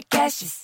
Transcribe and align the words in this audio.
Podcasts. 0.00 0.60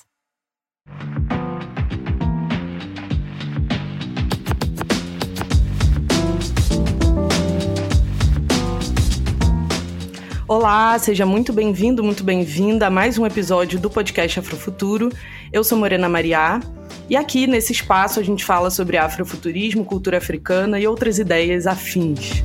Olá, 10.47 10.97
seja 10.97 11.25
muito 11.25 11.53
bem-vindo, 11.53 12.03
muito 12.03 12.23
bem-vinda 12.23 12.87
a 12.87 12.89
mais 12.89 13.19
um 13.19 13.27
episódio 13.27 13.79
do 13.79 13.91
podcast 13.91 14.39
Afrofuturo. 14.39 15.09
Eu 15.53 15.63
sou 15.63 15.77
Morena 15.77 16.09
Mariá 16.09 16.59
e 17.07 17.15
aqui 17.15 17.45
nesse 17.45 17.73
espaço 17.73 18.19
a 18.19 18.23
gente 18.23 18.43
fala 18.43 18.71
sobre 18.71 18.97
afrofuturismo, 18.97 19.85
cultura 19.85 20.17
africana 20.17 20.79
e 20.79 20.87
outras 20.87 21.19
ideias 21.19 21.67
afins. 21.67 22.43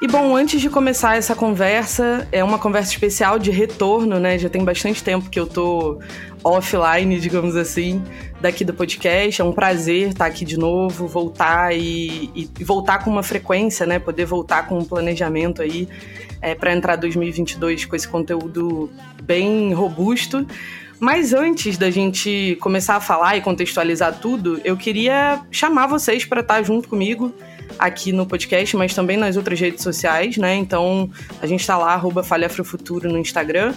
E 0.00 0.06
bom, 0.06 0.36
antes 0.36 0.60
de 0.60 0.68
começar 0.68 1.16
essa 1.16 1.34
conversa, 1.34 2.28
é 2.30 2.44
uma 2.44 2.58
conversa 2.58 2.90
especial 2.90 3.38
de 3.38 3.50
retorno, 3.50 4.20
né? 4.20 4.38
Já 4.38 4.50
tem 4.50 4.62
bastante 4.62 5.02
tempo 5.02 5.30
que 5.30 5.40
eu 5.40 5.46
tô 5.46 5.98
offline, 6.44 7.18
digamos 7.18 7.56
assim, 7.56 8.04
daqui 8.38 8.62
do 8.62 8.74
podcast. 8.74 9.40
É 9.40 9.44
um 9.44 9.52
prazer 9.52 10.08
estar 10.08 10.26
aqui 10.26 10.44
de 10.44 10.58
novo, 10.58 11.06
voltar 11.06 11.74
e, 11.74 12.30
e 12.34 12.62
voltar 12.62 13.02
com 13.02 13.10
uma 13.10 13.22
frequência, 13.22 13.86
né? 13.86 13.98
Poder 13.98 14.26
voltar 14.26 14.68
com 14.68 14.78
um 14.78 14.84
planejamento 14.84 15.62
aí 15.62 15.88
é, 16.42 16.54
para 16.54 16.74
entrar 16.74 16.96
2022 16.96 17.86
com 17.86 17.96
esse 17.96 18.06
conteúdo 18.06 18.90
bem 19.22 19.72
robusto. 19.72 20.46
Mas 20.98 21.34
antes 21.34 21.76
da 21.76 21.90
gente 21.90 22.56
começar 22.60 22.96
a 22.96 23.00
falar 23.00 23.36
e 23.36 23.40
contextualizar 23.40 24.18
tudo, 24.18 24.60
eu 24.64 24.76
queria 24.76 25.40
chamar 25.50 25.86
vocês 25.86 26.24
para 26.24 26.40
estar 26.40 26.62
junto 26.62 26.88
comigo 26.88 27.34
aqui 27.78 28.12
no 28.12 28.26
podcast, 28.26 28.76
mas 28.76 28.94
também 28.94 29.16
nas 29.16 29.36
outras 29.36 29.60
redes 29.60 29.82
sociais, 29.82 30.36
né? 30.36 30.54
Então 30.54 31.10
a 31.40 31.46
gente 31.46 31.60
está 31.60 31.76
lá, 31.76 31.92
arroba 31.92 32.22
Afrofuturo 32.22 33.10
no 33.10 33.18
Instagram. 33.18 33.74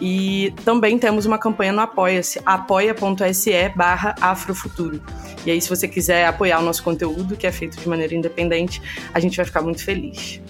E 0.00 0.52
também 0.64 0.98
temos 0.98 1.24
uma 1.24 1.38
campanha 1.38 1.72
no 1.72 1.80
Apoia-se, 1.80 2.40
apoia.se 2.44 3.68
barra 3.76 4.14
Afrofuturo. 4.20 5.00
E 5.46 5.50
aí, 5.50 5.60
se 5.60 5.68
você 5.68 5.86
quiser 5.86 6.26
apoiar 6.26 6.58
o 6.58 6.62
nosso 6.62 6.82
conteúdo, 6.82 7.36
que 7.36 7.46
é 7.46 7.52
feito 7.52 7.78
de 7.78 7.88
maneira 7.88 8.14
independente, 8.14 8.82
a 9.12 9.20
gente 9.20 9.36
vai 9.36 9.46
ficar 9.46 9.62
muito 9.62 9.84
feliz. 9.84 10.40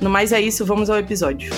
No 0.00 0.08
mais 0.08 0.32
é 0.32 0.40
isso, 0.40 0.64
vamos 0.64 0.88
ao 0.88 0.96
episódio. 0.96 1.50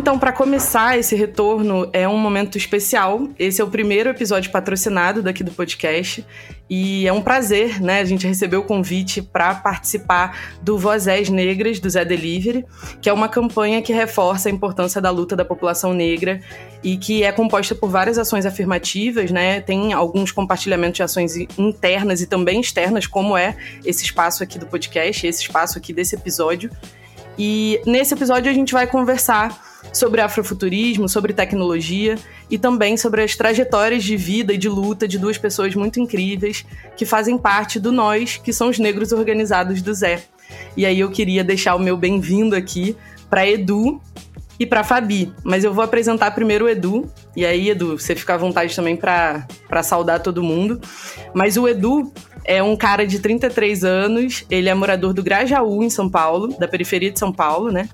Então, 0.00 0.18
para 0.18 0.32
começar 0.32 0.98
esse 0.98 1.14
retorno, 1.14 1.86
é 1.92 2.08
um 2.08 2.16
momento 2.16 2.56
especial. 2.56 3.28
Esse 3.38 3.60
é 3.60 3.64
o 3.64 3.68
primeiro 3.68 4.08
episódio 4.08 4.50
patrocinado 4.50 5.22
daqui 5.22 5.44
do 5.44 5.50
podcast. 5.50 6.24
E 6.70 7.06
é 7.06 7.12
um 7.12 7.20
prazer, 7.20 7.82
né? 7.82 8.00
A 8.00 8.04
gente 8.06 8.26
recebeu 8.26 8.60
o 8.60 8.64
convite 8.64 9.20
para 9.20 9.54
participar 9.56 10.56
do 10.62 10.78
Vozés 10.78 11.28
Negras 11.28 11.78
do 11.78 11.90
Zé 11.90 12.02
Delivery, 12.02 12.64
que 13.02 13.10
é 13.10 13.12
uma 13.12 13.28
campanha 13.28 13.82
que 13.82 13.92
reforça 13.92 14.48
a 14.48 14.52
importância 14.52 15.02
da 15.02 15.10
luta 15.10 15.36
da 15.36 15.44
população 15.44 15.92
negra 15.92 16.40
e 16.82 16.96
que 16.96 17.22
é 17.22 17.30
composta 17.30 17.74
por 17.74 17.90
várias 17.90 18.16
ações 18.16 18.46
afirmativas, 18.46 19.30
né? 19.30 19.60
Tem 19.60 19.92
alguns 19.92 20.32
compartilhamentos 20.32 20.96
de 20.96 21.02
ações 21.02 21.36
internas 21.58 22.22
e 22.22 22.26
também 22.26 22.58
externas, 22.58 23.06
como 23.06 23.36
é 23.36 23.54
esse 23.84 24.02
espaço 24.02 24.42
aqui 24.42 24.58
do 24.58 24.64
podcast, 24.64 25.26
esse 25.26 25.42
espaço 25.42 25.76
aqui 25.76 25.92
desse 25.92 26.14
episódio. 26.14 26.70
E 27.38 27.80
nesse 27.86 28.14
episódio 28.14 28.50
a 28.50 28.54
gente 28.54 28.72
vai 28.72 28.86
conversar 28.86 29.70
sobre 29.92 30.20
afrofuturismo, 30.20 31.08
sobre 31.08 31.32
tecnologia 31.32 32.16
e 32.50 32.58
também 32.58 32.96
sobre 32.96 33.22
as 33.22 33.34
trajetórias 33.34 34.04
de 34.04 34.16
vida 34.16 34.52
e 34.52 34.58
de 34.58 34.68
luta 34.68 35.08
de 35.08 35.18
duas 35.18 35.38
pessoas 35.38 35.74
muito 35.74 35.98
incríveis 35.98 36.64
que 36.96 37.06
fazem 37.06 37.38
parte 37.38 37.80
do 37.80 37.90
nós, 37.90 38.36
que 38.36 38.52
são 38.52 38.68
os 38.68 38.78
negros 38.78 39.12
organizados 39.12 39.80
do 39.82 39.92
Zé. 39.94 40.22
E 40.76 40.84
aí 40.84 41.00
eu 41.00 41.10
queria 41.10 41.42
deixar 41.42 41.74
o 41.74 41.78
meu 41.78 41.96
bem-vindo 41.96 42.54
aqui 42.54 42.96
para 43.28 43.48
Edu 43.48 44.00
e 44.58 44.66
para 44.66 44.84
Fabi, 44.84 45.32
mas 45.42 45.64
eu 45.64 45.72
vou 45.72 45.82
apresentar 45.82 46.32
primeiro 46.32 46.66
o 46.66 46.68
Edu. 46.68 47.10
E 47.34 47.46
aí, 47.46 47.70
Edu, 47.70 47.98
você 47.98 48.14
fica 48.14 48.34
à 48.34 48.36
vontade 48.36 48.76
também 48.76 48.94
para 48.94 49.46
saudar 49.82 50.20
todo 50.20 50.42
mundo. 50.42 50.78
Mas 51.32 51.56
o 51.56 51.66
Edu 51.66 52.12
é 52.44 52.62
um 52.62 52.76
cara 52.76 53.06
de 53.06 53.18
33 53.18 53.84
anos, 53.84 54.44
ele 54.50 54.68
é 54.68 54.74
morador 54.74 55.12
do 55.12 55.22
Grajaú, 55.22 55.82
em 55.82 55.90
São 55.90 56.08
Paulo, 56.08 56.48
da 56.58 56.66
periferia 56.66 57.10
de 57.10 57.18
São 57.18 57.32
Paulo, 57.32 57.70
né? 57.70 57.88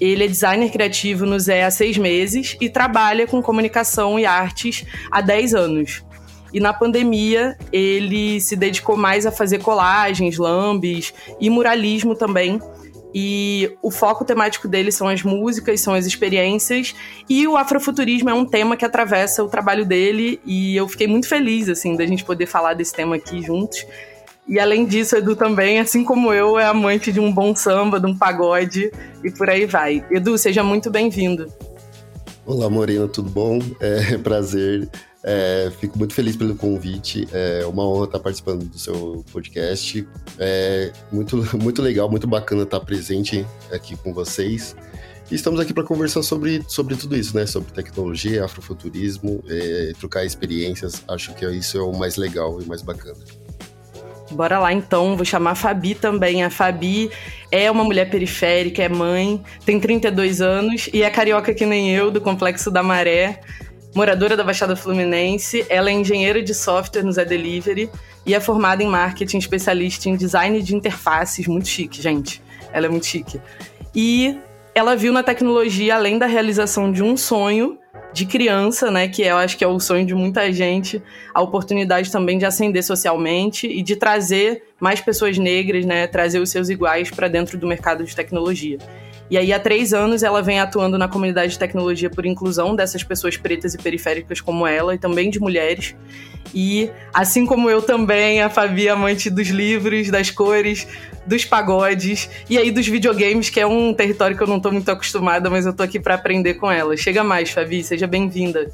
Ele 0.00 0.24
é 0.24 0.28
designer 0.28 0.70
criativo 0.70 1.24
no 1.24 1.38
Zé 1.38 1.64
há 1.64 1.70
seis 1.70 1.96
meses 1.96 2.56
e 2.60 2.68
trabalha 2.68 3.26
com 3.26 3.40
comunicação 3.42 4.18
e 4.18 4.26
artes 4.26 4.84
há 5.10 5.20
10 5.20 5.54
anos. 5.54 6.02
E 6.52 6.60
na 6.60 6.72
pandemia, 6.72 7.56
ele 7.72 8.40
se 8.40 8.54
dedicou 8.54 8.96
mais 8.96 9.26
a 9.26 9.32
fazer 9.32 9.58
colagens, 9.58 10.38
lambes 10.38 11.12
e 11.40 11.50
muralismo 11.50 12.14
também. 12.14 12.60
E 13.14 13.70
o 13.80 13.92
foco 13.92 14.24
temático 14.24 14.66
dele 14.66 14.90
são 14.90 15.06
as 15.06 15.22
músicas, 15.22 15.80
são 15.80 15.94
as 15.94 16.04
experiências. 16.04 16.94
E 17.28 17.46
o 17.46 17.56
afrofuturismo 17.56 18.28
é 18.28 18.34
um 18.34 18.44
tema 18.44 18.76
que 18.76 18.84
atravessa 18.84 19.44
o 19.44 19.48
trabalho 19.48 19.86
dele. 19.86 20.40
E 20.44 20.74
eu 20.74 20.88
fiquei 20.88 21.06
muito 21.06 21.28
feliz, 21.28 21.68
assim, 21.68 21.96
da 21.96 22.04
gente 22.04 22.24
poder 22.24 22.46
falar 22.46 22.74
desse 22.74 22.92
tema 22.92 23.14
aqui 23.14 23.40
juntos. 23.40 23.86
E 24.46 24.58
além 24.58 24.84
disso, 24.84 25.16
Edu 25.16 25.36
também, 25.36 25.78
assim 25.78 26.04
como 26.04 26.32
eu, 26.32 26.58
é 26.58 26.66
amante 26.66 27.10
de 27.12 27.20
um 27.20 27.32
bom 27.32 27.54
samba, 27.54 27.98
de 27.98 28.06
um 28.06 28.16
pagode 28.16 28.90
e 29.22 29.30
por 29.30 29.48
aí 29.48 29.64
vai. 29.64 30.04
Edu, 30.10 30.36
seja 30.36 30.62
muito 30.62 30.90
bem-vindo. 30.90 31.46
Olá, 32.44 32.68
Morena, 32.68 33.08
tudo 33.08 33.30
bom? 33.30 33.58
É 33.80 34.18
prazer. 34.18 34.86
É, 35.26 35.72
fico 35.80 35.98
muito 35.98 36.12
feliz 36.12 36.36
pelo 36.36 36.54
convite. 36.54 37.26
É 37.32 37.64
uma 37.66 37.88
honra 37.88 38.04
estar 38.04 38.20
participando 38.20 38.64
do 38.64 38.78
seu 38.78 39.24
podcast. 39.32 40.06
É 40.38 40.92
muito, 41.10 41.36
muito 41.56 41.80
legal, 41.80 42.10
muito 42.10 42.26
bacana 42.26 42.64
estar 42.64 42.80
presente 42.80 43.46
aqui 43.72 43.96
com 43.96 44.12
vocês. 44.12 44.76
E 45.30 45.34
estamos 45.34 45.58
aqui 45.58 45.72
para 45.72 45.82
conversar 45.82 46.22
sobre, 46.22 46.62
sobre 46.68 46.94
tudo 46.96 47.16
isso, 47.16 47.34
né? 47.34 47.46
Sobre 47.46 47.72
tecnologia, 47.72 48.44
afrofuturismo, 48.44 49.42
é, 49.48 49.92
trocar 49.98 50.26
experiências. 50.26 51.02
Acho 51.08 51.34
que 51.34 51.46
isso 51.46 51.78
é 51.78 51.80
o 51.80 51.92
mais 51.96 52.16
legal 52.16 52.60
e 52.60 52.66
mais 52.66 52.82
bacana. 52.82 53.24
Bora 54.30 54.58
lá 54.58 54.72
então, 54.72 55.16
vou 55.16 55.24
chamar 55.24 55.52
a 55.52 55.54
Fabi 55.54 55.94
também. 55.94 56.42
A 56.42 56.50
Fabi 56.50 57.10
é 57.50 57.70
uma 57.70 57.84
mulher 57.84 58.10
periférica, 58.10 58.82
é 58.82 58.88
mãe, 58.88 59.42
tem 59.64 59.80
32 59.80 60.42
anos 60.42 60.90
e 60.92 61.02
é 61.02 61.08
carioca 61.08 61.54
que 61.54 61.64
nem 61.64 61.94
eu, 61.94 62.10
do 62.10 62.20
Complexo 62.20 62.70
da 62.70 62.82
Maré, 62.82 63.40
moradora 63.94 64.36
da 64.36 64.42
Baixada 64.42 64.74
Fluminense. 64.74 65.64
Ela 65.68 65.90
é 65.90 65.92
engenheira 65.92 66.42
de 66.42 66.52
software 66.52 67.02
no 67.02 67.12
Zé 67.12 67.24
Delivery 67.24 67.88
e 68.26 68.34
é 68.34 68.40
formada 68.40 68.82
em 68.82 68.88
marketing, 68.88 69.38
especialista 69.38 70.08
em 70.08 70.16
design 70.16 70.60
de 70.60 70.74
interfaces. 70.74 71.46
Muito 71.46 71.68
chique, 71.68 72.02
gente. 72.02 72.42
Ela 72.72 72.86
é 72.86 72.88
muito 72.88 73.06
chique. 73.06 73.40
E 73.94 74.38
ela 74.74 74.96
viu 74.96 75.12
na 75.12 75.22
tecnologia, 75.22 75.94
além 75.94 76.18
da 76.18 76.26
realização 76.26 76.90
de 76.90 77.02
um 77.02 77.16
sonho, 77.16 77.78
de 78.12 78.26
criança, 78.26 78.92
né, 78.92 79.08
que 79.08 79.22
eu 79.22 79.36
acho 79.36 79.56
que 79.58 79.64
é 79.64 79.66
o 79.66 79.78
sonho 79.80 80.06
de 80.06 80.14
muita 80.14 80.52
gente, 80.52 81.02
a 81.34 81.42
oportunidade 81.42 82.12
também 82.12 82.38
de 82.38 82.44
ascender 82.44 82.82
socialmente 82.84 83.66
e 83.66 83.82
de 83.82 83.96
trazer 83.96 84.62
mais 84.78 85.00
pessoas 85.00 85.36
negras, 85.36 85.84
né, 85.84 86.06
trazer 86.06 86.38
os 86.38 86.48
seus 86.48 86.68
iguais 86.68 87.10
para 87.10 87.26
dentro 87.26 87.58
do 87.58 87.66
mercado 87.66 88.04
de 88.04 88.14
tecnologia. 88.14 88.78
E 89.30 89.38
aí, 89.38 89.52
há 89.52 89.58
três 89.58 89.94
anos, 89.94 90.22
ela 90.22 90.42
vem 90.42 90.60
atuando 90.60 90.98
na 90.98 91.08
comunidade 91.08 91.52
de 91.52 91.58
tecnologia 91.58 92.10
por 92.10 92.26
inclusão 92.26 92.76
dessas 92.76 93.02
pessoas 93.02 93.36
pretas 93.36 93.74
e 93.74 93.78
periféricas 93.78 94.40
como 94.40 94.66
ela, 94.66 94.94
e 94.94 94.98
também 94.98 95.30
de 95.30 95.40
mulheres. 95.40 95.94
E, 96.54 96.90
assim 97.12 97.46
como 97.46 97.70
eu 97.70 97.80
também, 97.80 98.42
a 98.42 98.50
Fabi, 98.50 98.88
amante 98.88 99.30
dos 99.30 99.48
livros, 99.48 100.10
das 100.10 100.30
cores, 100.30 100.86
dos 101.26 101.44
pagodes 101.44 102.28
e 102.48 102.58
aí 102.58 102.70
dos 102.70 102.86
videogames, 102.86 103.48
que 103.48 103.58
é 103.58 103.66
um 103.66 103.94
território 103.94 104.36
que 104.36 104.42
eu 104.42 104.46
não 104.46 104.60
tô 104.60 104.70
muito 104.70 104.90
acostumada, 104.90 105.48
mas 105.48 105.64
eu 105.66 105.72
tô 105.72 105.82
aqui 105.82 105.98
para 105.98 106.14
aprender 106.14 106.54
com 106.54 106.70
ela. 106.70 106.96
Chega 106.96 107.24
mais, 107.24 107.50
Fabi, 107.50 107.82
seja 107.82 108.06
bem-vinda. 108.06 108.70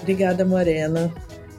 Obrigada, 0.00 0.44
Morena. 0.44 1.12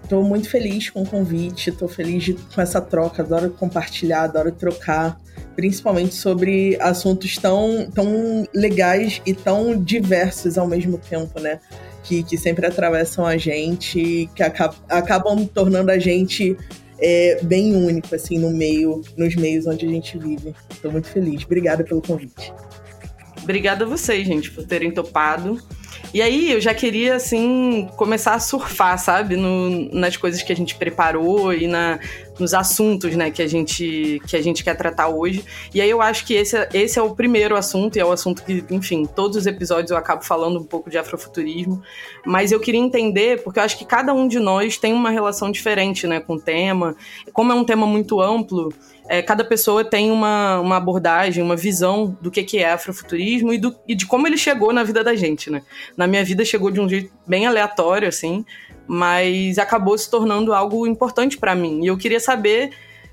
Estou 0.04 0.24
muito 0.24 0.50
feliz 0.50 0.90
com 0.90 1.04
o 1.04 1.06
convite, 1.06 1.70
estou 1.70 1.88
feliz 1.88 2.24
de, 2.24 2.34
com 2.34 2.62
essa 2.62 2.82
troca, 2.82 3.22
adoro 3.22 3.52
compartilhar, 3.52 4.24
adoro 4.24 4.52
trocar, 4.52 5.20
principalmente 5.56 6.16
sobre 6.16 6.78
assuntos 6.80 7.38
tão, 7.38 7.90
tão 7.94 8.48
legais 8.54 9.22
e 9.26 9.34
tão 9.34 9.82
diversos 9.82 10.58
ao 10.58 10.68
mesmo 10.68 10.98
tempo, 10.98 11.40
né? 11.40 11.60
Que, 12.04 12.24
que 12.24 12.38
sempre 12.38 12.66
atravessam 12.66 13.26
a 13.26 13.38
gente, 13.38 14.30
que 14.34 14.42
acabam, 14.42 14.78
acabam 14.90 15.46
tornando 15.46 15.92
a 15.92 16.00
gente 16.00 16.58
é, 17.02 17.40
bem 17.44 17.76
único, 17.76 18.14
assim, 18.14 18.38
no 18.38 18.52
meio, 18.52 19.02
nos 19.18 19.36
meios 19.36 19.66
onde 19.68 19.86
a 19.86 19.90
gente 19.90 20.18
vive. 20.18 20.56
Estou 20.70 20.92
muito 20.92 21.08
feliz. 21.08 21.44
Obrigada 21.44 21.84
pelo 21.84 22.02
convite. 22.02 22.54
Obrigada 23.42 23.86
a 23.86 23.88
vocês, 23.88 24.28
gente, 24.28 24.52
por 24.52 24.66
terem 24.66 24.92
topado. 24.92 25.60
E 26.14 26.22
aí 26.22 26.52
eu 26.52 26.60
já 26.60 26.74
queria, 26.74 27.16
assim, 27.16 27.88
começar 27.96 28.34
a 28.34 28.40
surfar, 28.40 28.98
sabe? 28.98 29.36
No, 29.36 29.92
nas 29.94 30.18
coisas 30.18 30.42
que 30.42 30.52
a 30.52 30.56
gente 30.56 30.76
preparou 30.76 31.54
e 31.54 31.68
na, 31.68 32.00
nos 32.40 32.54
assuntos, 32.54 33.16
né, 33.16 33.30
que 33.32 33.42
a 33.42 33.48
gente 33.48 34.22
que 34.28 34.36
a 34.36 34.42
gente 34.42 34.64
quer 34.64 34.76
tratar 34.76 35.10
hoje. 35.10 35.44
E 35.74 35.82
aí 35.82 35.90
eu 35.90 36.02
acho 36.02 36.26
que 36.26 36.34
esse, 36.34 36.58
é, 36.58 36.70
esse 36.74 36.98
é 36.98 37.02
o 37.02 37.16
primeiro 37.16 37.56
assunto 37.56 37.96
e 37.96 38.00
é 38.00 38.06
o 38.06 38.12
assunto 38.12 38.44
que, 38.44 38.64
enfim, 38.70 39.06
todos 39.06 39.38
os 39.38 39.46
episódios 39.46 39.92
eu 39.92 39.98
acabo 39.98 40.24
falando 40.24 40.60
um 40.60 40.64
pouco 40.64 40.90
de 40.90 40.98
afrofuturismo, 40.98 41.82
mas 42.26 42.52
eu 42.52 42.60
queria 42.60 42.80
entender 42.80 43.44
porque 43.44 43.60
eu 43.60 43.64
acho 43.64 43.78
que 43.78 43.86
cada 43.86 44.14
um 44.14 44.28
de 44.28 44.40
nós 44.40 44.78
tem 44.78 44.94
uma 44.94 45.10
relação 45.10 45.52
diferente, 45.52 46.08
né, 46.08 46.20
com 46.20 46.36
o 46.36 46.40
tema. 46.40 46.96
Como 47.34 47.52
é 47.52 47.56
um 47.56 47.64
tema 47.64 47.86
muito 47.86 48.22
amplo, 48.22 48.74
é, 49.10 49.24
cada 49.24 49.44
pessoa 49.44 49.84
tem 49.84 50.12
uma, 50.12 50.60
uma 50.60 50.78
abordagem, 50.78 51.44
uma 51.44 51.56
visão 51.56 52.16
do 52.22 52.30
que, 52.30 52.44
que 52.44 52.60
é 52.60 52.72
afrofuturismo 52.72 53.52
e, 53.52 53.58
do, 53.58 53.76
e 53.88 53.96
de 53.96 54.06
como 54.06 54.28
ele 54.28 54.38
chegou 54.38 54.72
na 54.72 54.84
vida 54.84 55.04
da 55.04 55.16
gente, 55.16 55.50
né? 55.50 55.64
Na 55.98 56.06
minha 56.06 56.24
vida 56.24 56.46
chegou 56.46 56.70
de 56.70 56.80
um 56.80 56.88
jeito 56.88 57.12
bem 57.26 57.48
aleatório, 57.48 58.08
assim, 58.08 58.46
mas 58.90 59.60
acabou 59.60 59.96
se 59.96 60.10
tornando 60.10 60.52
algo 60.52 60.88
importante 60.88 61.38
para 61.38 61.54
mim. 61.54 61.84
E 61.84 61.88
eu 61.88 61.98
queria 61.98 62.20
saber 62.20 62.72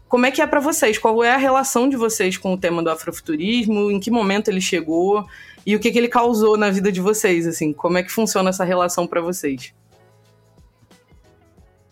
como 0.09 0.25
é 0.25 0.31
que 0.31 0.41
é 0.41 0.47
para 0.47 0.59
vocês, 0.59 0.97
qual 0.97 1.23
é 1.23 1.35
a 1.35 1.37
relação 1.37 1.87
de 1.87 1.97
vocês 1.97 2.39
com 2.39 2.55
o 2.55 2.57
tema 2.57 2.83
do 2.83 2.89
afrofuturismo, 2.89 3.91
em 3.91 4.01
que 4.01 4.11
momento 4.11 4.49
ele 4.49 4.61
chegou 4.61 5.27
e 5.67 5.77
o 5.77 5.79
que, 5.79 5.91
que 5.91 5.99
ele 5.99 6.09
causou 6.09 6.57
na 6.57 6.71
vida 6.71 6.91
de 6.91 7.01
vocês, 7.01 7.47
assim, 7.47 7.75
como 7.75 7.99
é 7.99 8.03
que 8.03 8.11
funciona 8.11 8.49
essa 8.49 8.65
relação 8.65 9.07
para 9.07 9.21
vocês? 9.21 9.75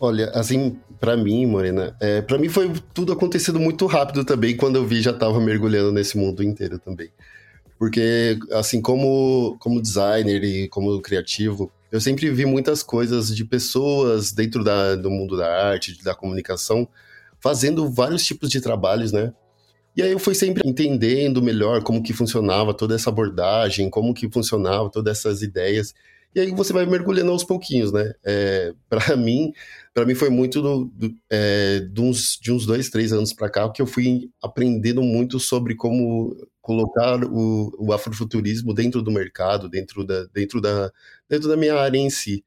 Olha, 0.00 0.30
assim, 0.30 0.78
para 0.98 1.14
mim, 1.14 1.44
Morena, 1.44 1.94
é, 2.00 2.22
para 2.22 2.38
mim 2.38 2.48
foi 2.48 2.72
tudo 2.94 3.12
acontecendo 3.12 3.60
muito 3.60 3.84
rápido 3.84 4.24
também. 4.24 4.56
Quando 4.56 4.76
eu 4.76 4.86
vi, 4.86 5.02
já 5.02 5.12
tava 5.12 5.38
mergulhando 5.40 5.92
nesse 5.92 6.16
mundo 6.16 6.42
inteiro 6.42 6.78
também. 6.78 7.10
Porque, 7.78 8.38
assim, 8.52 8.80
como, 8.80 9.56
como 9.58 9.82
designer 9.82 10.42
e 10.42 10.68
como 10.68 11.00
criativo, 11.02 11.70
eu 11.94 12.00
sempre 12.00 12.28
vi 12.28 12.44
muitas 12.44 12.82
coisas 12.82 13.32
de 13.32 13.44
pessoas 13.44 14.32
dentro 14.32 14.64
da, 14.64 14.96
do 14.96 15.08
mundo 15.08 15.36
da 15.36 15.68
arte, 15.68 16.02
da 16.02 16.12
comunicação, 16.12 16.88
fazendo 17.38 17.88
vários 17.88 18.24
tipos 18.24 18.50
de 18.50 18.60
trabalhos, 18.60 19.12
né? 19.12 19.32
E 19.96 20.02
aí 20.02 20.10
eu 20.10 20.18
fui 20.18 20.34
sempre 20.34 20.68
entendendo 20.68 21.40
melhor 21.40 21.84
como 21.84 22.02
que 22.02 22.12
funcionava 22.12 22.74
toda 22.74 22.96
essa 22.96 23.10
abordagem, 23.10 23.88
como 23.88 24.12
que 24.12 24.28
funcionava 24.28 24.90
todas 24.90 25.18
essas 25.18 25.40
ideias. 25.40 25.94
E 26.34 26.40
aí 26.40 26.50
você 26.50 26.72
vai 26.72 26.84
mergulhando 26.84 27.30
aos 27.30 27.44
pouquinhos, 27.44 27.92
né? 27.92 28.12
É, 28.24 28.74
para 28.90 29.16
mim, 29.16 29.52
para 29.94 30.04
mim 30.04 30.16
foi 30.16 30.30
muito 30.30 30.60
do, 30.60 30.86
do, 30.86 31.14
é, 31.30 31.78
de, 31.78 32.00
uns, 32.00 32.36
de 32.42 32.50
uns 32.50 32.66
dois, 32.66 32.90
três 32.90 33.12
anos 33.12 33.32
para 33.32 33.48
cá 33.48 33.70
que 33.70 33.80
eu 33.80 33.86
fui 33.86 34.28
aprendendo 34.42 35.00
muito 35.00 35.38
sobre 35.38 35.76
como 35.76 36.36
colocar 36.60 37.22
o, 37.22 37.72
o 37.78 37.92
afrofuturismo 37.92 38.74
dentro 38.74 39.00
do 39.00 39.12
mercado, 39.12 39.68
dentro 39.68 40.02
da, 40.02 40.24
dentro, 40.32 40.60
da, 40.60 40.90
dentro 41.28 41.48
da 41.48 41.56
minha 41.56 41.74
área 41.74 41.98
em 41.98 42.10
si. 42.10 42.44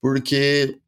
Porque 0.00 0.78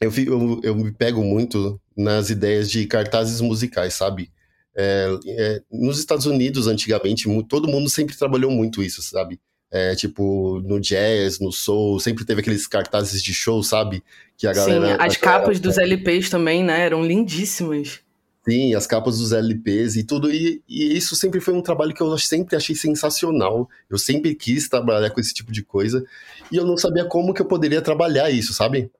eu, 0.00 0.12
eu, 0.16 0.60
eu 0.62 0.74
me 0.74 0.92
pego 0.92 1.22
muito 1.22 1.80
nas 1.96 2.30
ideias 2.30 2.70
de 2.70 2.86
cartazes 2.86 3.40
musicais, 3.40 3.94
sabe? 3.94 4.30
É, 4.74 5.18
é, 5.26 5.62
nos 5.70 5.98
Estados 5.98 6.26
Unidos, 6.26 6.66
antigamente, 6.66 7.28
todo 7.48 7.68
mundo 7.68 7.90
sempre 7.90 8.16
trabalhou 8.16 8.50
muito 8.50 8.82
isso, 8.82 9.02
sabe? 9.02 9.38
É, 9.70 9.94
tipo, 9.94 10.60
no 10.60 10.78
jazz, 10.78 11.38
no 11.40 11.50
soul, 11.50 11.98
sempre 11.98 12.24
teve 12.24 12.40
aqueles 12.40 12.66
cartazes 12.66 13.22
de 13.22 13.32
show, 13.32 13.62
sabe? 13.62 14.02
Que 14.36 14.46
a 14.46 14.52
galera. 14.52 14.86
Sim, 14.86 14.96
as 14.98 15.16
capas 15.16 15.60
dos 15.60 15.78
LPs 15.78 16.28
também, 16.28 16.62
né? 16.62 16.80
Eram 16.80 17.04
lindíssimas. 17.04 18.00
Sim, 18.44 18.74
as 18.74 18.86
capas 18.86 19.18
dos 19.18 19.32
LPs 19.32 19.96
e 19.96 20.04
tudo. 20.04 20.32
E, 20.32 20.62
e, 20.68 20.96
isso 20.96 21.14
sempre 21.14 21.40
foi 21.40 21.54
um 21.54 21.62
trabalho 21.62 21.94
que 21.94 22.02
eu 22.02 22.18
sempre 22.18 22.56
achei 22.56 22.74
sensacional. 22.74 23.68
Eu 23.88 23.98
sempre 23.98 24.34
quis 24.34 24.68
trabalhar 24.68 25.10
com 25.10 25.20
esse 25.20 25.32
tipo 25.32 25.52
de 25.52 25.62
coisa. 25.62 26.04
E 26.50 26.56
eu 26.56 26.66
não 26.66 26.76
sabia 26.76 27.04
como 27.04 27.32
que 27.32 27.40
eu 27.40 27.46
poderia 27.46 27.80
trabalhar 27.80 28.30
isso, 28.30 28.52
sabe? 28.52 28.90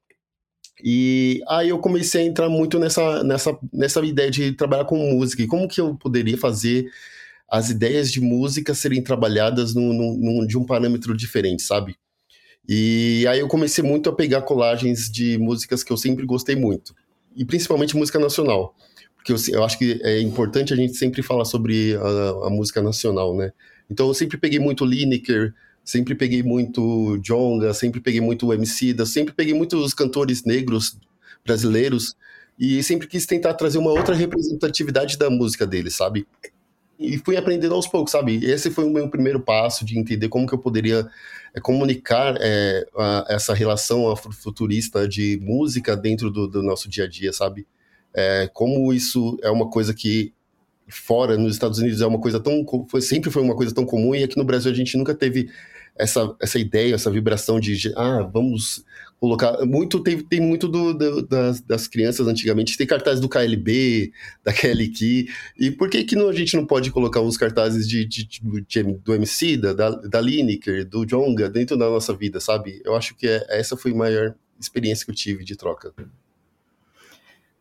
E 0.83 1.43
aí 1.49 1.69
eu 1.71 1.79
comecei 1.79 2.23
a 2.23 2.25
entrar 2.25 2.49
muito 2.49 2.79
nessa, 2.79 3.25
nessa, 3.25 3.59
nessa 3.73 4.01
ideia 4.05 4.31
de 4.31 4.53
trabalhar 4.53 4.85
com 4.85 4.97
música. 4.97 5.43
E 5.43 5.47
como 5.47 5.69
que 5.69 5.81
eu 5.81 5.97
poderia 5.97 6.39
fazer 6.39 6.89
as 7.53 7.69
ideias 7.69 8.11
de 8.11 8.19
música 8.19 8.75
serem 8.75 9.03
trabalhadas 9.03 9.75
num, 9.75 10.47
de 10.47 10.57
um 10.57 10.65
parâmetro 10.65 11.15
diferente, 11.15 11.63
sabe? 11.63 11.97
E 12.67 13.27
aí 13.29 13.41
eu 13.41 13.49
comecei 13.49 13.85
muito 13.85 14.09
a 14.09 14.15
pegar 14.15 14.41
colagens 14.41 15.11
de 15.11 15.37
músicas 15.37 15.85
que 15.85 15.93
eu 15.93 15.97
sempre 15.99 16.25
gostei 16.25 16.57
muito, 16.57 16.95
e 17.37 17.45
principalmente 17.45 17.95
música 17.95 18.19
nacional, 18.19 18.75
porque 19.23 19.33
eu, 19.33 19.37
eu 19.55 19.65
acho 19.65 19.79
que 19.79 20.01
é 20.03 20.21
importante 20.21 20.73
a 20.73 20.77
gente 20.77 20.95
sempre 20.97 21.23
falar 21.23 21.45
sobre 21.45 21.95
a, 21.95 22.47
a 22.47 22.51
música 22.51 22.83
nacional, 22.83 23.37
né? 23.37 23.53
Então 23.89 24.09
eu 24.09 24.15
sempre 24.15 24.37
peguei 24.37 24.59
muito 24.59 24.85
Lineker, 24.85 25.55
sempre 25.85 26.15
peguei 26.15 26.43
muito 26.43 27.19
Jonga, 27.19 27.73
sempre 27.73 28.01
peguei 28.01 28.21
muito 28.21 28.53
MC 28.53 28.93
da, 28.93 29.07
sempre 29.07 29.33
peguei 29.33 29.55
muitos 29.55 29.95
cantores 29.95 30.45
negros 30.45 30.99
brasileiros 31.45 32.17
e 32.59 32.83
sempre 32.83 33.07
quis 33.07 33.25
tentar 33.25 33.55
trazer 33.55 33.79
uma 33.79 33.91
outra 33.93 34.15
representatividade 34.15 35.17
da 35.17 35.31
música 35.31 35.67
deles, 35.67 35.95
sabe? 35.95 36.27
e 37.03 37.19
fui 37.19 37.37
aprendendo 37.37 37.75
aos 37.75 37.89
poucos, 37.89 38.13
sabe? 38.13 38.45
Esse 38.45 38.71
foi 38.71 38.85
o 38.85 38.91
meu 38.91 39.09
primeiro 39.09 39.41
passo 39.41 39.85
de 39.85 39.99
entender 39.99 40.29
como 40.29 40.47
que 40.47 40.55
eu 40.55 40.59
poderia 40.59 41.09
é, 41.53 41.61
comunicar 41.61 42.37
é, 42.41 42.87
a, 42.97 43.27
essa 43.29 43.53
relação 43.53 44.15
futurista 44.17 45.09
de 45.09 45.39
música 45.43 45.97
dentro 45.97 46.31
do, 46.31 46.47
do 46.47 46.63
nosso 46.63 46.89
dia 46.89 47.05
a 47.05 47.09
dia, 47.09 47.33
sabe? 47.33 47.67
É, 48.15 48.49
como 48.53 48.93
isso 48.93 49.39
é 49.43 49.51
uma 49.51 49.69
coisa 49.71 49.95
que 49.95 50.33
fora, 50.89 51.37
nos 51.37 51.55
Estados 51.55 51.79
Unidos, 51.79 52.01
é 52.01 52.07
uma 52.07 52.21
coisa 52.21 52.39
tão. 52.39 52.65
Foi, 52.89 53.01
sempre 53.01 53.31
foi 53.31 53.43
uma 53.43 53.57
coisa 53.57 53.75
tão 53.75 53.85
comum 53.85 54.15
e 54.15 54.23
aqui 54.23 54.37
no 54.37 54.45
Brasil 54.45 54.71
a 54.71 54.75
gente 54.75 54.97
nunca 54.97 55.15
teve 55.15 55.49
essa, 55.97 56.35
essa 56.41 56.59
ideia, 56.59 56.95
essa 56.95 57.11
vibração 57.11 57.61
de, 57.61 57.93
ah, 57.97 58.23
vamos 58.23 58.85
colocar. 59.21 59.65
Muito, 59.65 60.01
tem, 60.01 60.19
tem 60.19 60.41
muito 60.41 60.67
do, 60.67 60.95
do, 60.95 61.23
das, 61.23 61.61
das 61.61 61.87
crianças 61.87 62.27
antigamente, 62.27 62.77
tem 62.77 62.87
cartazes 62.87 63.21
do 63.21 63.29
KLB, 63.29 64.13
da 64.43 64.53
KLK, 64.53 65.29
e 65.59 65.71
por 65.71 65.89
que, 65.89 66.05
que 66.05 66.17
não, 66.17 66.29
a 66.29 66.33
gente 66.33 66.57
não 66.57 66.67
pode 66.67 66.91
colocar 66.91 67.21
uns 67.21 67.37
cartazes 67.37 67.89
de, 67.89 68.05
de, 68.05 68.25
de 68.25 68.83
do 68.83 69.15
MC, 69.15 69.57
da, 69.57 69.91
da 69.91 70.21
Lineker, 70.21 70.89
do 70.89 71.05
Jonga, 71.05 71.49
dentro 71.49 71.77
da 71.77 71.89
nossa 71.89 72.15
vida, 72.15 72.41
sabe? 72.41 72.81
Eu 72.85 72.97
acho 72.97 73.15
que 73.15 73.29
é, 73.29 73.45
essa 73.49 73.77
foi 73.77 73.93
a 73.93 73.97
maior 73.97 74.35
experiência 74.59 75.05
que 75.05 75.11
eu 75.11 75.17
tive 75.17 75.45
de 75.45 75.57
troca. 75.57 75.93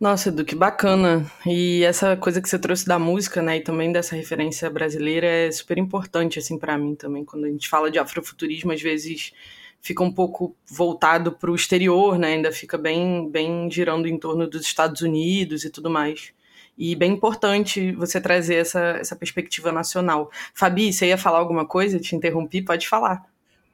Nossa, 0.01 0.30
Edu, 0.30 0.44
que 0.44 0.56
bacana. 0.56 1.31
E 1.45 1.83
essa 1.83 2.18
coisa 2.18 2.42
que 2.42 2.50
você 2.50 2.57
trouxe 2.57 2.88
da 2.88 2.98
música, 2.98 3.39
né, 3.39 3.57
e 3.57 3.62
também 3.62 3.92
dessa 3.92 4.15
referência 4.15 4.68
brasileira 4.68 5.27
é 5.27 5.51
super 5.51 5.77
importante, 5.77 6.39
assim, 6.39 6.57
para 6.57 6.75
mim 6.75 6.95
também. 6.95 7.24
Quando 7.24 7.45
a 7.45 7.50
gente 7.50 7.69
fala 7.69 7.92
de 7.92 8.00
afrofuturismo, 8.00 8.71
às 8.71 8.81
vezes 8.81 9.31
fica 9.80 10.03
um 10.03 10.12
pouco 10.12 10.56
voltado 10.65 11.31
para 11.31 11.51
o 11.51 11.56
exterior, 11.56 12.18
né, 12.18 12.30
ainda 12.30 12.51
fica 12.51 12.80
bem, 12.80 13.30
bem 13.30 13.69
girando 13.69 14.07
em 14.07 14.18
torno 14.18 14.48
dos 14.48 14.63
Estados 14.63 15.01
Unidos 15.01 15.65
e 15.65 15.69
tudo 15.69 15.88
mais. 15.88 16.33
E 16.75 16.95
bem 16.95 17.12
importante 17.12 17.92
você 17.92 18.19
trazer 18.19 18.56
essa, 18.56 18.98
essa 19.00 19.15
perspectiva 19.15 19.71
nacional. 19.71 20.31
Fabi, 20.56 20.92
você 20.92 21.09
ia 21.09 21.18
falar 21.18 21.38
alguma 21.38 21.68
coisa? 21.68 22.00
Te 22.00 22.15
interrompi, 22.15 22.63
pode 22.63 22.88
falar. 22.88 23.24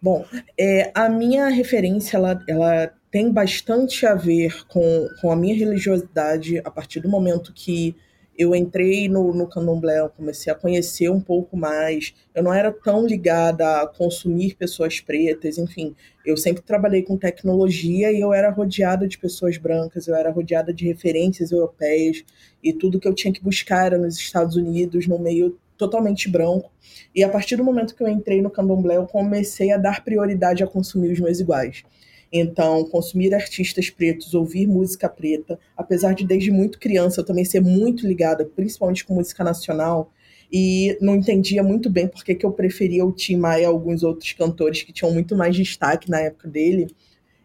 Bom, 0.02 0.26
é, 0.60 0.92
a 0.94 1.08
minha 1.08 1.48
referência, 1.48 2.18
ela, 2.18 2.44
ela 2.50 2.94
tem 3.12 3.32
bastante 3.32 4.06
a 4.06 4.16
ver 4.16 4.66
com, 4.68 5.08
com 5.22 5.32
a 5.32 5.36
minha 5.36 5.56
religiosidade 5.56 6.60
a 6.60 6.70
partir 6.70 7.00
do 7.00 7.10
momento 7.10 7.54
que 7.54 7.96
eu 8.38 8.56
entrei 8.56 9.10
no, 9.10 9.34
no 9.34 9.48
candomblé, 9.48 10.00
eu 10.00 10.10
comecei 10.10 10.54
a 10.54 10.56
conhecer 10.56 11.10
um 11.10 11.20
pouco 11.20 11.58
mais. 11.58 12.14
Eu 12.36 12.44
não 12.44 12.54
era 12.54 12.72
tão 12.72 13.08
ligada 13.08 13.82
a 13.82 13.88
consumir 13.88 14.56
pessoas 14.56 15.00
pretas, 15.00 15.58
enfim. 15.58 15.96
Eu 16.24 16.38
sempre 16.38 16.62
trabalhei 16.62 17.02
com 17.02 17.18
tecnologia 17.18 18.12
e 18.12 18.22
eu 18.22 18.32
era 18.32 18.52
rodeada 18.52 19.08
de 19.08 19.18
pessoas 19.18 19.58
brancas, 19.58 20.08
eu 20.08 20.16
era 20.16 20.30
rodeada 20.30 20.72
de 20.72 20.86
referências 20.86 21.52
europeias 21.52 22.24
e 22.64 22.72
tudo 22.72 23.00
que 23.00 23.08
eu 23.08 23.16
tinha 23.16 23.34
que 23.34 23.44
buscar 23.44 23.88
era 23.88 23.98
nos 23.98 24.18
Estados 24.18 24.56
Unidos, 24.56 25.08
no 25.08 25.18
meio 25.18 25.58
totalmente 25.76 26.30
branco. 26.30 26.72
E 27.16 27.24
a 27.24 27.30
partir 27.30 27.56
do 27.56 27.64
momento 27.64 27.96
que 27.96 28.04
eu 28.04 28.08
entrei 28.08 28.40
no 28.42 28.52
candomblé, 28.52 28.98
eu 28.98 29.08
comecei 29.08 29.72
a 29.72 29.78
dar 29.78 30.04
prioridade 30.04 30.64
a 30.64 30.68
consumir 30.68 31.12
os 31.12 31.20
meus 31.20 31.40
iguais. 31.40 31.84
Então, 32.32 32.84
consumir 32.86 33.34
artistas 33.34 33.90
pretos, 33.90 34.34
ouvir 34.34 34.68
música 34.68 35.08
preta, 35.08 35.60
apesar 35.76 36.14
de 36.14 36.26
desde 36.26 36.52
muito 36.52 36.80
criança 36.80 37.22
eu 37.22 37.26
também 37.26 37.46
ser 37.46 37.62
muito 37.62 38.06
ligada, 38.06 38.46
principalmente 38.46 39.06
com 39.06 39.16
música 39.16 39.44
nacional, 39.44 40.12
e 40.52 40.98
não 41.02 41.16
entendia 41.16 41.62
muito 41.62 41.90
bem 41.90 42.08
porque 42.08 42.36
que 42.36 42.46
eu 42.46 42.52
preferia 42.52 43.06
o 43.06 43.12
Tim 43.12 43.38
Maia 43.38 43.64
e 43.64 43.66
alguns 43.66 44.04
outros 44.04 44.32
cantores 44.34 44.84
que 44.84 44.94
tinham 44.94 45.14
muito 45.14 45.36
mais 45.36 45.56
destaque 45.56 46.10
na 46.10 46.22
época 46.22 46.48
dele. 46.48 46.88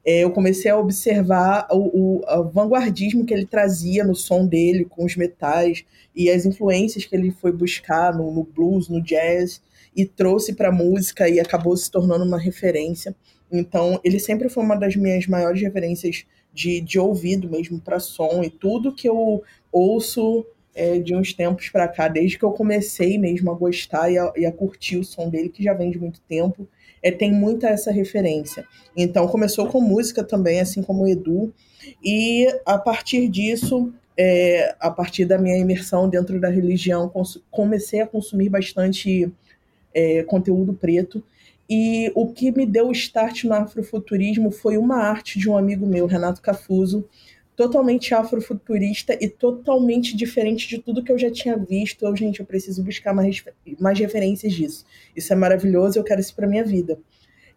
É, 0.05 0.25
eu 0.25 0.31
comecei 0.33 0.71
a 0.71 0.79
observar 0.79 1.69
o, 1.71 2.21
o, 2.21 2.41
o, 2.41 2.51
vanguardismo 2.51 3.25
que 3.25 3.33
ele 3.33 3.47
trazia 3.47 4.05
no 4.05 4.17
som 4.17 4.47
dele, 4.47 4.85
com 4.85 5.05
os 5.05 5.17
metais, 5.17 5.85
e 6.15 6.29
as 6.29 6.45
influências 6.45 7.05
que 7.05 7.15
ele 7.15 7.31
foi 7.31 7.53
buscar 7.53 8.13
no, 8.13 8.33
no 8.33 8.43
blues, 8.43 8.89
no 8.89 9.01
jazz, 9.01 9.63
e 9.95 10.05
trouxe 10.05 10.55
para 10.55 10.71
a 10.71 10.73
música 10.73 11.29
e 11.29 11.39
acabou 11.39 11.77
se 11.77 11.91
tornando 11.91 12.25
uma 12.25 12.39
referência. 12.39 13.15
Então, 13.53 14.01
ele 14.03 14.19
sempre 14.19 14.49
foi 14.49 14.65
uma 14.65 14.77
das 14.77 14.97
minhas 14.97 15.27
maiores 15.27 15.61
referências 15.61 16.25
de, 16.53 16.81
de 16.81 16.99
ouvido 16.99 17.49
mesmo 17.49 17.81
para 17.81 18.01
som 18.01 18.43
e 18.43 18.51
tudo 18.51 18.95
que 18.95 19.09
eu 19.09 19.43
ouço 19.71 20.47
é, 20.75 20.99
de 20.99 21.15
uns 21.15 21.35
tempos 21.35 21.69
para 21.69 21.87
cá, 21.87 22.09
desde 22.09 22.39
que 22.39 22.45
eu 22.45 22.53
comecei 22.53 23.19
mesmo 23.19 23.51
a 23.51 23.55
gostar 23.55 24.11
e 24.11 24.19
a, 24.19 24.33
e 24.37 24.47
a, 24.47 24.53
curtir 24.53 24.97
o 24.97 25.05
som 25.05 25.29
dele, 25.29 25.51
que 25.51 25.63
já 25.63 25.75
vem 25.75 25.91
de 25.91 25.99
muito 25.99 26.21
tempo, 26.23 26.67
é, 27.03 27.11
tem 27.11 27.31
muita 27.31 27.69
essa 27.69 27.91
referência. 27.91 28.67
Então, 28.97 29.29
começou 29.29 29.67
com 29.67 29.81
música 29.81 30.25
também, 30.25 30.61
assim 30.61 30.83
como 30.83 31.05
o 31.05 31.09
Edu, 31.09 31.53
e 32.03 32.47
a 32.65 32.79
partir 32.79 33.29
disso 33.29 33.93
é, 34.17 34.75
a 34.79 34.91
partir 34.91 35.25
da 35.25 35.39
minha 35.39 35.57
imersão 35.59 36.09
dentro 36.09 36.41
da 36.41 36.49
religião, 36.49 37.11
comecei 37.51 38.01
a 38.01 38.07
consumir 38.07 38.49
bastante 38.49 39.33
é, 39.95 40.23
conteúdo 40.25 40.73
preto. 40.75 41.23
E 41.75 42.13
o 42.15 42.31
que 42.31 42.53
me 42.53 42.67
deu 42.67 42.89
o 42.89 42.93
start 42.93 43.45
no 43.45 43.55
afrofuturismo 43.55 44.51
foi 44.51 44.77
uma 44.77 44.97
arte 44.97 45.39
de 45.39 45.49
um 45.49 45.57
amigo 45.57 45.87
meu, 45.87 46.05
Renato 46.05 46.43
Cafuso, 46.43 47.09
totalmente 47.57 48.15
afrofuturista 48.15 49.17
e 49.19 49.27
totalmente 49.27 50.15
diferente 50.15 50.69
de 50.69 50.77
tudo 50.77 51.03
que 51.03 51.11
eu 51.11 51.19
já 51.19 51.31
tinha 51.31 51.57
visto. 51.57 52.05
Eu, 52.05 52.15
gente, 52.15 52.41
eu 52.41 52.45
preciso 52.45 52.85
buscar 52.85 53.15
mais, 53.15 53.43
mais 53.81 53.99
referências 53.99 54.53
disso. 54.53 54.85
Isso 55.17 55.33
é 55.33 55.37
maravilhoso, 55.37 55.99
eu 55.99 56.05
quero 56.05 56.21
isso 56.21 56.37
para 56.37 56.47
minha 56.47 56.63
vida. 56.63 56.99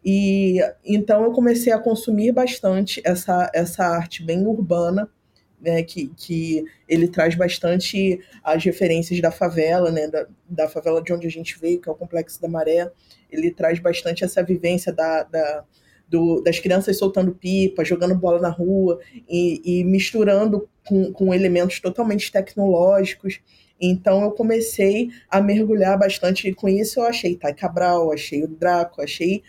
E 0.01 0.61
então 0.85 1.25
eu 1.25 1.33
comecei 1.33 1.73
a 1.73 1.77
consumir 1.77 2.31
bastante 2.31 3.01
essa, 3.03 3.51
essa 3.53 3.83
arte 3.83 4.23
bem 4.23 4.47
urbana, 4.47 5.09
né, 5.59 5.83
que, 5.83 6.07
que 6.15 6.63
ele 6.87 7.09
traz 7.09 7.35
bastante 7.35 8.21
as 8.41 8.63
referências 8.63 9.19
da 9.19 9.29
favela, 9.29 9.91
né, 9.91 10.07
da, 10.07 10.25
da 10.49 10.69
favela 10.69 11.01
de 11.01 11.11
onde 11.11 11.27
a 11.27 11.31
gente 11.31 11.59
veio, 11.59 11.81
que 11.81 11.89
é 11.89 11.91
o 11.91 11.95
Complexo 11.95 12.41
da 12.41 12.47
Maré. 12.47 12.89
Ele 13.31 13.51
traz 13.51 13.79
bastante 13.79 14.23
essa 14.23 14.43
vivência 14.43 14.93
da, 14.93 15.23
da 15.23 15.63
do, 16.07 16.41
das 16.41 16.59
crianças 16.59 16.97
soltando 16.97 17.33
pipa, 17.33 17.83
jogando 17.83 18.15
bola 18.15 18.39
na 18.39 18.49
rua 18.49 18.99
e, 19.27 19.61
e 19.63 19.83
misturando 19.83 20.69
com, 20.85 21.11
com 21.11 21.33
elementos 21.33 21.79
totalmente 21.79 22.31
tecnológicos. 22.31 23.39
Então 23.79 24.23
eu 24.23 24.31
comecei 24.31 25.09
a 25.29 25.41
mergulhar 25.41 25.97
bastante 25.97 26.53
com 26.53 26.69
isso. 26.69 26.99
Eu 26.99 27.05
achei 27.05 27.35
Thay 27.35 27.53
Cabral, 27.53 28.11
achei 28.11 28.43
o 28.43 28.47
Draco, 28.47 29.01
achei 29.01 29.43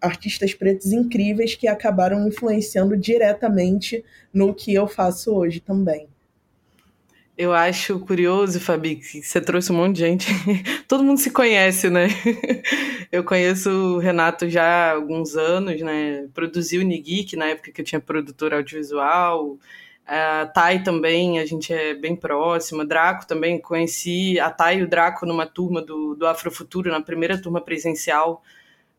artistas 0.00 0.52
pretos 0.52 0.92
incríveis 0.92 1.54
que 1.54 1.68
acabaram 1.68 2.26
influenciando 2.26 2.96
diretamente 2.96 4.04
no 4.32 4.54
que 4.54 4.74
eu 4.74 4.86
faço 4.86 5.32
hoje 5.32 5.60
também. 5.60 6.08
Eu 7.36 7.52
acho 7.52 7.98
curioso, 8.00 8.60
Fabi, 8.60 8.96
que 8.96 9.22
você 9.22 9.40
trouxe 9.40 9.72
um 9.72 9.76
monte 9.76 9.96
de 9.96 10.00
gente. 10.00 10.26
Todo 10.86 11.02
mundo 11.02 11.18
se 11.18 11.30
conhece, 11.30 11.88
né? 11.88 12.08
Eu 13.10 13.24
conheço 13.24 13.70
o 13.70 13.98
Renato 13.98 14.48
já 14.48 14.62
há 14.64 14.92
alguns 14.92 15.34
anos, 15.34 15.80
né? 15.80 16.28
Produzi 16.34 16.78
o 16.78 16.82
Nigeek 16.82 17.34
na 17.36 17.46
época 17.46 17.72
que 17.72 17.80
eu 17.82 17.84
tinha 17.84 18.00
produtor 18.00 18.54
audiovisual. 18.54 19.58
A 20.06 20.46
Thay 20.46 20.82
também, 20.82 21.38
a 21.38 21.44
gente 21.44 21.72
é 21.72 21.94
bem 21.94 22.16
próxima. 22.16 22.86
Draco 22.86 23.26
também, 23.26 23.60
conheci 23.60 24.40
a 24.40 24.50
Thay 24.50 24.78
e 24.78 24.82
o 24.82 24.88
Draco 24.88 25.26
numa 25.26 25.46
turma 25.46 25.82
do, 25.82 26.14
do 26.14 26.26
Afrofuturo, 26.26 26.90
na 26.90 27.02
primeira 27.02 27.40
turma 27.40 27.60
presencial 27.60 28.42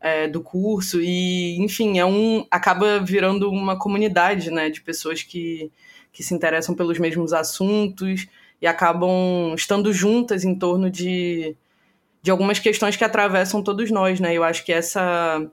é, 0.00 0.28
do 0.28 0.42
curso 0.42 1.00
e, 1.00 1.56
enfim, 1.58 1.98
é 1.98 2.04
um 2.04 2.46
acaba 2.50 3.00
virando 3.00 3.50
uma 3.50 3.78
comunidade, 3.78 4.50
né, 4.50 4.68
de 4.70 4.80
pessoas 4.80 5.22
que, 5.22 5.72
que 6.14 6.22
se 6.22 6.32
interessam 6.32 6.74
pelos 6.74 6.98
mesmos 6.98 7.32
assuntos 7.32 8.26
e 8.62 8.66
acabam 8.66 9.52
estando 9.54 9.92
juntas 9.92 10.44
em 10.44 10.54
torno 10.54 10.88
de, 10.88 11.56
de 12.22 12.30
algumas 12.30 12.60
questões 12.60 12.96
que 12.96 13.04
atravessam 13.04 13.62
todos 13.62 13.90
nós, 13.90 14.20
né? 14.20 14.32
Eu 14.32 14.44
acho 14.44 14.64
que 14.64 14.72
essa 14.72 15.44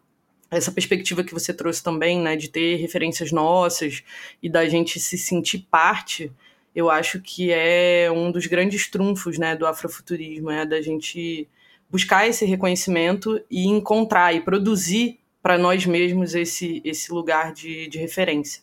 essa 0.52 0.72
perspectiva 0.72 1.24
que 1.24 1.34
você 1.34 1.54
trouxe 1.54 1.82
também, 1.82 2.20
né, 2.20 2.36
de 2.36 2.50
ter 2.50 2.76
referências 2.76 3.32
nossas 3.32 4.04
e 4.44 4.50
da 4.50 4.68
gente 4.68 5.00
se 5.00 5.18
sentir 5.18 5.66
parte, 5.72 6.30
eu 6.76 6.90
acho 6.90 7.22
que 7.22 7.54
é 7.54 8.12
um 8.12 8.30
dos 8.30 8.48
grandes 8.48 8.92
trunfos, 8.92 9.38
né, 9.38 9.56
do 9.56 9.66
afrofuturismo, 9.66 10.52
é 10.52 10.66
da 10.66 10.82
gente 10.82 11.48
buscar 11.90 12.28
esse 12.28 12.46
reconhecimento 12.46 13.42
e 13.50 13.66
encontrar 13.66 14.36
e 14.36 14.42
produzir 14.42 15.20
para 15.42 15.58
nós 15.58 15.86
mesmos 15.86 16.36
esse, 16.36 16.82
esse 16.84 17.14
lugar 17.14 17.54
de, 17.54 17.88
de 17.88 17.98
referência. 17.98 18.62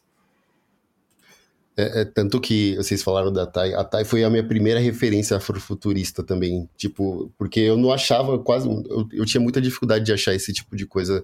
É, 1.79 2.01
é, 2.01 2.05
tanto 2.05 2.41
que 2.41 2.75
vocês 2.75 3.05
falaram 3.05 3.33
da 3.33 3.47
Thay, 3.47 3.73
a 3.73 3.85
Thay 3.85 4.05
foi 4.05 4.25
a 4.25 4.31
minha 4.31 4.43
primeira 4.43 4.81
referência 4.81 5.37
afrofuturista 5.37 6.25
também, 6.25 6.69
tipo, 6.77 7.33
porque 7.39 7.61
eu 7.61 7.77
não 7.77 7.93
achava 7.93 8.37
quase, 8.37 8.69
eu, 8.69 9.09
eu 9.13 9.25
tinha 9.25 9.41
muita 9.41 9.61
dificuldade 9.61 10.05
de 10.05 10.13
achar 10.13 10.35
esse 10.35 10.53
tipo 10.53 10.75
de 10.75 10.85
coisa 10.85 11.23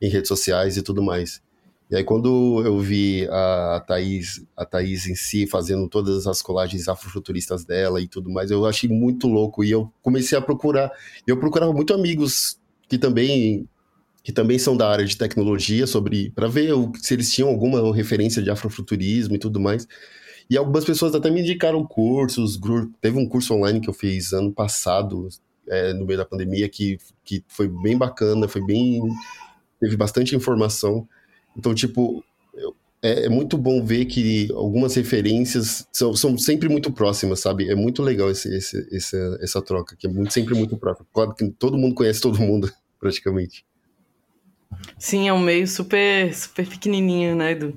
em 0.00 0.08
redes 0.08 0.28
sociais 0.28 0.76
e 0.76 0.82
tudo 0.82 1.02
mais. 1.02 1.42
E 1.90 1.96
aí 1.96 2.04
quando 2.04 2.62
eu 2.64 2.78
vi 2.78 3.26
a 3.28 3.82
Thaís, 3.84 4.40
a 4.56 4.64
Thaís 4.64 5.08
em 5.08 5.16
si 5.16 5.48
fazendo 5.48 5.88
todas 5.88 6.28
as 6.28 6.40
colagens 6.40 6.86
afrofuturistas 6.86 7.64
dela 7.64 8.00
e 8.00 8.06
tudo 8.06 8.30
mais, 8.30 8.52
eu 8.52 8.64
achei 8.66 8.88
muito 8.88 9.26
louco 9.26 9.64
e 9.64 9.72
eu 9.72 9.92
comecei 10.00 10.38
a 10.38 10.40
procurar. 10.40 10.92
Eu 11.26 11.40
procurava 11.40 11.72
muito 11.72 11.92
amigos 11.92 12.56
que 12.88 12.98
também 12.98 13.68
que 14.28 14.32
também 14.32 14.58
são 14.58 14.76
da 14.76 14.86
área 14.86 15.06
de 15.06 15.16
tecnologia 15.16 15.86
sobre 15.86 16.30
para 16.32 16.46
ver 16.48 16.70
se 17.00 17.14
eles 17.14 17.32
tinham 17.32 17.48
alguma 17.48 17.96
referência 17.96 18.42
de 18.42 18.50
afrofuturismo 18.50 19.34
e 19.34 19.38
tudo 19.38 19.58
mais. 19.58 19.88
E 20.50 20.58
algumas 20.58 20.84
pessoas 20.84 21.14
até 21.14 21.30
me 21.30 21.40
indicaram 21.40 21.82
cursos, 21.82 22.60
teve 23.00 23.16
um 23.18 23.26
curso 23.26 23.54
online 23.54 23.80
que 23.80 23.88
eu 23.88 23.94
fiz 23.94 24.34
ano 24.34 24.52
passado, 24.52 25.28
é, 25.66 25.94
no 25.94 26.04
meio 26.04 26.18
da 26.18 26.26
pandemia, 26.26 26.68
que, 26.68 26.98
que 27.24 27.42
foi 27.48 27.68
bem 27.68 27.96
bacana, 27.96 28.46
foi 28.46 28.62
bem. 28.62 29.00
teve 29.80 29.96
bastante 29.96 30.36
informação. 30.36 31.08
Então, 31.56 31.74
tipo, 31.74 32.22
é, 33.02 33.24
é, 33.24 33.28
muito 33.30 33.56
bom 33.56 33.82
ver 33.82 34.04
que 34.04 34.52
algumas 34.52 34.94
referências 34.94 35.88
são, 35.90 36.14
são 36.14 36.36
sempre 36.36 36.68
muito 36.68 36.92
próximas, 36.92 37.40
sabe? 37.40 37.70
É 37.70 37.74
muito 37.74 38.02
legal 38.02 38.30
esse, 38.30 38.54
esse, 38.54 38.94
essa, 38.94 39.38
essa 39.40 39.62
troca, 39.62 39.96
que 39.96 40.06
é 40.06 40.10
muito, 40.10 40.34
sempre 40.34 40.54
muito 40.54 40.76
próxima. 40.76 41.06
Claro 41.14 41.34
que 41.34 41.48
todo 41.52 41.78
mundo 41.78 41.94
conhece 41.94 42.20
todo 42.20 42.38
mundo, 42.38 42.70
praticamente. 43.00 43.66
Sim, 44.98 45.28
é 45.28 45.32
um 45.32 45.38
meio 45.38 45.66
super, 45.66 46.34
super 46.34 46.66
pequenininho, 46.68 47.34
né, 47.34 47.52
Edu? 47.52 47.76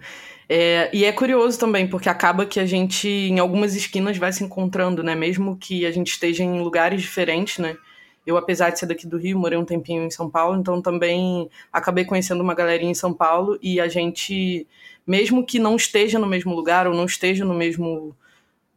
É, 0.50 0.90
e 0.94 1.06
é 1.06 1.12
curioso 1.12 1.58
também, 1.58 1.88
porque 1.88 2.10
acaba 2.10 2.46
que 2.46 2.60
a 2.60 2.66
gente, 2.66 3.08
em 3.08 3.40
algumas 3.40 3.74
esquinas, 3.76 4.18
vai 4.18 4.34
se 4.34 4.44
encontrando, 4.44 5.02
né? 5.02 5.16
Mesmo 5.16 5.56
que 5.58 5.86
a 5.86 5.92
gente 5.92 6.10
esteja 6.12 6.44
em 6.44 6.62
lugares 6.62 7.02
diferentes, 7.02 7.58
né? 7.60 7.78
Eu, 8.26 8.38
apesar 8.38 8.70
de 8.70 8.80
ser 8.80 8.86
daqui 8.86 9.08
do 9.08 9.18
Rio, 9.18 9.40
morei 9.40 9.58
um 9.58 9.66
tempinho 9.66 10.04
em 10.04 10.12
São 10.12 10.30
Paulo, 10.30 10.60
então 10.60 10.82
também 10.82 11.50
acabei 11.72 12.06
conhecendo 12.06 12.42
uma 12.42 12.54
galerinha 12.54 12.92
em 12.92 12.96
São 12.96 13.14
Paulo 13.14 13.58
e 13.62 13.80
a 13.80 13.88
gente, 13.88 14.68
mesmo 15.08 15.46
que 15.46 15.58
não 15.58 15.76
esteja 15.76 16.20
no 16.20 16.28
mesmo 16.28 16.54
lugar 16.54 16.86
ou 16.86 16.94
não 16.94 17.06
esteja 17.06 17.46
no 17.46 17.54
mesmo 17.54 18.16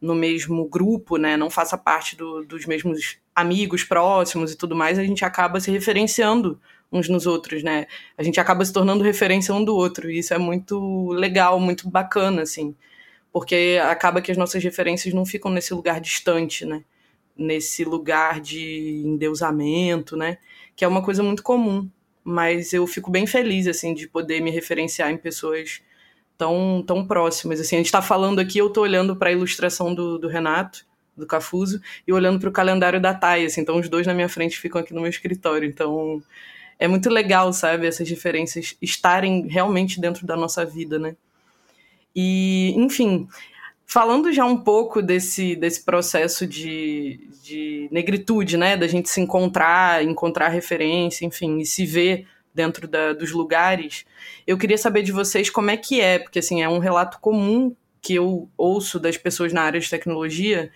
no 0.01 0.13
mesmo 0.13 0.65
grupo, 0.67 1.17
né, 1.17 1.35
não 1.37 1.49
faça 1.49 1.77
parte 1.77 2.15
do, 2.15 2.45
dos 2.45 2.65
mesmos 2.65 3.17
amigos 3.33 3.83
próximos 3.83 4.51
e 4.51 4.57
tudo 4.57 4.75
mais, 4.75 4.99
a 4.99 5.03
gente 5.03 5.25
acaba 5.25 5.59
se 5.59 5.71
referenciando 5.71 6.59
uns 6.91 7.09
nos 7.09 7.25
outros, 7.25 7.63
né? 7.63 7.87
A 8.17 8.23
gente 8.23 8.39
acaba 8.39 8.63
se 8.65 8.73
tornando 8.73 9.03
referência 9.03 9.53
um 9.53 9.63
do 9.63 9.75
outro, 9.75 10.09
e 10.09 10.19
isso 10.19 10.33
é 10.33 10.37
muito 10.37 11.09
legal, 11.09 11.59
muito 11.59 11.89
bacana, 11.89 12.43
assim, 12.43 12.75
porque 13.31 13.79
acaba 13.83 14.21
que 14.21 14.31
as 14.31 14.37
nossas 14.37 14.63
referências 14.63 15.13
não 15.13 15.25
ficam 15.25 15.51
nesse 15.51 15.73
lugar 15.73 15.99
distante, 15.99 16.65
né? 16.65 16.83
nesse 17.37 17.83
lugar 17.83 18.39
de 18.39 19.03
endeusamento, 19.05 20.15
né? 20.15 20.37
Que 20.75 20.85
é 20.85 20.87
uma 20.87 21.03
coisa 21.03 21.21
muito 21.21 21.43
comum. 21.43 21.89
Mas 22.23 22.73
eu 22.73 22.87
fico 22.87 23.11
bem 23.11 23.27
feliz, 23.27 23.67
assim, 23.67 23.93
de 23.93 24.07
poder 24.07 24.41
me 24.41 24.49
referenciar 24.49 25.11
em 25.11 25.17
pessoas 25.17 25.81
tão, 26.37 26.83
tão 26.85 27.05
próximas. 27.05 27.59
Assim, 27.59 27.75
a 27.75 27.79
gente 27.79 27.87
está 27.87 28.01
falando 28.01 28.39
aqui, 28.39 28.57
eu 28.57 28.67
estou 28.67 28.83
olhando 28.83 29.15
para 29.15 29.29
a 29.29 29.31
ilustração 29.33 29.93
do, 29.93 30.17
do 30.17 30.27
Renato, 30.27 30.85
do 31.15 31.27
Cafuso, 31.27 31.81
e 32.07 32.11
olhando 32.11 32.39
para 32.39 32.49
o 32.49 32.51
calendário 32.51 32.99
da 32.99 33.13
Thay, 33.13 33.45
assim, 33.45 33.61
então 33.61 33.79
os 33.79 33.87
dois 33.87 34.05
na 34.05 34.13
minha 34.13 34.27
frente 34.27 34.59
ficam 34.59 34.81
aqui 34.81 34.93
no 34.93 35.01
meu 35.01 35.09
escritório. 35.09 35.67
Então 35.67 36.21
é 36.77 36.87
muito 36.87 37.09
legal, 37.09 37.51
sabe, 37.53 37.87
essas 37.87 38.07
diferenças 38.07 38.75
estarem 38.81 39.47
realmente 39.47 39.99
dentro 39.99 40.25
da 40.25 40.35
nossa 40.35 40.65
vida, 40.65 40.99
né? 40.99 41.15
E, 42.15 42.73
enfim, 42.77 43.27
Falando 43.87 44.33
já 44.33 44.43
um 44.43 44.57
pouco 44.57 44.99
desse, 45.01 45.55
desse 45.55 45.85
processo 45.85 46.47
de, 46.47 47.29
de 47.43 47.87
negritude, 47.91 48.57
né? 48.57 48.75
Da 48.75 48.87
gente 48.87 49.07
se 49.09 49.21
encontrar, 49.21 50.03
encontrar 50.03 50.49
referência, 50.49 51.23
enfim, 51.23 51.59
e 51.59 51.65
se 51.65 51.85
ver 51.85 52.27
dentro 52.53 52.87
da, 52.87 53.13
dos 53.13 53.31
lugares, 53.31 54.05
eu 54.47 54.57
queria 54.57 54.77
saber 54.77 55.03
de 55.03 55.11
vocês 55.11 55.49
como 55.49 55.69
é 55.69 55.77
que 55.77 56.01
é, 56.01 56.17
porque 56.17 56.39
assim, 56.39 56.63
é 56.63 56.69
um 56.69 56.79
relato 56.79 57.19
comum 57.19 57.75
que 58.01 58.15
eu 58.15 58.49
ouço 58.57 58.99
das 58.99 59.17
pessoas 59.17 59.51
na 59.53 59.61
área 59.61 59.79
de 59.79 59.89
tecnologia 59.89 60.71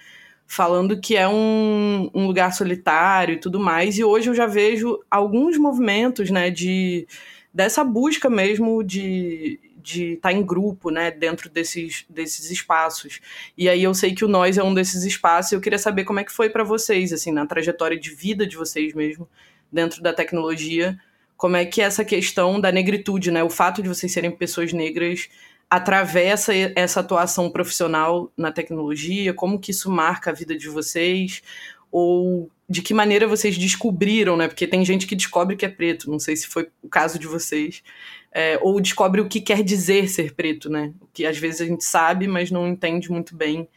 falando 0.51 0.99
que 0.99 1.15
é 1.15 1.27
um, 1.27 2.09
um 2.11 2.25
lugar 2.25 2.51
solitário 2.51 3.35
e 3.35 3.39
tudo 3.39 3.59
mais, 3.59 3.99
e 3.99 4.03
hoje 4.03 4.31
eu 4.31 4.33
já 4.33 4.47
vejo 4.47 4.99
alguns 5.09 5.59
movimentos, 5.59 6.31
né, 6.31 6.49
de 6.49 7.07
dessa 7.53 7.83
busca 7.83 8.31
mesmo 8.31 8.83
de, 8.83 9.59
de 9.77 10.13
estar 10.13 10.29
tá 10.29 10.33
em 10.33 10.43
grupo, 10.43 10.89
né, 10.89 11.11
dentro 11.11 11.51
desses, 11.51 12.03
desses 12.09 12.49
espaços. 12.49 13.21
E 13.55 13.69
aí 13.69 13.83
eu 13.83 13.93
sei 13.93 14.13
que 14.13 14.25
o 14.25 14.27
Nós 14.27 14.57
é 14.57 14.63
um 14.63 14.73
desses 14.73 15.03
espaços, 15.03 15.51
e 15.51 15.55
eu 15.55 15.61
queria 15.61 15.77
saber 15.77 16.03
como 16.03 16.19
é 16.19 16.23
que 16.23 16.31
foi 16.31 16.49
para 16.49 16.63
vocês, 16.63 17.13
assim, 17.13 17.31
na 17.31 17.45
trajetória 17.45 17.97
de 17.97 18.09
vida 18.09 18.47
de 18.47 18.57
vocês 18.57 18.95
mesmo, 18.95 19.29
dentro 19.71 20.01
da 20.01 20.13
tecnologia, 20.13 20.97
como 21.37 21.57
é 21.57 21.63
que 21.63 21.79
essa 21.79 22.03
questão 22.03 22.59
da 22.59 22.71
negritude, 22.71 23.29
né, 23.29 23.43
o 23.43 23.51
fato 23.51 23.83
de 23.83 23.87
vocês 23.87 24.11
serem 24.11 24.31
pessoas 24.31 24.73
negras 24.73 25.29
atravessa 25.69 26.53
essa 26.75 26.99
atuação 26.99 27.49
profissional 27.49 28.31
na 28.35 28.51
tecnologia, 28.51 29.33
como 29.33 29.59
que 29.59 29.71
isso 29.71 29.89
marca 29.91 30.31
a 30.31 30.33
vida 30.33 30.57
de 30.57 30.67
vocês, 30.67 31.43
ou 31.91 32.49
de 32.67 32.81
que 32.81 32.93
maneira 32.93 33.27
vocês 33.27 33.57
descobriram, 33.57 34.35
né? 34.35 34.47
Porque 34.47 34.67
tem 34.67 34.83
gente 34.83 35.05
que 35.05 35.15
descobre 35.15 35.55
que 35.55 35.65
é 35.65 35.69
preto, 35.69 36.09
não 36.09 36.19
sei 36.19 36.35
se 36.35 36.47
foi 36.47 36.69
o 36.81 36.89
caso 36.89 37.19
de 37.19 37.27
vocês, 37.27 37.83
é, 38.31 38.57
ou 38.61 38.79
descobre 38.79 39.21
o 39.21 39.27
que 39.27 39.41
quer 39.41 39.63
dizer 39.63 40.07
ser 40.07 40.33
preto, 40.33 40.69
né? 40.69 40.93
O 41.01 41.07
que 41.13 41.25
às 41.25 41.37
vezes 41.37 41.61
a 41.61 41.65
gente 41.65 41.83
sabe, 41.83 42.27
mas 42.27 42.51
não 42.51 42.67
entende 42.67 43.11
muito 43.11 43.35
bem 43.35 43.67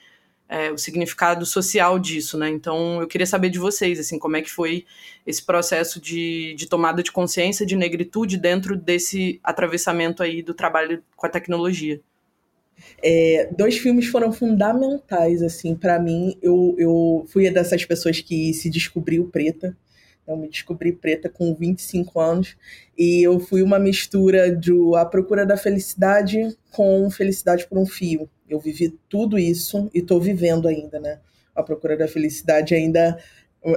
é, 0.52 0.70
o 0.70 0.76
significado 0.76 1.46
social 1.46 1.98
disso, 1.98 2.36
né? 2.36 2.50
Então 2.50 3.00
eu 3.00 3.08
queria 3.08 3.26
saber 3.26 3.48
de 3.48 3.58
vocês, 3.58 3.98
assim, 3.98 4.18
como 4.18 4.36
é 4.36 4.42
que 4.42 4.50
foi 4.50 4.84
esse 5.26 5.42
processo 5.42 5.98
de, 5.98 6.54
de 6.54 6.68
tomada 6.68 7.02
de 7.02 7.10
consciência 7.10 7.64
de 7.64 7.74
negritude 7.74 8.36
dentro 8.36 8.76
desse 8.76 9.40
atravessamento 9.42 10.22
aí 10.22 10.42
do 10.42 10.52
trabalho 10.52 11.02
com 11.16 11.24
a 11.24 11.30
tecnologia. 11.30 11.98
É, 13.02 13.48
dois 13.56 13.78
filmes 13.78 14.08
foram 14.08 14.30
fundamentais, 14.30 15.42
assim, 15.42 15.74
para 15.74 15.98
mim. 15.98 16.36
Eu, 16.42 16.74
eu 16.78 17.24
fui 17.28 17.50
dessas 17.50 17.86
pessoas 17.86 18.20
que 18.20 18.52
se 18.52 18.68
descobriu 18.68 19.30
preta. 19.32 19.74
Eu 20.26 20.36
me 20.36 20.48
descobri 20.48 20.92
preta 20.92 21.28
com 21.28 21.54
25 21.54 22.20
anos 22.20 22.56
e 22.96 23.26
eu 23.26 23.40
fui 23.40 23.62
uma 23.62 23.78
mistura 23.78 24.54
de 24.54 24.72
A 24.96 25.04
Procura 25.04 25.44
da 25.44 25.56
Felicidade 25.56 26.56
com 26.70 27.10
Felicidade 27.10 27.66
por 27.66 27.78
um 27.78 27.86
Fio. 27.86 28.28
Eu 28.48 28.60
vivi 28.60 28.96
tudo 29.08 29.38
isso 29.38 29.90
e 29.92 29.98
estou 29.98 30.20
vivendo 30.20 30.68
ainda, 30.68 31.00
né? 31.00 31.18
A 31.54 31.62
Procura 31.62 31.96
da 31.96 32.06
Felicidade 32.06 32.74
ainda. 32.74 33.18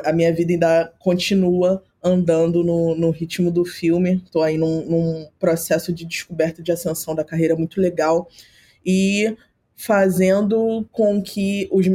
A 0.04 0.14
minha 0.14 0.34
vida 0.34 0.52
ainda 0.52 0.94
continua 1.00 1.84
andando 2.04 2.64
no, 2.64 2.96
no 2.96 3.10
ritmo 3.10 3.52
do 3.52 3.66
filme. 3.66 4.22
Estou 4.24 4.44
aí 4.44 4.58
num, 4.58 4.86
num 4.86 5.28
processo 5.40 5.92
de 5.92 6.06
descoberta 6.06 6.62
de 6.62 6.72
ascensão 6.72 7.16
da 7.16 7.24
carreira 7.24 7.56
muito 7.56 7.82
legal 7.82 8.30
e 8.86 9.36
fazendo 9.76 10.88
com 10.92 11.22
que 11.22 11.68
os, 11.72 11.88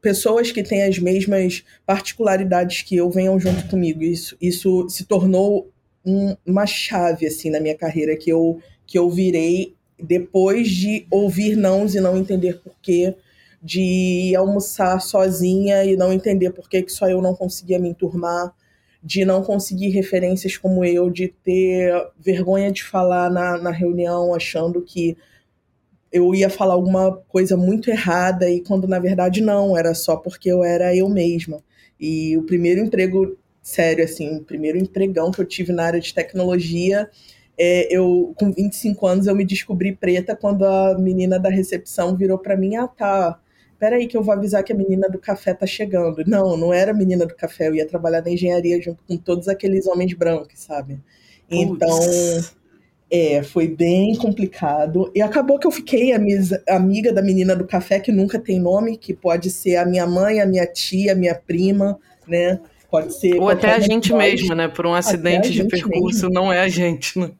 pessoas 0.00 0.52
que 0.52 0.62
têm 0.62 0.82
as 0.84 0.98
mesmas 0.98 1.64
particularidades 1.86 2.82
que 2.82 2.96
eu 2.96 3.10
venham 3.10 3.38
junto 3.38 3.68
comigo. 3.68 4.02
Isso, 4.02 4.36
isso 4.40 4.88
se 4.88 5.04
tornou 5.04 5.70
um, 6.04 6.36
uma 6.46 6.66
chave 6.66 7.26
assim 7.26 7.50
na 7.50 7.60
minha 7.60 7.76
carreira 7.76 8.16
que 8.16 8.30
eu 8.30 8.60
que 8.86 8.98
eu 8.98 9.10
virei 9.10 9.76
depois 10.00 10.68
de 10.68 11.06
ouvir 11.10 11.56
nãos 11.56 11.94
e 11.94 12.00
não 12.00 12.16
entender 12.16 12.60
porquê, 12.62 13.14
de 13.62 14.34
almoçar 14.36 15.00
sozinha 15.00 15.84
e 15.84 15.96
não 15.96 16.12
entender 16.12 16.50
por 16.52 16.68
que 16.68 16.88
só 16.88 17.08
eu 17.08 17.20
não 17.20 17.34
conseguia 17.34 17.78
me 17.78 17.88
enturmar, 17.88 18.54
de 19.02 19.24
não 19.24 19.42
conseguir 19.42 19.90
referências 19.90 20.56
como 20.56 20.84
eu, 20.84 21.10
de 21.10 21.28
ter 21.28 21.92
vergonha 22.18 22.70
de 22.70 22.82
falar 22.84 23.30
na, 23.30 23.58
na 23.58 23.70
reunião 23.70 24.34
achando 24.34 24.80
que 24.82 25.16
eu 26.12 26.34
ia 26.34 26.48
falar 26.48 26.74
alguma 26.74 27.16
coisa 27.28 27.56
muito 27.56 27.90
errada 27.90 28.48
e 28.50 28.60
quando 28.62 28.88
na 28.88 28.98
verdade 28.98 29.40
não, 29.40 29.76
era 29.76 29.94
só 29.94 30.16
porque 30.16 30.50
eu 30.50 30.64
era 30.64 30.94
eu 30.94 31.08
mesma. 31.08 31.62
E 32.00 32.36
o 32.36 32.42
primeiro 32.44 32.80
emprego 32.80 33.36
sério, 33.62 34.04
assim, 34.04 34.38
o 34.38 34.44
primeiro 34.44 34.78
empregão 34.78 35.30
que 35.30 35.40
eu 35.40 35.44
tive 35.44 35.72
na 35.72 35.84
área 35.84 36.00
de 36.00 36.14
tecnologia, 36.14 37.10
é, 37.58 37.94
eu 37.94 38.32
com 38.36 38.50
25 38.50 39.06
anos 39.06 39.26
eu 39.26 39.34
me 39.34 39.44
descobri 39.44 39.94
preta 39.94 40.34
quando 40.34 40.64
a 40.64 40.96
menina 40.98 41.38
da 41.38 41.50
recepção 41.50 42.16
virou 42.16 42.38
para 42.38 42.56
mim, 42.56 42.76
ah 42.76 42.88
tá, 42.88 43.38
peraí 43.78 44.06
que 44.06 44.16
eu 44.16 44.22
vou 44.22 44.32
avisar 44.32 44.62
que 44.64 44.72
a 44.72 44.76
menina 44.76 45.08
do 45.08 45.18
café 45.18 45.52
tá 45.52 45.66
chegando. 45.66 46.24
Não, 46.26 46.56
não 46.56 46.72
era 46.72 46.92
a 46.92 46.94
menina 46.94 47.26
do 47.26 47.34
café, 47.34 47.68
eu 47.68 47.74
ia 47.74 47.86
trabalhar 47.86 48.22
na 48.22 48.30
engenharia 48.30 48.80
junto 48.80 49.02
com 49.04 49.16
todos 49.16 49.48
aqueles 49.48 49.86
homens 49.86 50.14
brancos, 50.14 50.60
sabe? 50.60 51.00
Então, 51.50 51.98
é, 53.10 53.42
foi 53.42 53.68
bem 53.68 54.14
complicado. 54.16 55.10
E 55.14 55.22
acabou 55.22 55.58
que 55.58 55.66
eu 55.66 55.70
fiquei 55.70 56.12
amiga 56.68 57.12
da 57.12 57.22
menina 57.22 57.56
do 57.56 57.66
café, 57.66 57.98
que 57.98 58.12
nunca 58.12 58.38
tem 58.38 58.60
nome, 58.60 58.96
que 58.96 59.14
pode 59.14 59.50
ser 59.50 59.76
a 59.76 59.86
minha 59.86 60.06
mãe, 60.06 60.40
a 60.40 60.46
minha 60.46 60.66
tia, 60.66 61.12
a 61.12 61.14
minha 61.14 61.34
prima, 61.34 61.98
né? 62.26 62.60
Pode 62.90 63.14
ser. 63.14 63.38
Ou 63.40 63.48
até 63.48 63.72
a 63.72 63.80
gente 63.80 64.12
mesma, 64.12 64.54
né? 64.54 64.68
Por 64.68 64.86
um 64.86 64.94
acidente 64.94 65.50
de 65.50 65.64
percurso, 65.64 66.28
mesmo. 66.28 66.34
não 66.34 66.52
é 66.52 66.60
a 66.60 66.68
gente, 66.68 67.18
né? 67.18 67.30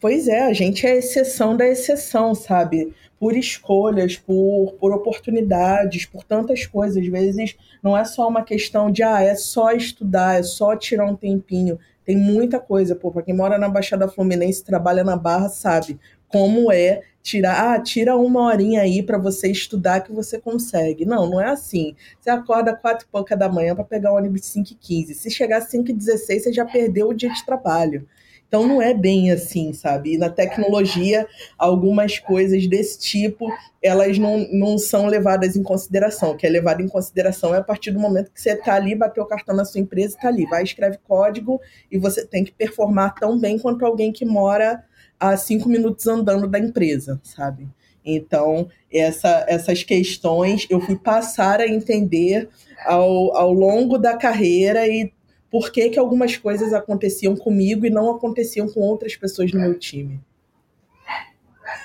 Pois 0.00 0.26
é, 0.26 0.40
a 0.40 0.52
gente 0.52 0.86
é 0.86 0.92
a 0.92 0.96
exceção 0.96 1.56
da 1.56 1.66
exceção, 1.66 2.34
sabe? 2.34 2.92
Por 3.20 3.36
escolhas, 3.36 4.16
por, 4.16 4.74
por 4.80 4.92
oportunidades, 4.92 6.06
por 6.06 6.24
tantas 6.24 6.66
coisas. 6.66 7.02
Às 7.02 7.08
vezes 7.08 7.56
não 7.82 7.96
é 7.96 8.04
só 8.04 8.28
uma 8.28 8.42
questão 8.42 8.90
de, 8.90 9.02
ah, 9.02 9.22
é 9.22 9.36
só 9.36 9.70
estudar, 9.70 10.40
é 10.40 10.42
só 10.42 10.74
tirar 10.74 11.06
um 11.06 11.14
tempinho. 11.14 11.78
Tem 12.04 12.16
muita 12.16 12.58
coisa, 12.58 12.94
pô. 12.96 13.10
Pra 13.10 13.22
quem 13.22 13.34
mora 13.34 13.58
na 13.58 13.68
Baixada 13.68 14.08
Fluminense, 14.08 14.64
trabalha 14.64 15.04
na 15.04 15.16
Barra, 15.16 15.48
sabe 15.48 15.98
como 16.32 16.72
é 16.72 17.02
tirar, 17.22 17.74
ah, 17.74 17.80
tira 17.80 18.16
uma 18.16 18.40
horinha 18.46 18.80
aí 18.80 19.02
para 19.02 19.18
você 19.18 19.48
estudar 19.50 20.00
que 20.00 20.10
você 20.10 20.40
consegue. 20.40 21.04
Não, 21.04 21.28
não 21.28 21.40
é 21.40 21.50
assim. 21.50 21.94
Você 22.18 22.30
acorda 22.30 22.74
quatro 22.74 23.06
e 23.06 23.10
pouca 23.12 23.36
da 23.36 23.48
manhã 23.48 23.74
para 23.74 23.84
pegar 23.84 24.12
o 24.12 24.16
ônibus 24.16 24.46
5 24.46 24.72
e 24.72 24.74
15. 24.74 25.14
Se 25.14 25.30
chegar 25.30 25.58
às 25.58 25.64
5 25.64 25.90
e 25.90 25.92
16, 25.92 26.44
você 26.44 26.52
já 26.52 26.64
perdeu 26.64 27.10
o 27.10 27.14
dia 27.14 27.30
de 27.30 27.44
trabalho. 27.44 28.08
Então 28.52 28.66
não 28.66 28.82
é 28.82 28.92
bem 28.92 29.30
assim, 29.30 29.72
sabe? 29.72 30.12
E 30.12 30.18
na 30.18 30.28
tecnologia, 30.28 31.26
algumas 31.56 32.18
coisas 32.18 32.66
desse 32.66 32.98
tipo, 33.00 33.50
elas 33.80 34.18
não, 34.18 34.46
não 34.52 34.76
são 34.76 35.06
levadas 35.06 35.56
em 35.56 35.62
consideração. 35.62 36.32
O 36.32 36.36
que 36.36 36.46
é 36.46 36.50
levado 36.50 36.82
em 36.82 36.86
consideração 36.86 37.54
é 37.54 37.58
a 37.60 37.64
partir 37.64 37.92
do 37.92 37.98
momento 37.98 38.30
que 38.30 38.38
você 38.38 38.50
está 38.50 38.74
ali, 38.74 38.94
bateu 38.94 39.22
o 39.24 39.26
cartão 39.26 39.56
na 39.56 39.64
sua 39.64 39.80
empresa, 39.80 40.16
está 40.16 40.28
ali, 40.28 40.44
vai, 40.44 40.62
escreve 40.62 40.98
código 40.98 41.62
e 41.90 41.96
você 41.96 42.26
tem 42.26 42.44
que 42.44 42.52
performar 42.52 43.14
tão 43.14 43.40
bem 43.40 43.58
quanto 43.58 43.86
alguém 43.86 44.12
que 44.12 44.26
mora 44.26 44.84
a 45.18 45.34
cinco 45.34 45.66
minutos 45.66 46.06
andando 46.06 46.46
da 46.46 46.58
empresa, 46.58 47.18
sabe? 47.22 47.66
Então, 48.04 48.68
essa, 48.92 49.46
essas 49.48 49.82
questões 49.82 50.66
eu 50.68 50.78
fui 50.78 50.96
passar 50.96 51.58
a 51.58 51.66
entender 51.66 52.50
ao, 52.84 53.34
ao 53.34 53.50
longo 53.50 53.96
da 53.96 54.14
carreira 54.14 54.86
e 54.86 55.10
por 55.52 55.70
que, 55.70 55.90
que 55.90 55.98
algumas 55.98 56.34
coisas 56.34 56.72
aconteciam 56.72 57.36
comigo 57.36 57.84
e 57.84 57.90
não 57.90 58.10
aconteciam 58.10 58.66
com 58.66 58.80
outras 58.80 59.14
pessoas 59.14 59.52
no 59.52 59.60
meu 59.60 59.78
time. 59.78 60.18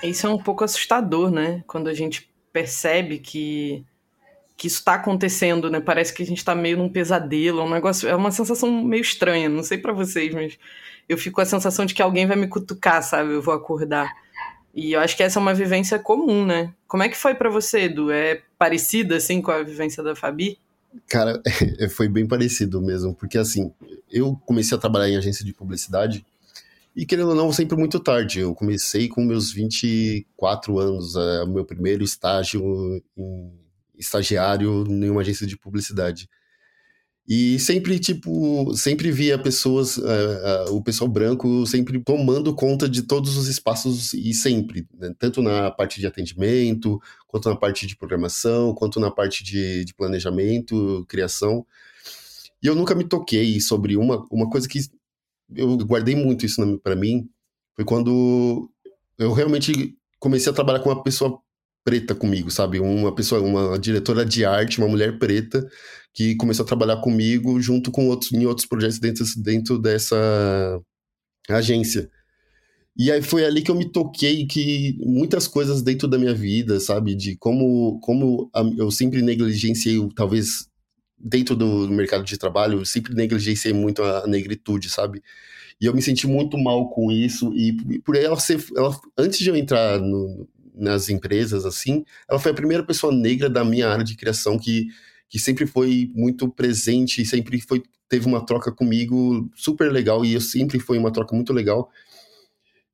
Isso 0.02 0.26
é 0.26 0.30
um 0.30 0.38
pouco 0.38 0.64
assustador, 0.64 1.30
né? 1.30 1.62
Quando 1.66 1.88
a 1.88 1.92
gente 1.92 2.32
percebe 2.50 3.18
que, 3.18 3.84
que 4.56 4.68
isso 4.68 4.78
está 4.78 4.94
acontecendo, 4.94 5.70
né? 5.70 5.80
Parece 5.80 6.14
que 6.14 6.22
a 6.22 6.26
gente 6.26 6.38
está 6.38 6.54
meio 6.54 6.78
num 6.78 6.88
pesadelo, 6.88 7.60
é 7.60 7.64
um 7.64 7.70
negócio, 7.70 8.08
é 8.08 8.16
uma 8.16 8.30
sensação 8.30 8.72
meio 8.82 9.02
estranha, 9.02 9.50
não 9.50 9.62
sei 9.62 9.76
para 9.76 9.92
vocês, 9.92 10.32
mas 10.32 10.58
eu 11.06 11.18
fico 11.18 11.34
com 11.34 11.42
a 11.42 11.46
sensação 11.46 11.84
de 11.84 11.92
que 11.92 12.00
alguém 12.00 12.26
vai 12.26 12.38
me 12.38 12.48
cutucar, 12.48 13.02
sabe? 13.02 13.34
Eu 13.34 13.42
vou 13.42 13.52
acordar. 13.52 14.10
E 14.74 14.92
eu 14.92 15.00
acho 15.00 15.14
que 15.14 15.22
essa 15.22 15.38
é 15.38 15.42
uma 15.42 15.52
vivência 15.52 15.98
comum, 15.98 16.46
né? 16.46 16.72
Como 16.86 17.02
é 17.02 17.08
que 17.10 17.16
foi 17.16 17.34
para 17.34 17.50
você, 17.50 17.80
Edu? 17.80 18.10
É 18.10 18.40
parecida 18.58 19.16
assim 19.16 19.42
com 19.42 19.50
a 19.50 19.62
vivência 19.62 20.02
da 20.02 20.16
Fabi? 20.16 20.58
Cara, 21.08 21.40
foi 21.94 22.08
bem 22.08 22.26
parecido 22.26 22.80
mesmo, 22.80 23.14
porque 23.14 23.38
assim, 23.38 23.72
eu 24.10 24.34
comecei 24.46 24.76
a 24.76 24.80
trabalhar 24.80 25.08
em 25.08 25.16
agência 25.16 25.44
de 25.44 25.52
publicidade 25.52 26.24
e 26.98 27.06
querendo 27.06 27.28
ou 27.28 27.34
não, 27.34 27.52
sempre 27.52 27.76
muito 27.76 28.00
tarde. 28.00 28.40
Eu 28.40 28.52
comecei 28.54 29.08
com 29.08 29.22
meus 29.22 29.52
24 29.52 30.80
anos, 30.80 31.14
é, 31.14 31.44
o 31.44 31.46
meu 31.46 31.64
primeiro 31.64 32.02
estágio 32.02 32.60
em 33.16 33.52
estagiário 33.96 34.84
em 34.88 35.08
uma 35.08 35.20
agência 35.20 35.46
de 35.46 35.56
publicidade. 35.56 36.28
E 37.30 37.58
sempre, 37.58 37.98
tipo, 37.98 38.74
sempre 38.74 39.12
via 39.12 39.38
pessoas, 39.38 39.98
uh, 39.98 40.70
uh, 40.70 40.74
o 40.74 40.82
pessoal 40.82 41.10
branco 41.10 41.66
sempre 41.66 42.02
tomando 42.02 42.54
conta 42.54 42.88
de 42.88 43.02
todos 43.02 43.36
os 43.36 43.48
espaços 43.48 44.14
e 44.14 44.32
sempre, 44.32 44.88
né? 44.94 45.14
tanto 45.18 45.42
na 45.42 45.70
parte 45.70 46.00
de 46.00 46.06
atendimento, 46.06 46.98
quanto 47.26 47.50
na 47.50 47.56
parte 47.56 47.86
de 47.86 47.94
programação, 47.94 48.74
quanto 48.74 48.98
na 48.98 49.10
parte 49.10 49.44
de, 49.44 49.84
de 49.84 49.92
planejamento, 49.92 51.04
criação. 51.06 51.66
E 52.62 52.66
eu 52.66 52.74
nunca 52.74 52.94
me 52.94 53.04
toquei 53.04 53.60
sobre 53.60 53.94
uma, 53.98 54.26
uma 54.30 54.48
coisa 54.48 54.66
que 54.66 54.80
eu 55.54 55.76
guardei 55.78 56.16
muito 56.16 56.46
isso 56.46 56.78
para 56.78 56.96
mim, 56.96 57.28
foi 57.76 57.84
quando 57.84 58.70
eu 59.18 59.34
realmente 59.34 59.94
comecei 60.18 60.50
a 60.50 60.54
trabalhar 60.54 60.80
com 60.80 60.88
uma 60.88 61.02
pessoa 61.02 61.38
preta 61.84 62.14
comigo, 62.14 62.50
sabe? 62.50 62.80
Uma 62.80 63.14
pessoa, 63.14 63.40
uma 63.40 63.78
diretora 63.78 64.24
de 64.24 64.44
arte, 64.44 64.78
uma 64.78 64.88
mulher 64.88 65.18
preta, 65.18 65.66
que 66.14 66.34
começou 66.36 66.64
a 66.64 66.66
trabalhar 66.66 67.00
comigo 67.00 67.60
junto 67.60 67.90
com 67.90 68.08
outros, 68.08 68.32
em 68.32 68.46
outros 68.46 68.66
projetos 68.66 68.98
dentro, 68.98 69.24
dentro 69.36 69.78
dessa 69.78 70.80
agência. 71.48 72.10
E 72.96 73.12
aí 73.12 73.22
foi 73.22 73.44
ali 73.44 73.62
que 73.62 73.70
eu 73.70 73.76
me 73.76 73.90
toquei 73.90 74.44
que 74.46 74.98
muitas 75.00 75.46
coisas 75.46 75.82
dentro 75.82 76.08
da 76.08 76.18
minha 76.18 76.34
vida, 76.34 76.80
sabe? 76.80 77.14
De 77.14 77.36
como, 77.36 78.00
como 78.00 78.50
eu 78.76 78.90
sempre 78.90 79.22
negligenciei, 79.22 79.96
talvez 80.16 80.68
dentro 81.16 81.54
do 81.54 81.88
mercado 81.88 82.24
de 82.24 82.36
trabalho, 82.36 82.80
eu 82.80 82.84
sempre 82.84 83.14
negligenciei 83.14 83.72
muito 83.72 84.02
a 84.02 84.26
negritude, 84.26 84.90
sabe? 84.90 85.22
E 85.80 85.86
eu 85.86 85.94
me 85.94 86.02
senti 86.02 86.26
muito 86.26 86.58
mal 86.58 86.90
com 86.90 87.10
isso. 87.10 87.52
E 87.54 88.00
por 88.00 88.16
ela 88.16 88.38
ser. 88.38 88.64
Ela, 88.76 88.98
antes 89.16 89.38
de 89.38 89.48
eu 89.48 89.56
entrar 89.56 90.00
no, 90.00 90.48
nas 90.74 91.08
empresas, 91.08 91.64
assim, 91.64 92.04
ela 92.28 92.38
foi 92.38 92.52
a 92.52 92.54
primeira 92.54 92.82
pessoa 92.82 93.12
negra 93.14 93.48
da 93.48 93.64
minha 93.64 93.88
área 93.88 94.04
de 94.04 94.16
criação 94.16 94.58
que, 94.58 94.88
que 95.28 95.38
sempre 95.38 95.66
foi 95.66 96.10
muito 96.14 96.48
presente, 96.48 97.24
sempre 97.24 97.60
foi 97.60 97.82
teve 98.08 98.26
uma 98.26 98.44
troca 98.44 98.72
comigo 98.72 99.50
super 99.54 99.92
legal 99.92 100.24
e 100.24 100.32
eu 100.32 100.40
sempre 100.40 100.80
foi 100.80 100.96
uma 100.98 101.12
troca 101.12 101.36
muito 101.36 101.52
legal. 101.52 101.90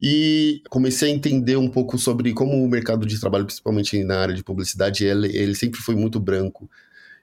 E 0.03 0.61
comecei 0.69 1.11
a 1.11 1.15
entender 1.15 1.57
um 1.57 1.69
pouco 1.69 1.97
sobre 1.99 2.33
como 2.35 2.63
o 2.63 2.69
mercado 2.69 3.07
de 3.07 3.19
trabalho, 3.19 3.47
principalmente 3.47 4.03
na 4.03 4.19
área 4.19 4.35
de 4.35 4.43
publicidade, 4.43 5.05
ele, 5.05 5.35
ele 5.37 5.55
sempre 5.55 5.81
foi 5.81 5.95
muito 5.95 6.19
branco. 6.21 6.69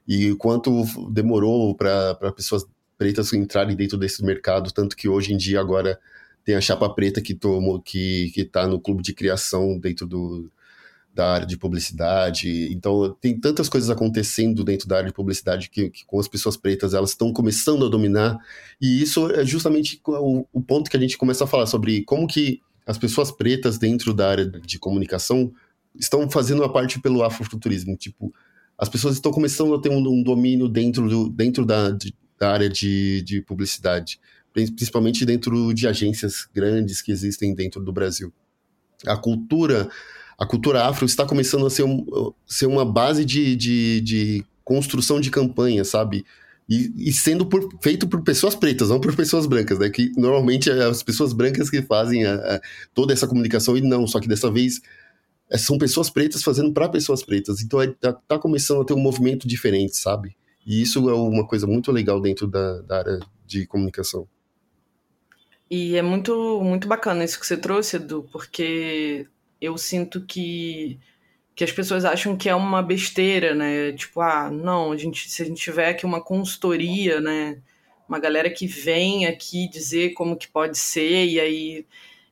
E 0.07 0.33
quanto 0.35 0.83
demorou 1.11 1.75
para 1.75 2.15
pessoas 2.35 2.65
pretas 2.97 3.33
entrarem 3.33 3.75
dentro 3.75 3.97
desse 3.97 4.23
mercado, 4.23 4.71
tanto 4.71 4.95
que 4.95 5.09
hoje 5.09 5.33
em 5.33 5.37
dia 5.37 5.59
agora 5.59 5.99
tem 6.43 6.55
a 6.55 6.61
chapa 6.61 6.89
preta 6.89 7.21
que 7.21 7.35
tomou 7.35 7.79
que 7.81 8.31
que 8.33 8.43
tá 8.43 8.65
no 8.67 8.79
clube 8.79 9.03
de 9.03 9.13
criação 9.13 9.77
dentro 9.77 10.07
do 10.07 10.51
da 11.13 11.33
área 11.33 11.47
de 11.47 11.57
publicidade. 11.57 12.71
Então, 12.71 13.15
tem 13.19 13.37
tantas 13.37 13.67
coisas 13.67 13.89
acontecendo 13.89 14.63
dentro 14.63 14.87
da 14.87 14.97
área 14.97 15.07
de 15.09 15.13
publicidade 15.13 15.69
que, 15.69 15.89
que 15.89 16.05
com 16.05 16.19
as 16.19 16.27
pessoas 16.27 16.55
pretas 16.55 16.93
elas 16.93 17.11
estão 17.11 17.33
começando 17.33 17.85
a 17.85 17.89
dominar. 17.89 18.37
E 18.81 19.01
isso 19.01 19.29
é 19.31 19.45
justamente 19.45 19.99
o, 20.05 20.45
o, 20.53 20.61
ponto 20.61 20.89
que 20.89 20.97
a 20.97 20.99
gente 20.99 21.17
começa 21.17 21.43
a 21.43 21.47
falar 21.47 21.65
sobre 21.65 22.03
como 22.03 22.27
que 22.27 22.61
as 22.85 22.97
pessoas 22.97 23.31
pretas 23.31 23.77
dentro 23.77 24.13
da 24.13 24.29
área 24.29 24.45
de 24.45 24.79
comunicação 24.79 25.51
estão 25.99 26.29
fazendo 26.29 26.63
a 26.63 26.69
parte 26.71 26.99
pelo 26.99 27.23
afrofuturismo. 27.23 27.95
Tipo, 27.97 28.33
as 28.77 28.87
pessoas 28.87 29.15
estão 29.15 29.31
começando 29.31 29.73
a 29.75 29.81
ter 29.81 29.89
um, 29.89 29.97
um 29.97 30.23
domínio 30.23 30.69
dentro, 30.69 31.09
do, 31.09 31.29
dentro 31.29 31.65
da, 31.65 31.91
de, 31.91 32.15
da 32.39 32.51
área 32.51 32.69
de, 32.69 33.21
de 33.21 33.41
publicidade, 33.41 34.19
principalmente 34.53 35.25
dentro 35.25 35.73
de 35.73 35.87
agências 35.87 36.47
grandes 36.53 37.01
que 37.01 37.11
existem 37.11 37.53
dentro 37.53 37.83
do 37.83 37.91
Brasil. 37.91 38.33
A 39.05 39.17
cultura 39.17 39.89
a 40.41 40.45
cultura 40.47 40.83
afro 40.83 41.05
está 41.05 41.23
começando 41.23 41.67
a 41.67 41.69
ser, 41.69 41.83
um, 41.83 42.33
ser 42.47 42.65
uma 42.65 42.83
base 42.83 43.23
de, 43.23 43.55
de, 43.55 44.01
de 44.01 44.45
construção 44.63 45.21
de 45.21 45.29
campanha, 45.29 45.85
sabe? 45.85 46.25
E, 46.67 46.91
e, 46.97 47.13
sendo 47.13 47.45
por, 47.45 47.69
feito 47.79 48.07
por 48.07 48.23
pessoas 48.23 48.55
pretas, 48.55 48.89
não 48.89 48.99
por 48.99 49.15
pessoas 49.15 49.45
brancas, 49.45 49.77
né? 49.77 49.87
Que 49.91 50.11
normalmente 50.17 50.71
é 50.71 50.83
as 50.83 51.03
pessoas 51.03 51.31
brancas 51.31 51.69
que 51.69 51.83
fazem 51.83 52.25
a, 52.25 52.33
a, 52.33 52.61
toda 52.91 53.13
essa 53.13 53.27
comunicação 53.27 53.77
e 53.77 53.81
não, 53.81 54.07
só 54.07 54.19
que 54.19 54.27
dessa 54.27 54.49
vez 54.49 54.81
é, 55.47 55.59
são 55.59 55.77
pessoas 55.77 56.09
pretas 56.09 56.41
fazendo 56.41 56.73
para 56.73 56.89
pessoas 56.89 57.21
pretas. 57.23 57.61
Então 57.61 57.79
é, 57.79 57.85
tá, 57.85 58.11
tá, 58.11 58.39
começando 58.39 58.81
a 58.81 58.85
ter 58.85 58.95
um 58.95 58.99
movimento 58.99 59.47
diferente, 59.47 59.95
sabe? 59.95 60.35
E 60.65 60.81
isso 60.81 61.07
é 61.07 61.13
uma 61.13 61.45
coisa 61.45 61.67
muito 61.67 61.91
legal 61.91 62.19
dentro 62.19 62.47
da, 62.47 62.81
da 62.81 62.97
área 62.97 63.19
de 63.45 63.67
comunicação. 63.67 64.27
E 65.69 65.95
é 65.95 66.01
muito, 66.01 66.59
muito 66.63 66.87
bacana 66.87 67.23
isso 67.23 67.39
que 67.39 67.45
você 67.45 67.57
trouxe, 67.57 67.97
Edu, 67.97 68.27
porque 68.31 69.27
eu 69.61 69.77
sinto 69.77 70.25
que 70.25 70.99
que 71.55 71.63
as 71.63 71.71
pessoas 71.71 72.05
acham 72.05 72.35
que 72.35 72.49
é 72.49 72.55
uma 72.55 72.81
besteira, 72.81 73.53
né? 73.53 73.91
Tipo, 73.93 74.21
ah, 74.21 74.49
não, 74.49 74.91
a 74.91 74.97
gente, 74.97 75.29
se 75.29 75.43
a 75.43 75.45
gente 75.45 75.61
tiver 75.61 75.89
aqui 75.89 76.05
uma 76.05 76.21
consultoria, 76.21 77.19
né? 77.21 77.59
Uma 78.07 78.19
galera 78.19 78.49
que 78.49 78.65
vem 78.67 79.27
aqui 79.27 79.69
dizer 79.69 80.13
como 80.13 80.35
que 80.35 80.47
pode 80.47 80.77
ser, 80.77 81.25
e 81.25 81.39
aí. 81.39 81.85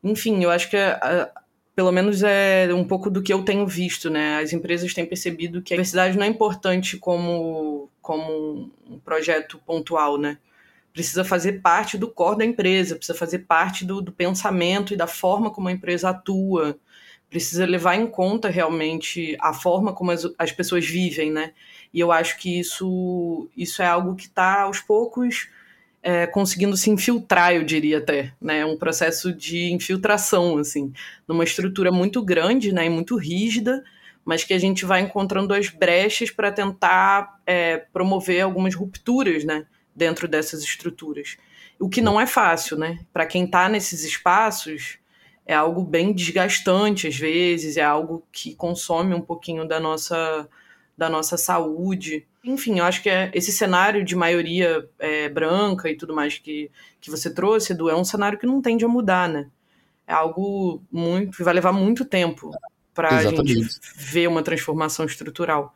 Enfim, 0.03 0.43
eu 0.43 0.49
acho 0.49 0.69
que 0.69 0.77
a, 0.77 1.31
pelo 1.75 1.91
menos 1.91 2.23
é 2.23 2.73
um 2.73 2.85
pouco 2.85 3.09
do 3.09 3.21
que 3.21 3.31
eu 3.31 3.43
tenho 3.43 3.67
visto, 3.67 4.09
né? 4.09 4.39
As 4.39 4.53
empresas 4.53 4.93
têm 4.93 5.05
percebido 5.05 5.61
que 5.61 5.73
a 5.73 5.77
diversidade 5.77 6.17
não 6.17 6.25
é 6.25 6.27
importante 6.27 6.97
como, 6.97 7.89
como 8.01 8.71
um 8.89 8.99
projeto 8.99 9.59
pontual, 9.65 10.17
né? 10.17 10.37
Precisa 10.93 11.23
fazer 11.23 11.61
parte 11.61 11.97
do 11.97 12.09
core 12.09 12.39
da 12.39 12.45
empresa, 12.45 12.95
precisa 12.95 13.17
fazer 13.17 13.39
parte 13.39 13.85
do, 13.85 14.01
do 14.01 14.11
pensamento 14.11 14.93
e 14.93 14.97
da 14.97 15.07
forma 15.07 15.51
como 15.51 15.67
a 15.67 15.71
empresa 15.71 16.09
atua 16.09 16.79
precisa 17.29 17.65
levar 17.65 17.95
em 17.95 18.07
conta 18.07 18.49
realmente 18.49 19.37
a 19.39 19.53
forma 19.53 19.93
como 19.93 20.11
as, 20.11 20.27
as 20.37 20.51
pessoas 20.51 20.85
vivem, 20.85 21.31
né? 21.31 21.53
E 21.93 21.99
eu 21.99 22.11
acho 22.11 22.37
que 22.37 22.59
isso, 22.59 23.49
isso 23.55 23.81
é 23.81 23.87
algo 23.87 24.15
que 24.15 24.25
está 24.25 24.63
aos 24.63 24.79
poucos 24.79 25.47
é, 26.01 26.25
conseguindo 26.27 26.77
se 26.77 26.89
infiltrar, 26.89 27.53
eu 27.53 27.63
diria 27.63 27.97
até, 27.97 28.33
né? 28.41 28.65
Um 28.65 28.77
processo 28.77 29.33
de 29.33 29.71
infiltração, 29.71 30.57
assim, 30.57 30.93
numa 31.27 31.43
estrutura 31.43 31.91
muito 31.91 32.23
grande, 32.23 32.71
né? 32.71 32.85
E 32.85 32.89
muito 32.89 33.17
rígida, 33.17 33.83
mas 34.23 34.43
que 34.43 34.53
a 34.53 34.59
gente 34.59 34.85
vai 34.85 35.01
encontrando 35.01 35.53
as 35.53 35.69
brechas 35.69 36.31
para 36.31 36.51
tentar 36.51 37.39
é, 37.45 37.77
promover 37.77 38.41
algumas 38.41 38.75
rupturas, 38.75 39.43
né? 39.43 39.65
Dentro 39.95 40.27
dessas 40.27 40.63
estruturas. 40.63 41.37
O 41.77 41.89
que 41.89 42.01
não 42.01 42.19
é 42.19 42.25
fácil, 42.25 42.77
né? 42.77 42.99
Para 43.11 43.25
quem 43.25 43.45
está 43.45 43.67
nesses 43.67 44.03
espaços, 44.03 44.97
é 45.49 45.55
algo 45.55 45.81
bem 45.81 46.13
desgastante 46.13 47.07
às 47.07 47.17
vezes, 47.17 47.75
é 47.75 47.81
algo 47.81 48.23
que 48.31 48.53
consome 48.53 49.15
um 49.15 49.21
pouquinho 49.21 49.67
da 49.67 49.79
nossa, 49.79 50.47
da 50.95 51.09
nossa 51.09 51.37
saúde. 51.37 52.27
Enfim, 52.43 52.77
eu 52.77 52.85
acho 52.85 53.01
que 53.01 53.09
é 53.09 53.31
esse 53.33 53.51
cenário 53.51 54.05
de 54.05 54.15
maioria 54.15 54.87
é, 54.99 55.27
branca 55.27 55.89
e 55.89 55.97
tudo 55.97 56.13
mais 56.13 56.37
que, 56.37 56.69
que 57.01 57.09
você 57.09 57.33
trouxe, 57.33 57.73
Edu, 57.73 57.89
é 57.89 57.95
um 57.95 58.05
cenário 58.05 58.37
que 58.37 58.45
não 58.45 58.61
tende 58.61 58.85
a 58.85 58.87
mudar, 58.87 59.27
né? 59.27 59.47
É 60.05 60.13
algo 60.13 60.83
muito 60.91 61.37
que 61.37 61.43
vai 61.43 61.55
levar 61.55 61.71
muito 61.71 62.05
tempo 62.05 62.51
para 62.93 63.09
a 63.17 63.23
gente 63.23 63.79
ver 63.95 64.27
uma 64.27 64.43
transformação 64.43 65.03
estrutural. 65.03 65.73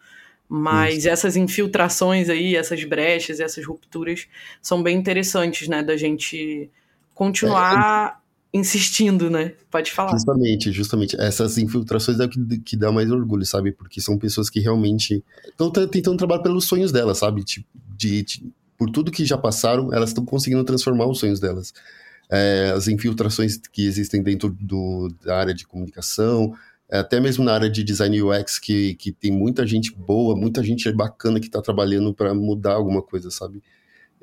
Mas 0.47 0.99
Isso. 0.99 1.09
essas 1.09 1.35
infiltrações 1.35 2.29
aí, 2.29 2.55
essas 2.55 2.83
brechas, 2.83 3.39
essas 3.39 3.65
rupturas 3.65 4.27
são 4.61 4.83
bem 4.83 4.95
interessantes, 4.95 5.67
né? 5.67 5.81
Da 5.81 5.97
gente 5.97 6.69
continuar 7.15 8.19
é, 8.19 8.22
insistindo, 8.53 9.29
né? 9.29 9.53
Pode 9.71 9.91
falar. 9.91 10.11
Justamente, 10.11 10.71
justamente. 10.71 11.19
Essas 11.19 11.57
infiltrações 11.57 12.19
é 12.19 12.25
o 12.25 12.29
que, 12.29 12.59
que 12.59 12.77
dá 12.77 12.91
mais 12.91 13.09
orgulho, 13.09 13.45
sabe? 13.45 13.71
Porque 13.71 13.99
são 13.99 14.17
pessoas 14.17 14.49
que 14.49 14.59
realmente 14.59 15.23
estão 15.47 15.71
tentando 15.71 16.17
trabalhar 16.17 16.43
pelos 16.43 16.65
sonhos 16.65 16.91
delas, 16.91 17.17
sabe? 17.17 17.43
Tipo, 17.43 17.67
de, 17.97 18.21
de, 18.21 18.43
por 18.77 18.91
tudo 18.91 19.11
que 19.11 19.25
já 19.25 19.37
passaram, 19.37 19.91
elas 19.91 20.11
estão 20.11 20.23
conseguindo 20.23 20.63
transformar 20.63 21.07
os 21.07 21.17
sonhos 21.17 21.39
delas. 21.39 21.73
É, 22.29 22.71
as 22.75 22.87
infiltrações 22.87 23.57
que 23.71 23.85
existem 23.85 24.21
dentro 24.21 24.55
do, 24.59 25.09
da 25.23 25.37
área 25.37 25.53
de 25.53 25.65
comunicação, 25.65 26.53
é, 26.89 26.99
até 26.99 27.19
mesmo 27.19 27.43
na 27.43 27.53
área 27.53 27.69
de 27.69 27.83
design 27.83 28.21
UX, 28.21 28.59
que, 28.59 28.93
que 28.95 29.11
tem 29.11 29.31
muita 29.31 29.65
gente 29.65 29.91
boa, 29.95 30.35
muita 30.35 30.63
gente 30.63 30.91
bacana 30.91 31.39
que 31.39 31.47
está 31.47 31.59
trabalhando 31.59 32.13
para 32.13 32.35
mudar 32.35 32.73
alguma 32.73 33.01
coisa, 33.01 33.31
sabe? 33.31 33.63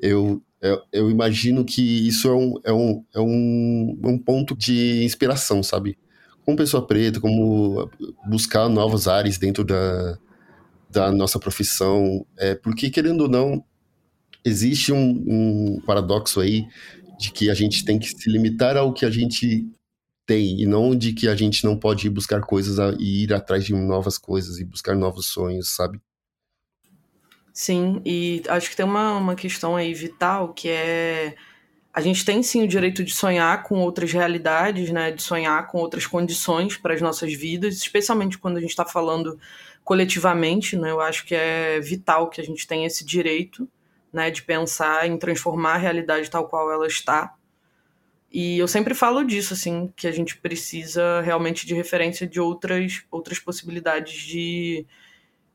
Eu, 0.01 0.41
eu, 0.59 0.81
eu, 0.91 1.11
imagino 1.11 1.63
que 1.63 2.07
isso 2.07 2.27
é 2.27 2.35
um, 2.35 2.53
é, 2.63 2.73
um, 2.73 3.05
é 3.13 3.19
um, 3.19 3.99
um 4.03 4.17
ponto 4.17 4.57
de 4.57 5.03
inspiração, 5.03 5.61
sabe? 5.61 5.97
Como 6.43 6.57
pessoa 6.57 6.85
preta, 6.85 7.19
como 7.19 7.89
buscar 8.27 8.67
novos 8.67 9.07
ares 9.07 9.37
dentro 9.37 9.63
da, 9.63 10.17
da 10.89 11.11
nossa 11.11 11.39
profissão. 11.39 12.25
É, 12.37 12.55
porque, 12.55 12.89
querendo 12.89 13.21
ou 13.21 13.29
não, 13.29 13.63
existe 14.43 14.91
um, 14.91 15.23
um 15.27 15.81
paradoxo 15.85 16.39
aí 16.39 16.65
de 17.19 17.31
que 17.31 17.49
a 17.49 17.53
gente 17.53 17.85
tem 17.85 17.99
que 17.99 18.09
se 18.09 18.29
limitar 18.29 18.75
ao 18.75 18.91
que 18.91 19.05
a 19.05 19.11
gente 19.11 19.69
tem 20.25 20.61
e 20.61 20.65
não 20.65 20.95
de 20.95 21.13
que 21.13 21.27
a 21.27 21.35
gente 21.35 21.63
não 21.63 21.77
pode 21.77 22.07
ir 22.07 22.09
buscar 22.09 22.41
coisas 22.41 22.77
e 22.99 23.23
ir 23.23 23.33
atrás 23.33 23.65
de 23.65 23.73
novas 23.73 24.17
coisas 24.17 24.59
e 24.59 24.65
buscar 24.65 24.95
novos 24.95 25.27
sonhos, 25.27 25.75
sabe? 25.75 26.01
Sim, 27.53 28.01
e 28.05 28.41
acho 28.47 28.69
que 28.69 28.75
tem 28.75 28.85
uma, 28.85 29.17
uma 29.17 29.35
questão 29.35 29.75
aí 29.75 29.93
vital 29.93 30.53
que 30.53 30.69
é. 30.69 31.35
A 31.93 31.99
gente 31.99 32.23
tem 32.23 32.41
sim 32.41 32.63
o 32.63 32.67
direito 32.67 33.03
de 33.03 33.13
sonhar 33.13 33.63
com 33.63 33.79
outras 33.79 34.11
realidades, 34.13 34.89
né? 34.91 35.11
De 35.11 35.21
sonhar 35.21 35.67
com 35.67 35.79
outras 35.79 36.07
condições 36.07 36.77
para 36.77 36.93
as 36.93 37.01
nossas 37.01 37.33
vidas, 37.33 37.75
especialmente 37.75 38.37
quando 38.37 38.57
a 38.57 38.61
gente 38.61 38.69
está 38.69 38.85
falando 38.85 39.37
coletivamente, 39.83 40.77
né? 40.77 40.91
Eu 40.91 41.01
acho 41.01 41.25
que 41.25 41.35
é 41.35 41.81
vital 41.81 42.29
que 42.29 42.39
a 42.39 42.43
gente 42.43 42.65
tenha 42.65 42.87
esse 42.87 43.03
direito, 43.05 43.67
né? 44.13 44.31
De 44.31 44.41
pensar 44.43 45.05
em 45.07 45.17
transformar 45.17 45.73
a 45.75 45.77
realidade 45.77 46.29
tal 46.29 46.47
qual 46.47 46.71
ela 46.71 46.87
está. 46.87 47.35
E 48.31 48.57
eu 48.57 48.67
sempre 48.67 48.93
falo 48.93 49.25
disso, 49.25 49.53
assim, 49.53 49.91
que 49.95 50.07
a 50.07 50.11
gente 50.11 50.37
precisa 50.37 51.19
realmente 51.19 51.67
de 51.67 51.73
referência 51.75 52.25
de 52.25 52.39
outras, 52.39 53.03
outras 53.11 53.39
possibilidades 53.39 54.21
de, 54.21 54.85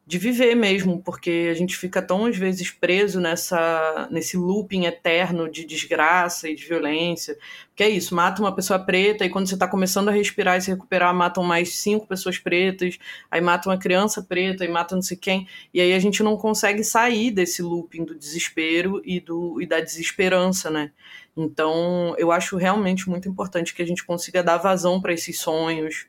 de 0.07 0.19
viver 0.19 0.55
mesmo, 0.55 1.03
porque 1.03 1.49
a 1.51 1.55
gente 1.55 1.77
fica 1.77 2.01
tão 2.01 2.27
às 2.27 2.37
vezes 2.37 2.71
preso 2.71 3.21
nessa 3.21 4.09
nesse 4.09 4.37
looping 4.37 4.85
eterno 4.85 5.51
de 5.51 5.65
desgraça 5.65 6.49
e 6.49 6.55
de 6.55 6.65
violência. 6.65 7.37
Que 7.75 7.83
é 7.83 7.89
isso, 7.89 8.15
mata 8.15 8.41
uma 8.41 8.55
pessoa 8.55 8.79
preta 8.79 9.25
e 9.25 9.29
quando 9.31 9.49
você 9.49 9.55
está 9.55 9.67
começando 9.67 10.09
a 10.09 10.13
respirar 10.13 10.57
e 10.57 10.61
se 10.61 10.71
recuperar, 10.71 11.13
matam 11.13 11.43
mais 11.43 11.75
cinco 11.77 12.07
pessoas 12.07 12.39
pretas, 12.39 12.99
aí 13.31 13.41
matam 13.41 13.73
uma 13.73 13.79
criança 13.79 14.23
preta 14.23 14.65
e 14.65 14.69
matam 14.69 14.97
não 14.97 15.03
sei 15.03 15.17
quem, 15.17 15.49
e 15.75 15.81
aí 15.81 15.93
a 15.93 15.99
gente 15.99 16.23
não 16.23 16.37
consegue 16.37 16.85
sair 16.85 17.33
desse 17.33 17.61
looping 17.61 18.05
do 18.05 18.15
desespero 18.15 19.03
e 19.05 19.19
do 19.21 19.61
e 19.61 19.67
da 19.67 19.81
desesperança, 19.81 20.71
né? 20.71 20.93
Então, 21.37 22.15
eu 22.17 22.33
acho 22.33 22.57
realmente 22.57 23.11
muito 23.11 23.29
importante 23.29 23.75
que 23.75 23.83
a 23.83 23.87
gente 23.87 24.05
consiga 24.05 24.43
dar 24.43 24.57
vazão 24.57 25.01
para 25.01 25.13
esses 25.13 25.39
sonhos, 25.39 26.07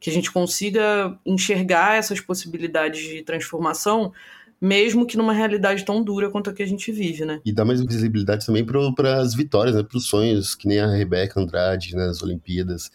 que 0.00 0.08
a 0.08 0.12
gente 0.12 0.32
consiga 0.32 1.14
enxergar 1.26 1.96
essas 1.96 2.20
possibilidades 2.20 3.06
de 3.06 3.22
transformação, 3.22 4.12
mesmo 4.58 5.06
que 5.06 5.16
numa 5.16 5.34
realidade 5.34 5.84
tão 5.84 6.02
dura 6.02 6.30
quanto 6.30 6.48
a 6.48 6.52
que 6.54 6.62
a 6.62 6.66
gente 6.66 6.90
vive, 6.90 7.24
né? 7.26 7.40
E 7.44 7.52
dá 7.52 7.64
mais 7.64 7.82
visibilidade 7.82 8.46
também 8.46 8.64
para 8.64 9.20
as 9.20 9.34
vitórias, 9.34 9.76
né? 9.76 9.82
para 9.82 9.98
os 9.98 10.06
sonhos, 10.06 10.54
que 10.54 10.66
nem 10.66 10.80
a 10.80 10.86
Rebeca 10.86 11.38
Andrade 11.38 11.94
nas 11.94 12.22
Olimpíadas, 12.22 12.90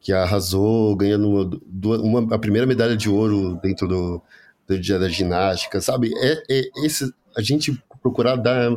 que 0.00 0.12
arrasou 0.12 0.96
ganhando 0.96 1.60
uma, 1.72 1.98
uma, 1.98 2.34
a 2.34 2.38
primeira 2.38 2.66
medalha 2.66 2.96
de 2.96 3.08
ouro 3.08 3.58
dentro 3.62 3.86
do, 3.86 4.22
do 4.66 4.78
dia 4.78 4.98
da 4.98 5.08
ginástica, 5.08 5.80
sabe? 5.80 6.10
É, 6.16 6.42
é 6.50 6.62
esse, 6.84 7.12
a 7.36 7.42
gente 7.42 7.80
procurar 8.02 8.36
dar, 8.36 8.70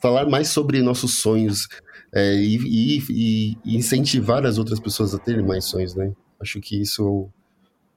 falar 0.00 0.26
mais 0.26 0.48
sobre 0.48 0.80
nossos 0.82 1.18
sonhos 1.18 1.68
é, 2.12 2.34
e, 2.34 2.98
e, 3.10 3.58
e 3.64 3.76
incentivar 3.76 4.44
as 4.46 4.56
outras 4.56 4.80
pessoas 4.80 5.14
a 5.14 5.18
terem 5.18 5.44
mais 5.44 5.64
sonhos, 5.64 5.94
né? 5.94 6.12
Acho 6.44 6.60
que 6.60 6.78
isso 6.78 7.30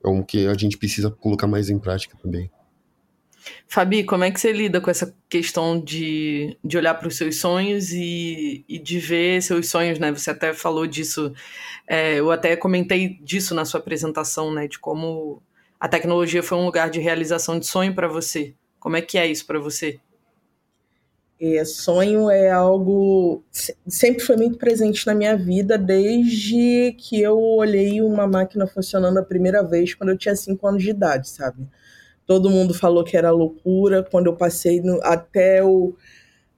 é 0.03 0.07
um 0.07 0.23
que 0.23 0.47
a 0.47 0.53
gente 0.53 0.77
precisa 0.77 1.11
colocar 1.11 1.47
mais 1.47 1.69
em 1.69 1.77
prática 1.77 2.17
também. 2.21 2.49
Fabi, 3.67 4.03
como 4.03 4.23
é 4.23 4.31
que 4.31 4.39
você 4.39 4.53
lida 4.53 4.79
com 4.79 4.89
essa 4.89 5.13
questão 5.29 5.79
de, 5.79 6.57
de 6.63 6.77
olhar 6.77 6.93
para 6.95 7.07
os 7.07 7.17
seus 7.17 7.37
sonhos 7.37 7.91
e, 7.91 8.63
e 8.67 8.79
de 8.79 8.99
ver 8.99 9.41
seus 9.41 9.69
sonhos, 9.69 9.99
né? 9.99 10.11
Você 10.11 10.31
até 10.31 10.53
falou 10.53 10.87
disso, 10.87 11.33
é, 11.85 12.15
eu 12.15 12.31
até 12.31 12.55
comentei 12.55 13.19
disso 13.21 13.53
na 13.53 13.65
sua 13.65 13.81
apresentação, 13.81 14.53
né? 14.53 14.67
De 14.67 14.79
como 14.79 15.41
a 15.79 15.87
tecnologia 15.89 16.41
foi 16.41 16.57
um 16.57 16.65
lugar 16.65 16.89
de 16.89 16.99
realização 16.99 17.59
de 17.59 17.67
sonho 17.67 17.93
para 17.93 18.07
você. 18.07 18.53
Como 18.79 18.95
é 18.95 19.01
que 19.01 19.17
é 19.17 19.27
isso 19.27 19.45
para 19.45 19.59
você? 19.59 19.99
É, 21.39 21.63
sonho 21.63 22.31
é 22.31 22.49
algo 22.49 23.43
sempre 23.87 24.23
foi 24.23 24.35
muito 24.35 24.57
presente 24.57 25.05
na 25.05 25.13
minha 25.13 25.37
vida 25.37 25.77
desde 25.77 26.95
que 26.97 27.21
eu 27.21 27.39
olhei 27.39 28.01
uma 28.01 28.25
máquina 28.27 28.65
funcionando 28.65 29.19
a 29.19 29.23
primeira 29.23 29.61
vez 29.61 29.93
quando 29.93 30.09
eu 30.09 30.17
tinha 30.17 30.35
5 30.35 30.67
anos 30.67 30.81
de 30.81 30.89
idade, 30.89 31.29
sabe? 31.29 31.67
Todo 32.25 32.49
mundo 32.49 32.73
falou 32.73 33.03
que 33.03 33.15
era 33.15 33.29
loucura 33.29 34.03
quando 34.03 34.27
eu 34.27 34.35
passei 34.35 34.81
no, 34.81 34.99
até 35.03 35.63
o 35.63 35.95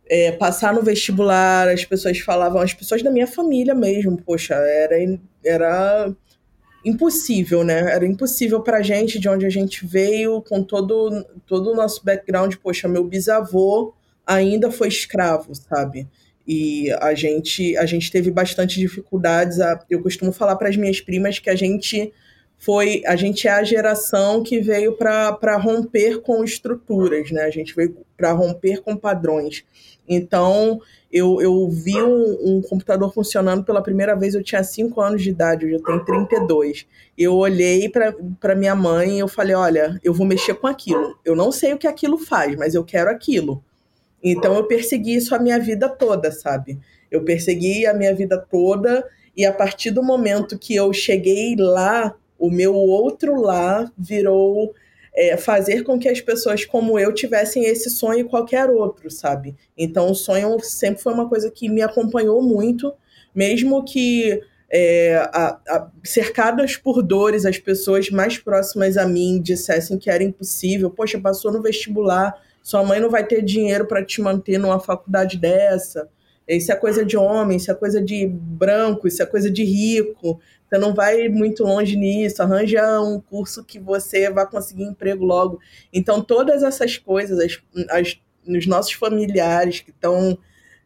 é, 0.09 0.31
passar 0.31 0.73
no 0.73 0.81
vestibular, 0.81 1.67
as 1.67 1.85
pessoas 1.85 2.17
falavam, 2.19 2.61
as 2.61 2.73
pessoas 2.73 3.03
da 3.03 3.11
minha 3.11 3.27
família 3.27 3.75
mesmo, 3.75 4.17
poxa, 4.17 4.55
era, 4.55 4.95
era 5.45 6.15
impossível, 6.83 7.63
né? 7.63 7.79
Era 7.93 8.05
impossível 8.05 8.61
pra 8.61 8.81
gente, 8.81 9.19
de 9.19 9.29
onde 9.29 9.45
a 9.45 9.49
gente 9.49 9.85
veio, 9.85 10.41
com 10.41 10.63
todo, 10.63 11.25
todo 11.45 11.71
o 11.71 11.75
nosso 11.75 12.03
background, 12.03 12.55
poxa, 12.55 12.87
meu 12.87 13.03
bisavô 13.03 13.93
ainda 14.29 14.71
foi 14.71 14.87
escravo, 14.87 15.53
sabe? 15.55 16.07
E 16.47 16.91
a 16.99 17.13
gente, 17.13 17.75
a 17.77 17.85
gente 17.85 18.11
teve 18.11 18.31
bastante 18.31 18.79
dificuldades. 18.79 19.59
A, 19.59 19.83
eu 19.89 20.01
costumo 20.01 20.31
falar 20.31 20.55
para 20.55 20.69
as 20.69 20.77
minhas 20.77 21.01
primas 21.01 21.39
que 21.39 21.49
a 21.49 21.55
gente 21.55 22.13
foi, 22.57 23.01
a 23.05 23.15
gente 23.15 23.47
é 23.47 23.51
a 23.51 23.63
geração 23.63 24.43
que 24.43 24.59
veio 24.59 24.93
para 24.93 25.57
romper 25.57 26.21
com 26.21 26.43
estruturas, 26.43 27.31
né? 27.31 27.43
A 27.43 27.49
gente 27.49 27.75
veio 27.75 27.97
para 28.15 28.31
romper 28.31 28.81
com 28.81 28.95
padrões. 28.95 29.63
Então, 30.07 30.79
eu, 31.11 31.39
eu 31.41 31.69
vi 31.69 32.01
um, 32.01 32.57
um, 32.57 32.61
computador 32.61 33.13
funcionando 33.13 33.63
pela 33.63 33.81
primeira 33.81 34.15
vez, 34.15 34.33
eu 34.33 34.43
tinha 34.43 34.63
5 34.63 34.99
anos 34.99 35.21
de 35.21 35.29
idade, 35.29 35.65
eu 35.65 35.77
já 35.77 35.85
tenho 35.85 36.03
32. 36.03 36.85
Eu 37.17 37.35
olhei 37.35 37.89
para 38.39 38.55
minha 38.55 38.75
mãe 38.75 39.17
e 39.17 39.19
eu 39.19 39.27
falei: 39.27 39.55
olha, 39.55 39.99
eu 40.03 40.13
vou 40.13 40.25
mexer 40.25 40.55
com 40.55 40.67
aquilo. 40.67 41.17
Eu 41.23 41.35
não 41.35 41.51
sei 41.51 41.73
o 41.73 41.77
que 41.77 41.87
aquilo 41.87 42.17
faz, 42.17 42.55
mas 42.55 42.75
eu 42.75 42.83
quero 42.83 43.09
aquilo. 43.09 43.63
Então 44.23 44.55
eu 44.55 44.65
persegui 44.65 45.15
isso 45.15 45.33
a 45.33 45.39
minha 45.39 45.59
vida 45.59 45.87
toda, 45.87 46.31
sabe? 46.31 46.79
Eu 47.09 47.23
persegui 47.23 47.85
a 47.85 47.93
minha 47.93 48.13
vida 48.13 48.37
toda 48.37 49.07
e 49.35 49.45
a 49.45 49.53
partir 49.53 49.91
do 49.91 50.03
momento 50.03 50.57
que 50.57 50.75
eu 50.75 50.91
cheguei 50.91 51.55
lá, 51.57 52.15
o 52.37 52.49
meu 52.49 52.75
outro 52.75 53.39
lá 53.39 53.91
virou 53.97 54.73
é, 55.15 55.35
fazer 55.37 55.83
com 55.83 55.99
que 55.99 56.07
as 56.07 56.21
pessoas 56.21 56.65
como 56.65 56.99
eu 56.99 57.13
tivessem 57.13 57.65
esse 57.65 57.89
sonho 57.89 58.19
e 58.19 58.29
qualquer 58.29 58.69
outro, 58.69 59.09
sabe? 59.09 59.55
Então 59.77 60.11
o 60.11 60.15
sonho 60.15 60.57
sempre 60.61 61.01
foi 61.01 61.13
uma 61.13 61.27
coisa 61.27 61.49
que 61.49 61.69
me 61.69 61.81
acompanhou 61.81 62.41
muito, 62.41 62.93
mesmo 63.33 63.83
que 63.83 64.41
é, 64.71 65.15
a, 65.33 65.59
a, 65.67 65.87
cercadas 66.03 66.77
por 66.77 67.01
dores, 67.01 67.45
as 67.45 67.57
pessoas 67.57 68.09
mais 68.09 68.37
próximas 68.37 68.97
a 68.97 69.07
mim 69.07 69.41
dissessem 69.41 69.97
que 69.97 70.09
era 70.09 70.23
impossível. 70.23 70.89
Poxa, 70.89 71.19
passou 71.19 71.51
no 71.51 71.61
vestibular, 71.61 72.35
sua 72.61 72.83
mãe 72.83 72.99
não 72.99 73.09
vai 73.09 73.25
ter 73.25 73.41
dinheiro 73.41 73.85
para 73.85 74.03
te 74.03 74.21
manter 74.21 74.57
numa 74.57 74.79
faculdade 74.79 75.37
dessa. 75.37 76.09
Isso 76.47 76.71
é 76.71 76.75
coisa 76.75 77.05
de 77.05 77.15
homem, 77.15 77.57
isso 77.57 77.71
é 77.71 77.75
coisa 77.75 78.01
de 78.01 78.25
branco, 78.27 79.07
isso 79.07 79.21
é 79.21 79.25
coisa 79.25 79.51
de 79.51 79.63
rico. 79.63 80.39
Você 80.67 80.77
não 80.79 80.93
vai 80.93 81.29
muito 81.29 81.63
longe 81.63 81.95
nisso. 81.95 82.41
Arranja 82.41 82.99
um 83.01 83.19
curso 83.19 83.63
que 83.63 83.79
você 83.79 84.29
vai 84.31 84.47
conseguir 84.49 84.83
emprego 84.83 85.23
logo. 85.23 85.59
Então, 85.93 86.21
todas 86.21 86.63
essas 86.63 86.97
coisas, 86.97 87.39
as, 87.39 87.59
as, 87.89 88.19
os 88.47 88.65
nossos 88.65 88.93
familiares 88.93 89.79
que 89.81 89.91
estão 89.91 90.37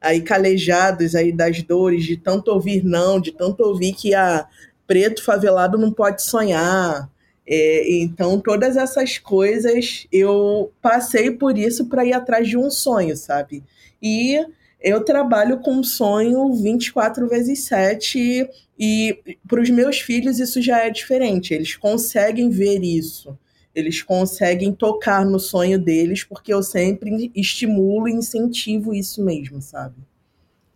aí 0.02 0.22
calejados 0.22 1.16
aí 1.16 1.32
das 1.32 1.64
dores 1.64 2.04
de 2.04 2.18
tanto 2.18 2.52
ouvir 2.52 2.84
não, 2.84 3.20
de 3.22 3.32
tanto 3.32 3.64
ouvir 3.64 3.94
que 3.94 4.14
a 4.14 4.46
preto 4.86 5.24
favelado 5.24 5.78
não 5.78 5.94
pode 5.94 6.22
sonhar, 6.22 7.10
é, 7.46 7.98
então, 8.00 8.40
todas 8.40 8.78
essas 8.78 9.18
coisas, 9.18 10.08
eu 10.12 10.72
passei 10.82 11.32
por 11.32 11.58
isso 11.58 11.88
para 11.88 12.06
ir 12.06 12.14
atrás 12.14 12.48
de 12.48 12.58
um 12.58 12.70
sonho, 12.72 13.18
sabe? 13.18 13.64
E 14.02 14.38
eu 14.80 15.04
trabalho 15.04 15.60
com 15.60 15.76
um 15.76 15.84
sonho 15.84 16.54
24 16.54 17.28
vezes 17.28 17.66
7 17.66 18.48
e 18.80 19.38
para 19.48 19.62
os 19.62 19.70
meus 19.70 20.00
filhos 20.00 20.40
isso 20.40 20.62
já 20.62 20.80
é 20.80 20.90
diferente. 20.90 21.54
Eles 21.54 21.76
conseguem 21.76 22.50
ver 22.50 22.82
isso. 22.82 23.38
Eles 23.76 24.02
conseguem 24.02 24.72
tocar 24.74 25.26
no 25.26 25.40
sonho 25.40 25.80
deles 25.80 26.24
porque 26.24 26.54
eu 26.54 26.62
sempre 26.62 27.32
estimulo 27.36 28.08
e 28.08 28.14
incentivo 28.14 28.94
isso 28.94 29.24
mesmo, 29.24 29.62
sabe? 29.62 29.96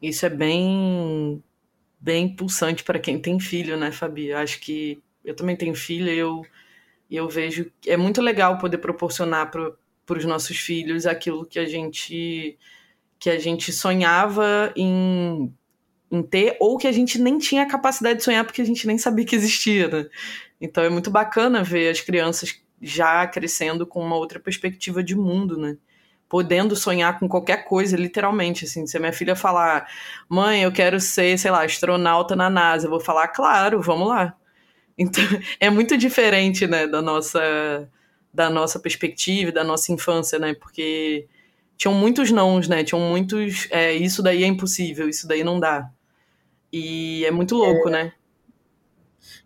Isso 0.02 0.26
é 0.26 0.30
bem 0.30 1.42
bem 2.00 2.36
pulsante 2.36 2.84
para 2.84 3.00
quem 3.00 3.20
tem 3.20 3.40
filho, 3.40 3.76
né, 3.76 3.92
Fabi? 3.92 4.32
Acho 4.32 4.60
que 4.62 5.02
eu 5.28 5.36
também 5.36 5.56
tenho 5.56 5.76
filha 5.76 6.12
e 6.12 6.18
eu 6.18 6.44
eu 7.10 7.30
vejo 7.30 7.72
é 7.86 7.98
muito 7.98 8.22
legal 8.22 8.58
poder 8.58 8.80
proporcionar 8.80 9.52
para 9.52 10.18
os 10.18 10.26
nossos 10.26 10.58
filhos 10.58 11.06
aquilo 11.06 11.46
que 11.46 11.60
a 11.60 11.66
gente 11.66 12.58
que 13.20 13.30
a 13.30 13.40
gente 13.40 13.72
sonhava 13.74 14.72
em, 14.76 15.54
em 16.12 16.24
ter 16.24 16.58
ou 16.60 16.78
que 16.78 16.88
a 16.88 16.92
gente 16.92 17.20
nem 17.20 17.38
tinha 17.38 17.64
a 17.64 17.68
capacidade 17.68 18.20
de 18.20 18.24
sonhar 18.26 18.46
porque 18.46 18.62
a 18.62 18.66
gente 18.66 18.88
nem 18.88 18.98
sabia 18.98 19.26
que 19.26 19.36
existia, 19.36 19.88
né? 19.88 20.10
Então 20.62 20.84
é 20.84 20.90
muito 20.90 21.12
bacana 21.12 21.64
ver 21.64 21.90
as 21.90 22.02
crianças 22.02 22.62
já 22.82 23.26
crescendo 23.28 23.86
com 23.88 24.02
uma 24.02 24.16
outra 24.16 24.40
perspectiva 24.40 25.04
de 25.04 25.16
mundo, 25.16 25.58
né? 25.58 25.78
Podendo 26.30 26.76
sonhar 26.76 27.20
com 27.20 27.28
qualquer 27.28 27.66
coisa, 27.66 27.96
literalmente, 27.98 28.66
assim. 28.66 28.86
Se 28.86 28.98
a 28.98 29.00
minha 29.00 29.14
filha 29.14 29.36
falar, 29.36 29.90
mãe, 30.30 30.64
eu 30.64 30.72
quero 30.72 31.00
ser, 31.00 31.38
sei 31.40 31.52
lá, 31.52 31.64
astronauta 31.64 32.36
na 32.36 32.50
NASA, 32.50 32.88
eu 32.88 32.92
vou 32.92 33.00
falar, 33.00 33.30
claro, 33.30 33.82
vamos 33.82 34.10
lá. 34.10 34.36
Então, 34.98 35.24
é 35.60 35.70
muito 35.70 35.98
diferente, 35.98 36.66
né, 36.68 36.88
da 36.88 37.02
nossa 37.02 37.90
da 38.34 38.52
nossa 38.52 38.80
perspectiva, 38.80 39.52
da 39.52 39.64
nossa 39.64 39.92
infância, 39.92 40.38
né? 40.38 40.54
Porque 40.54 41.28
tinham 41.76 41.94
muitos 41.96 42.30
nãos, 42.30 42.68
né? 42.68 42.84
Tinham 42.84 43.02
muitos, 43.02 43.68
é, 43.72 43.94
isso 43.94 44.22
daí 44.22 44.44
é 44.44 44.48
impossível, 44.48 45.10
isso 45.10 45.28
daí 45.28 45.44
não 45.44 45.60
dá. 45.60 45.90
E 46.72 47.26
é 47.26 47.32
muito 47.32 47.56
louco, 47.56 47.90
é, 47.90 47.92
né? 47.92 48.14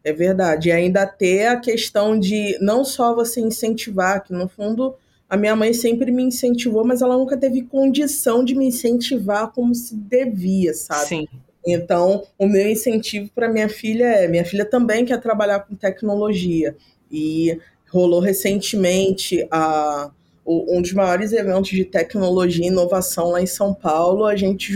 É 0.04 0.12
verdade. 0.12 0.70
E 0.70 0.72
ainda 0.72 1.06
ter 1.06 1.48
a 1.48 1.58
questão 1.58 2.20
de 2.20 2.58
não 2.60 2.84
só 2.84 3.16
você 3.16 3.40
incentivar, 3.40 4.24
que 4.24 4.34
no 4.34 4.50
fundo 4.50 4.96
a 5.30 5.38
minha 5.38 5.56
mãe 5.56 5.74
sempre 5.74 6.12
me 6.12 6.24
incentivou, 6.24 6.86
mas 6.86 7.02
ela 7.02 7.18
nunca 7.18 7.38
teve 7.38 7.62
condição 7.62 8.44
de 8.44 8.54
me 8.56 8.66
incentivar 8.66 9.52
como 9.54 9.74
se 9.74 9.96
devia, 9.96 10.74
sabe? 10.74 11.08
Sim. 11.08 11.28
Então, 11.66 12.24
o 12.38 12.48
meu 12.48 12.70
incentivo 12.70 13.30
para 13.34 13.50
minha 13.50 13.70
filha 13.70 14.06
é: 14.06 14.28
minha 14.28 14.46
filha 14.46 14.66
também 14.66 15.06
quer 15.06 15.20
trabalhar 15.20 15.62
com 15.62 15.76
tecnologia. 15.76 16.76
E 17.12 17.60
rolou 17.90 18.20
recentemente 18.20 19.46
a, 19.52 20.10
um 20.46 20.82
dos 20.82 20.94
maiores 20.94 21.34
eventos 21.34 21.72
de 21.72 21.86
tecnologia 21.86 22.66
e 22.66 22.70
inovação 22.70 23.32
lá 23.32 23.42
em 23.42 23.48
São 23.48 23.74
Paulo. 23.74 24.26
A 24.26 24.36
gente 24.36 24.74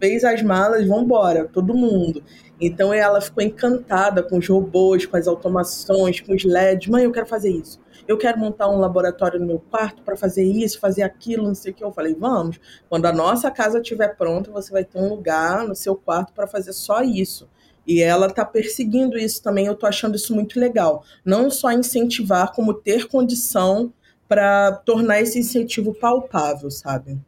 fez 0.00 0.24
as 0.24 0.42
malas 0.42 0.86
vamos 0.86 1.04
embora, 1.04 1.48
todo 1.52 1.74
mundo. 1.74 2.22
Então 2.60 2.92
ela 2.92 3.20
ficou 3.20 3.42
encantada 3.42 4.22
com 4.22 4.38
os 4.38 4.48
robôs, 4.48 5.04
com 5.04 5.16
as 5.16 5.26
automações, 5.26 6.20
com 6.20 6.32
os 6.32 6.44
LEDs. 6.44 6.88
Mãe, 6.88 7.04
eu 7.04 7.12
quero 7.12 7.26
fazer 7.26 7.50
isso 7.50 7.83
eu 8.06 8.18
quero 8.18 8.38
montar 8.38 8.68
um 8.68 8.78
laboratório 8.78 9.40
no 9.40 9.46
meu 9.46 9.58
quarto 9.58 10.02
para 10.02 10.16
fazer 10.16 10.44
isso, 10.44 10.78
fazer 10.78 11.02
aquilo, 11.02 11.44
não 11.44 11.54
sei 11.54 11.72
o 11.72 11.74
que. 11.74 11.82
Eu 11.82 11.92
falei, 11.92 12.14
vamos. 12.14 12.60
Quando 12.88 13.06
a 13.06 13.12
nossa 13.12 13.50
casa 13.50 13.80
estiver 13.80 14.16
pronta, 14.16 14.50
você 14.50 14.70
vai 14.70 14.84
ter 14.84 14.98
um 14.98 15.08
lugar 15.08 15.66
no 15.66 15.74
seu 15.74 15.96
quarto 15.96 16.32
para 16.32 16.46
fazer 16.46 16.72
só 16.72 17.02
isso. 17.02 17.48
E 17.86 18.02
ela 18.02 18.26
está 18.26 18.44
perseguindo 18.44 19.18
isso 19.18 19.42
também. 19.42 19.66
Eu 19.66 19.72
estou 19.72 19.88
achando 19.88 20.16
isso 20.16 20.34
muito 20.34 20.58
legal. 20.58 21.04
Não 21.24 21.50
só 21.50 21.70
incentivar, 21.72 22.52
como 22.52 22.74
ter 22.74 23.08
condição 23.08 23.92
para 24.28 24.72
tornar 24.72 25.20
esse 25.20 25.38
incentivo 25.38 25.94
palpável, 25.94 26.70
sabe? 26.70 27.18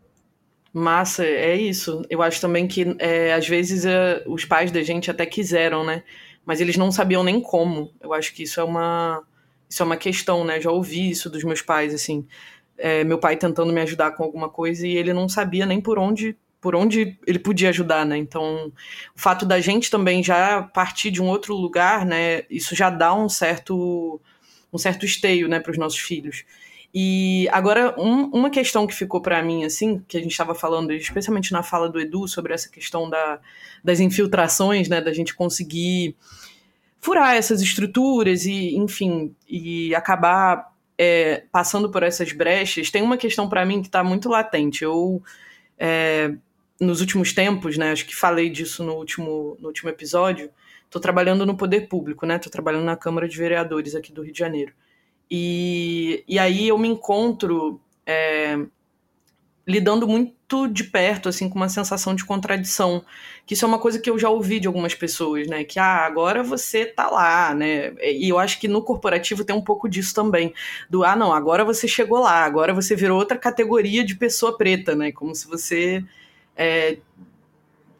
Massa, 0.72 1.24
é 1.24 1.56
isso. 1.56 2.02
Eu 2.10 2.22
acho 2.22 2.40
também 2.40 2.66
que 2.68 2.96
é, 2.98 3.32
às 3.32 3.48
vezes 3.48 3.86
é, 3.86 4.22
os 4.26 4.44
pais 4.44 4.70
da 4.70 4.82
gente 4.82 5.10
até 5.10 5.24
quiseram, 5.24 5.84
né? 5.84 6.02
Mas 6.44 6.60
eles 6.60 6.76
não 6.76 6.92
sabiam 6.92 7.24
nem 7.24 7.40
como. 7.40 7.92
Eu 8.00 8.12
acho 8.12 8.34
que 8.34 8.42
isso 8.42 8.60
é 8.60 8.64
uma 8.64 9.22
isso 9.68 9.82
é 9.82 9.86
uma 9.86 9.96
questão, 9.96 10.44
né? 10.44 10.60
Já 10.60 10.70
ouvi 10.70 11.10
isso 11.10 11.30
dos 11.30 11.44
meus 11.44 11.62
pais, 11.62 11.94
assim. 11.94 12.26
É, 12.78 13.04
meu 13.04 13.18
pai 13.18 13.36
tentando 13.36 13.72
me 13.72 13.80
ajudar 13.80 14.12
com 14.12 14.22
alguma 14.22 14.48
coisa 14.48 14.86
e 14.86 14.96
ele 14.96 15.12
não 15.12 15.28
sabia 15.28 15.64
nem 15.66 15.80
por 15.80 15.98
onde 15.98 16.36
por 16.60 16.74
onde 16.74 17.16
ele 17.26 17.38
podia 17.38 17.68
ajudar, 17.68 18.04
né? 18.04 18.16
Então, 18.16 18.72
o 19.14 19.20
fato 19.20 19.46
da 19.46 19.60
gente 19.60 19.88
também 19.88 20.20
já 20.20 20.62
partir 20.62 21.12
de 21.12 21.22
um 21.22 21.28
outro 21.28 21.54
lugar, 21.54 22.04
né? 22.04 22.42
Isso 22.50 22.74
já 22.74 22.90
dá 22.90 23.14
um 23.14 23.28
certo 23.28 24.20
um 24.72 24.78
certo 24.78 25.06
esteio, 25.06 25.48
né, 25.48 25.60
para 25.60 25.70
os 25.70 25.78
nossos 25.78 26.00
filhos. 26.00 26.44
E 26.92 27.48
agora 27.52 27.94
um, 27.98 28.24
uma 28.30 28.50
questão 28.50 28.86
que 28.86 28.94
ficou 28.94 29.20
para 29.20 29.42
mim 29.42 29.64
assim, 29.64 30.02
que 30.08 30.16
a 30.16 30.20
gente 30.20 30.32
estava 30.32 30.54
falando, 30.54 30.92
especialmente 30.92 31.52
na 31.52 31.62
fala 31.62 31.88
do 31.88 32.00
Edu 32.00 32.26
sobre 32.26 32.52
essa 32.54 32.68
questão 32.68 33.08
da, 33.08 33.38
das 33.84 34.00
infiltrações, 34.00 34.88
né, 34.88 35.00
da 35.00 35.12
gente 35.12 35.34
conseguir 35.34 36.16
furar 37.00 37.36
essas 37.36 37.60
estruturas 37.60 38.44
e, 38.44 38.76
enfim, 38.76 39.34
e 39.48 39.94
acabar 39.94 40.72
é, 40.98 41.44
passando 41.52 41.90
por 41.90 42.02
essas 42.02 42.32
brechas, 42.32 42.90
tem 42.90 43.02
uma 43.02 43.16
questão 43.16 43.48
para 43.48 43.64
mim 43.64 43.80
que 43.80 43.88
está 43.88 44.02
muito 44.02 44.28
latente. 44.28 44.82
Eu, 44.84 45.22
é, 45.78 46.34
nos 46.80 47.00
últimos 47.00 47.32
tempos, 47.32 47.76
né, 47.76 47.92
acho 47.92 48.06
que 48.06 48.14
falei 48.14 48.50
disso 48.50 48.82
no 48.84 48.94
último, 48.94 49.56
no 49.60 49.68
último 49.68 49.90
episódio, 49.90 50.50
estou 50.84 51.00
trabalhando 51.00 51.44
no 51.46 51.56
poder 51.56 51.88
público, 51.88 52.26
né, 52.26 52.36
estou 52.36 52.50
trabalhando 52.50 52.84
na 52.84 52.96
Câmara 52.96 53.28
de 53.28 53.36
Vereadores 53.36 53.94
aqui 53.94 54.12
do 54.12 54.22
Rio 54.22 54.32
de 54.32 54.38
Janeiro. 54.38 54.72
E, 55.30 56.24
e 56.28 56.38
aí 56.38 56.68
eu 56.68 56.78
me 56.78 56.88
encontro 56.88 57.80
é, 58.04 58.58
lidando 59.66 60.06
muito 60.06 60.68
de 60.68 60.84
perto, 60.84 61.28
assim, 61.28 61.48
com 61.48 61.56
uma 61.56 61.68
sensação 61.68 62.14
de 62.14 62.24
contradição. 62.24 63.04
Que 63.44 63.54
isso 63.54 63.64
é 63.64 63.68
uma 63.68 63.80
coisa 63.80 63.98
que 63.98 64.08
eu 64.08 64.16
já 64.18 64.30
ouvi 64.30 64.60
de 64.60 64.68
algumas 64.68 64.94
pessoas, 64.94 65.48
né? 65.48 65.64
Que, 65.64 65.78
ah, 65.80 66.06
agora 66.06 66.42
você 66.42 66.86
tá 66.86 67.10
lá, 67.10 67.52
né? 67.52 67.92
E 68.00 68.28
eu 68.28 68.38
acho 68.38 68.60
que 68.60 68.68
no 68.68 68.80
corporativo 68.82 69.44
tem 69.44 69.56
um 69.56 69.60
pouco 69.60 69.88
disso 69.88 70.14
também. 70.14 70.54
Do, 70.88 71.02
ah, 71.04 71.16
não, 71.16 71.32
agora 71.32 71.64
você 71.64 71.88
chegou 71.88 72.20
lá, 72.20 72.44
agora 72.44 72.72
você 72.72 72.94
virou 72.94 73.18
outra 73.18 73.36
categoria 73.36 74.04
de 74.04 74.14
pessoa 74.14 74.56
preta, 74.56 74.94
né? 74.94 75.10
Como 75.10 75.34
se 75.34 75.48
você 75.48 76.04
é, 76.56 76.98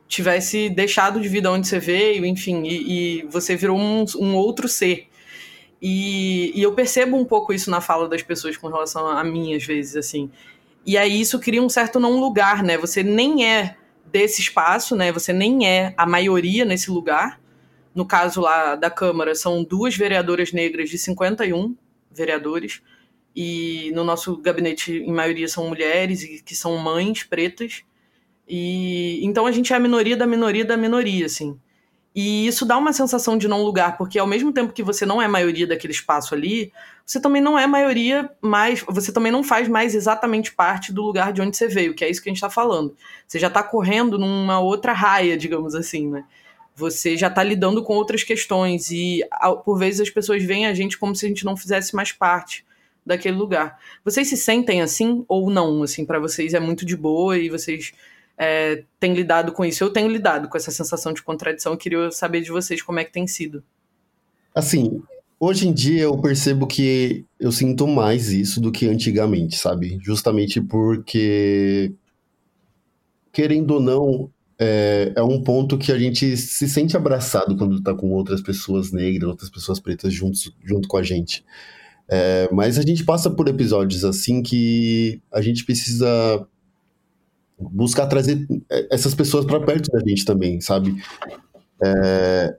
tivesse 0.09 0.71
deixado 0.71 1.21
de 1.21 1.29
vida 1.29 1.51
onde 1.51 1.67
você 1.67 1.81
veio, 1.81 2.25
enfim, 2.25 2.63
e, 2.65 3.21
e 3.21 3.23
você 3.25 3.57
virou 3.57 3.77
um, 3.77 4.05
um 4.21 4.37
outro 4.37 4.69
ser. 4.69 5.09
E, 5.83 6.53
e, 6.59 6.63
eu 6.63 6.73
percebo 6.73 7.17
um 7.17 7.25
pouco 7.25 7.53
isso 7.53 7.71
na 7.71 7.81
fala 7.81 8.09
das 8.09 8.23
pessoas 8.23 8.57
com 8.57 8.69
relação 8.69 9.07
a 9.07 9.23
mim, 9.23 9.55
às 9.55 9.65
vezes, 9.65 9.97
assim. 9.97 10.31
E 10.87 10.97
aí 10.97 11.21
isso 11.21 11.41
cria 11.41 11.61
um 11.61 11.69
certo 11.69 11.99
não 11.99 12.21
lugar, 12.21 12.63
né? 12.63 12.79
Você 12.79 13.03
nem 13.03 13.45
é 13.45 13.77
desse 14.07 14.41
espaço, 14.41 14.95
né? 14.95 15.11
Você 15.11 15.33
nem 15.33 15.67
é 15.67 15.93
a 15.97 16.07
maioria 16.07 16.65
nesse 16.65 16.91
lugar. 16.93 17.41
No 17.93 18.07
caso 18.07 18.41
lá 18.41 18.77
da 18.77 18.89
Câmara, 18.89 19.35
são 19.35 19.65
duas 19.65 19.97
vereadoras 19.97 20.53
negras 20.53 20.89
de 20.89 20.97
51 20.97 21.75
vereadores. 22.11 22.81
E 23.35 23.91
no 23.95 24.05
nosso 24.05 24.37
gabinete, 24.37 24.93
em 24.93 25.13
maioria, 25.13 25.49
são 25.49 25.69
mulheres 25.69 26.23
e 26.23 26.41
que 26.41 26.55
são 26.55 26.79
mães 26.79 27.25
pretas. 27.25 27.83
E 28.49 29.19
então 29.25 29.45
a 29.45 29.51
gente 29.51 29.73
é 29.73 29.77
a 29.77 29.81
minoria 29.81 30.17
da 30.17 30.27
minoria 30.27 30.65
da 30.65 30.77
minoria, 30.77 31.27
assim. 31.27 31.59
E 32.17 32.47
isso 32.47 32.65
dá 32.65 32.79
uma 32.79 32.95
sensação 32.95 33.37
de 33.37 33.47
não 33.47 33.63
lugar, 33.63 33.99
porque 33.99 34.19
ao 34.19 34.27
mesmo 34.27 34.51
tempo 34.51 34.73
que 34.73 34.83
você 34.83 35.05
não 35.05 35.21
é 35.21 35.29
maioria 35.29 35.67
daquele 35.67 35.93
espaço 35.93 36.35
ali, 36.35 36.73
você 37.05 37.21
também 37.21 37.43
não 37.43 37.59
é 37.59 37.67
maioria 37.67 38.31
mais, 38.41 38.83
você 38.89 39.13
também 39.13 39.31
não 39.31 39.45
faz 39.45 39.69
mais 39.69 39.95
exatamente 39.95 40.51
parte 40.51 40.95
do 40.95 41.03
lugar 41.03 41.31
de 41.31 41.43
onde 41.43 41.55
você 41.55 41.69
veio, 41.69 41.95
que 41.95 42.03
é 42.03 42.09
isso 42.09 42.23
que 42.23 42.31
a 42.31 42.33
gente 42.33 42.39
está 42.39 42.49
falando. 42.49 42.97
Você 43.29 43.39
já 43.39 43.49
está 43.49 43.63
correndo 43.63 44.19
numa 44.19 44.59
outra 44.59 44.95
raia, 44.95 45.37
digamos 45.37 45.75
assim, 45.75 46.09
né? 46.09 46.25
Você 46.75 47.19
já 47.19 47.27
está 47.27 47.43
lidando 47.43 47.85
com 47.85 47.93
outras 47.93 48.25
questões 48.25 48.91
e 48.91 49.21
por 49.63 49.79
vezes 49.79 50.01
as 50.01 50.09
pessoas 50.09 50.43
veem 50.43 50.67
a 50.67 50.73
gente 50.73 50.97
como 50.97 51.15
se 51.15 51.27
a 51.27 51.29
gente 51.29 51.45
não 51.45 51.55
fizesse 51.55 51.95
mais 51.95 52.13
parte 52.13 52.65
daquele 53.05 53.37
lugar. 53.37 53.79
Vocês 54.03 54.27
se 54.27 54.39
sentem 54.39 54.81
assim 54.81 55.23
ou 55.29 55.51
não? 55.51 55.83
Assim, 55.83 56.07
para 56.07 56.19
vocês 56.19 56.55
é 56.55 56.61
muito 56.61 56.87
de 56.87 56.97
boa 56.97 57.37
e 57.37 57.51
vocês 57.51 57.93
é, 58.39 58.85
tem 59.01 59.15
lidado 59.15 59.53
com 59.53 59.65
isso. 59.65 59.83
Eu 59.83 59.93
tenho 59.93 60.09
lidado 60.09 60.49
com 60.49 60.57
essa 60.57 60.71
sensação 60.71 61.13
de 61.13 61.23
contradição. 61.23 61.73
Eu 61.73 61.79
queria 61.79 62.11
saber 62.11 62.43
de 62.43 62.51
vocês 62.51 62.83
como 62.83 62.99
é 62.99 63.05
que 63.05 63.13
tem 63.13 63.27
sido. 63.27 63.63
Assim, 64.55 65.03
hoje 65.41 65.69
em 65.69 65.73
dia 65.73 66.03
eu 66.03 66.19
percebo 66.19 66.67
que 66.67 67.25
eu 67.39 67.51
sinto 67.51 67.87
mais 67.87 68.31
isso 68.31 68.61
do 68.61 68.71
que 68.71 68.87
antigamente, 68.87 69.57
sabe? 69.57 69.99
Justamente 70.03 70.61
porque, 70.61 71.93
querendo 73.33 73.73
ou 73.73 73.81
não, 73.81 74.31
é, 74.59 75.13
é, 75.15 75.23
um 75.23 75.43
ponto 75.43 75.77
que 75.77 75.93
a 75.93 75.99
gente 75.99 76.37
se 76.37 76.69
sente 76.69 76.97
abraçado 76.97 77.57
quando 77.57 77.83
tá 77.83 77.95
com 77.95 78.11
outras 78.13 78.41
pessoas 78.41 78.93
negras, 78.93 79.29
outras 79.29 79.51
pessoas 79.51 79.79
pretas 79.79 80.13
juntos, 80.13 80.51
junto 80.65 80.89
com 80.89 80.97
a 80.97 81.03
gente. 81.03 81.45
É, 82.09 82.49
mas 82.53 82.79
a 82.79 82.83
gente 82.83 83.05
passa 83.05 83.29
por 83.29 83.49
episódios 83.49 84.05
assim 84.05 84.43
que 84.43 85.21
a 85.33 85.43
gente 85.43 85.65
precisa 85.65 86.47
buscar 87.59 88.07
trazer 88.07 88.47
é, 88.71 88.95
essas 88.95 89.15
pessoas 89.15 89.45
para 89.45 89.61
perto 89.61 89.91
da 89.91 90.01
gente 90.01 90.25
também, 90.25 90.61
sabe? 90.61 90.97
É, 91.83 92.57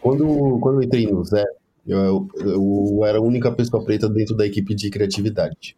quando, 0.00 0.58
quando 0.60 0.76
eu 0.76 0.82
entrei 0.82 1.06
no 1.06 1.24
Zé, 1.24 1.44
eu, 1.86 2.28
eu, 2.36 3.04
era 3.04 3.18
a 3.18 3.22
única 3.22 3.50
pessoa 3.52 3.84
preta 3.84 4.08
dentro 4.08 4.36
da 4.36 4.46
equipe 4.46 4.74
de 4.74 4.90
criatividade. 4.90 5.76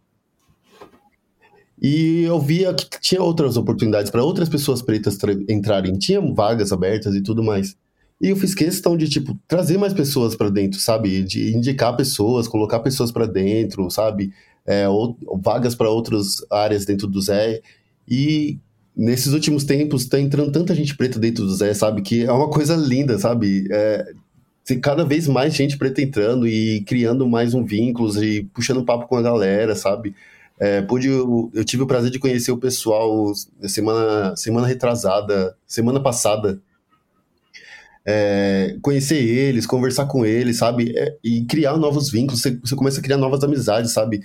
E 1.81 2.23
eu 2.23 2.41
via 2.41 2.73
que 2.73 2.87
tinha 3.01 3.23
outras 3.23 3.57
oportunidades 3.57 4.11
para 4.11 4.25
outras 4.25 4.49
pessoas 4.49 4.81
pretas 4.81 5.19
entrarem, 5.49 5.99
tinha 5.99 6.21
vagas 6.21 6.73
abertas 6.73 7.15
e 7.15 7.23
tudo 7.23 7.43
mais. 7.43 7.77
E 8.21 8.31
eu 8.31 8.37
fiz 8.37 8.55
questão 8.55 8.97
de, 8.97 9.09
tipo, 9.09 9.39
trazer 9.47 9.77
mais 9.77 9.93
pessoas 9.93 10.37
para 10.37 10.49
dentro, 10.49 10.79
sabe? 10.79 11.23
De 11.23 11.55
indicar 11.55 11.97
pessoas, 11.97 12.49
colocar 12.49 12.81
pessoas 12.81 13.11
para 13.11 13.27
dentro, 13.27 13.91
sabe? 13.91 14.33
É, 14.65 14.89
ou, 14.89 15.17
vagas 15.43 15.75
para 15.75 15.91
outras 15.91 16.37
áreas 16.51 16.87
dentro 16.87 17.07
do 17.07 17.21
Zé. 17.21 17.61
E 18.09 18.59
nesses 18.97 19.33
últimos 19.33 19.65
tempos 19.65 20.07
tá 20.07 20.19
entrando 20.21 20.53
tanta 20.53 20.75
gente 20.75 20.97
preta 20.97 21.19
dentro 21.19 21.45
do 21.45 21.55
Zé, 21.55 21.75
sabe? 21.75 22.03
Que 22.03 22.25
é 22.25 22.33
uma 22.33 22.51
coisa 22.51 22.77
linda, 22.77 23.19
sabe? 23.19 23.67
É, 23.71 24.13
cada 24.81 25.05
vez 25.05 25.29
mais 25.29 25.55
gente 25.55 25.77
preta 25.77 26.01
entrando 26.01 26.47
e 26.47 26.83
criando 26.83 27.29
mais 27.29 27.55
um 27.55 27.65
vínculos 27.65 28.17
e 28.17 28.45
puxando 28.55 28.85
papo 28.85 29.07
com 29.07 29.17
a 29.17 29.23
galera, 29.23 29.75
sabe? 29.75 30.15
É, 30.59 30.81
pude, 30.83 31.09
eu, 31.09 31.51
eu, 31.53 31.65
tive 31.65 31.83
o 31.83 31.87
prazer 31.87 32.11
de 32.11 32.19
conhecer 32.19 32.53
o 32.53 32.57
pessoal 32.57 33.33
semana, 33.67 34.37
semana 34.37 34.67
retrasada, 34.67 35.57
semana 35.67 36.01
passada. 36.01 36.61
É, 38.07 38.77
conhecer 38.83 39.17
eles, 39.17 39.67
conversar 39.67 40.07
com 40.07 40.25
eles, 40.25 40.59
sabe? 40.59 40.97
É, 40.97 41.17
e 41.25 41.45
criar 41.47 41.77
novos 41.77 42.11
vínculos, 42.11 42.41
você, 42.41 42.57
você 42.63 42.77
começa 42.77 43.01
a 43.01 43.03
criar 43.03 43.17
novas 43.17 43.43
amizades, 43.43 43.93
sabe? 43.93 44.23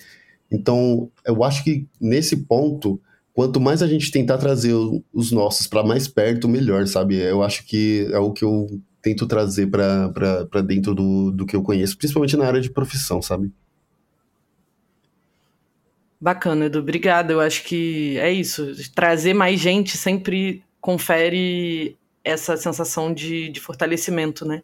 Então, 0.51 1.09
eu 1.25 1.43
acho 1.43 1.63
que 1.63 1.87
nesse 1.99 2.37
ponto, 2.37 3.01
quanto 3.39 3.61
mais 3.61 3.81
a 3.81 3.87
gente 3.87 4.11
tentar 4.11 4.37
trazer 4.37 4.73
os 5.13 5.31
nossos 5.31 5.65
para 5.65 5.81
mais 5.81 6.09
perto, 6.09 6.45
melhor, 6.45 6.85
sabe? 6.87 7.15
Eu 7.15 7.41
acho 7.41 7.65
que 7.65 8.05
é 8.11 8.19
o 8.19 8.33
que 8.33 8.43
eu 8.43 8.67
tento 9.01 9.25
trazer 9.25 9.67
para 9.67 10.61
dentro 10.61 10.93
do, 10.93 11.31
do 11.31 11.45
que 11.45 11.55
eu 11.55 11.63
conheço, 11.63 11.97
principalmente 11.97 12.35
na 12.35 12.45
área 12.45 12.59
de 12.59 12.69
profissão, 12.69 13.21
sabe? 13.21 13.49
Bacana, 16.19 16.65
Edu. 16.65 16.79
Obrigada. 16.79 17.31
Eu 17.31 17.39
acho 17.39 17.63
que 17.63 18.17
é 18.17 18.29
isso. 18.29 18.73
Trazer 18.93 19.33
mais 19.33 19.57
gente 19.57 19.95
sempre 19.95 20.61
confere 20.81 21.97
essa 22.21 22.57
sensação 22.57 23.13
de, 23.13 23.47
de 23.47 23.61
fortalecimento, 23.61 24.45
né? 24.45 24.63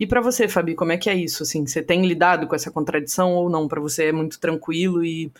E 0.00 0.06
para 0.06 0.22
você, 0.22 0.48
Fabi, 0.48 0.74
como 0.74 0.92
é 0.92 0.96
que 0.96 1.10
é 1.10 1.14
isso? 1.14 1.42
Assim, 1.42 1.66
você 1.66 1.82
tem 1.82 2.06
lidado 2.06 2.46
com 2.46 2.54
essa 2.54 2.70
contradição 2.70 3.34
ou 3.34 3.50
não? 3.50 3.68
Para 3.68 3.82
você 3.82 4.06
é 4.06 4.12
muito 4.12 4.40
tranquilo 4.40 5.04
e, 5.04 5.30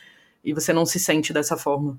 e 0.45 0.53
você 0.53 0.71
não 0.71 0.85
se 0.85 0.99
sente 0.99 1.33
dessa 1.33 1.57
forma? 1.57 1.99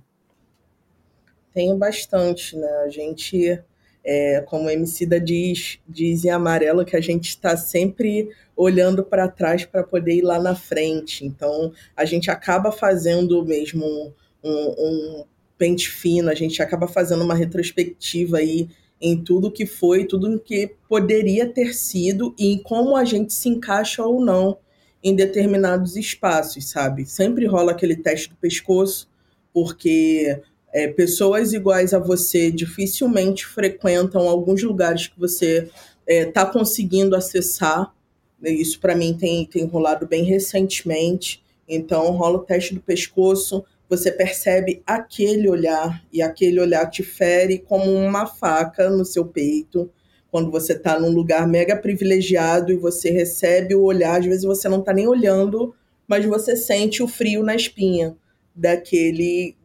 Tenho 1.55 1.77
bastante, 1.77 2.57
né? 2.57 2.67
A 2.85 2.89
gente, 2.89 3.57
é, 4.03 4.41
como 4.41 4.67
a 4.67 4.73
Emicida 4.73 5.21
diz, 5.21 5.79
diz 5.87 6.25
em 6.25 6.29
amarelo 6.29 6.83
que 6.83 6.97
a 6.97 7.01
gente 7.01 7.29
está 7.29 7.55
sempre 7.55 8.29
olhando 8.57 9.05
para 9.05 9.29
trás 9.29 9.63
para 9.63 9.81
poder 9.81 10.15
ir 10.15 10.21
lá 10.21 10.37
na 10.37 10.53
frente. 10.53 11.25
Então, 11.25 11.71
a 11.95 12.03
gente 12.03 12.29
acaba 12.29 12.73
fazendo 12.73 13.41
mesmo 13.45 13.85
um, 13.85 14.11
um, 14.43 14.75
um 14.77 15.25
pente 15.57 15.89
fino, 15.89 16.29
a 16.29 16.35
gente 16.35 16.61
acaba 16.61 16.89
fazendo 16.89 17.23
uma 17.23 17.33
retrospectiva 17.35 18.39
aí 18.39 18.67
em 18.99 19.23
tudo 19.23 19.49
que 19.49 19.65
foi, 19.65 20.03
tudo 20.03 20.37
que 20.37 20.75
poderia 20.89 21.47
ter 21.47 21.73
sido 21.73 22.35
e 22.37 22.51
em 22.51 22.57
como 22.61 22.97
a 22.97 23.05
gente 23.05 23.33
se 23.33 23.47
encaixa 23.47 24.03
ou 24.03 24.19
não 24.19 24.57
em 25.01 25.15
determinados 25.15 25.95
espaços, 25.95 26.69
sabe? 26.69 27.05
Sempre 27.05 27.45
rola 27.45 27.71
aquele 27.71 27.95
teste 27.95 28.29
do 28.29 28.35
pescoço, 28.35 29.07
porque 29.53 30.41
é, 30.75 30.89
pessoas 30.89 31.53
iguais 31.53 31.93
a 31.93 31.99
você 31.99 32.51
dificilmente 32.51 33.45
frequentam 33.45 34.27
alguns 34.27 34.61
lugares 34.61 35.07
que 35.07 35.17
você 35.17 35.69
está 36.05 36.41
é, 36.41 36.45
conseguindo 36.51 37.15
acessar. 37.15 37.95
Isso 38.43 38.81
para 38.81 38.93
mim 38.93 39.15
tem, 39.17 39.45
tem 39.45 39.63
rolado 39.63 40.05
bem 40.05 40.25
recentemente. 40.25 41.41
Então 41.65 42.11
rola 42.11 42.39
o 42.39 42.43
teste 42.43 42.75
do 42.75 42.81
pescoço, 42.81 43.63
você 43.87 44.11
percebe 44.11 44.83
aquele 44.85 45.49
olhar 45.49 46.03
e 46.11 46.21
aquele 46.21 46.59
olhar 46.59 46.89
te 46.89 47.03
fere 47.03 47.57
como 47.57 47.89
uma 47.89 48.25
faca 48.25 48.89
no 48.89 49.05
seu 49.05 49.25
peito. 49.25 49.89
Quando 50.29 50.51
você 50.51 50.73
está 50.73 50.99
num 50.99 51.11
lugar 51.11 51.47
mega 51.47 51.77
privilegiado 51.77 52.73
e 52.73 52.75
você 52.75 53.11
recebe 53.11 53.73
o 53.75 53.83
olhar, 53.83 54.19
às 54.19 54.25
vezes 54.25 54.43
você 54.43 54.67
não 54.67 54.79
está 54.79 54.91
nem 54.91 55.07
olhando, 55.07 55.73
mas 56.05 56.25
você 56.25 56.57
sente 56.57 57.01
o 57.01 57.07
frio 57.07 57.43
na 57.43 57.55
espinha 57.55 58.17
daquele 58.53 59.55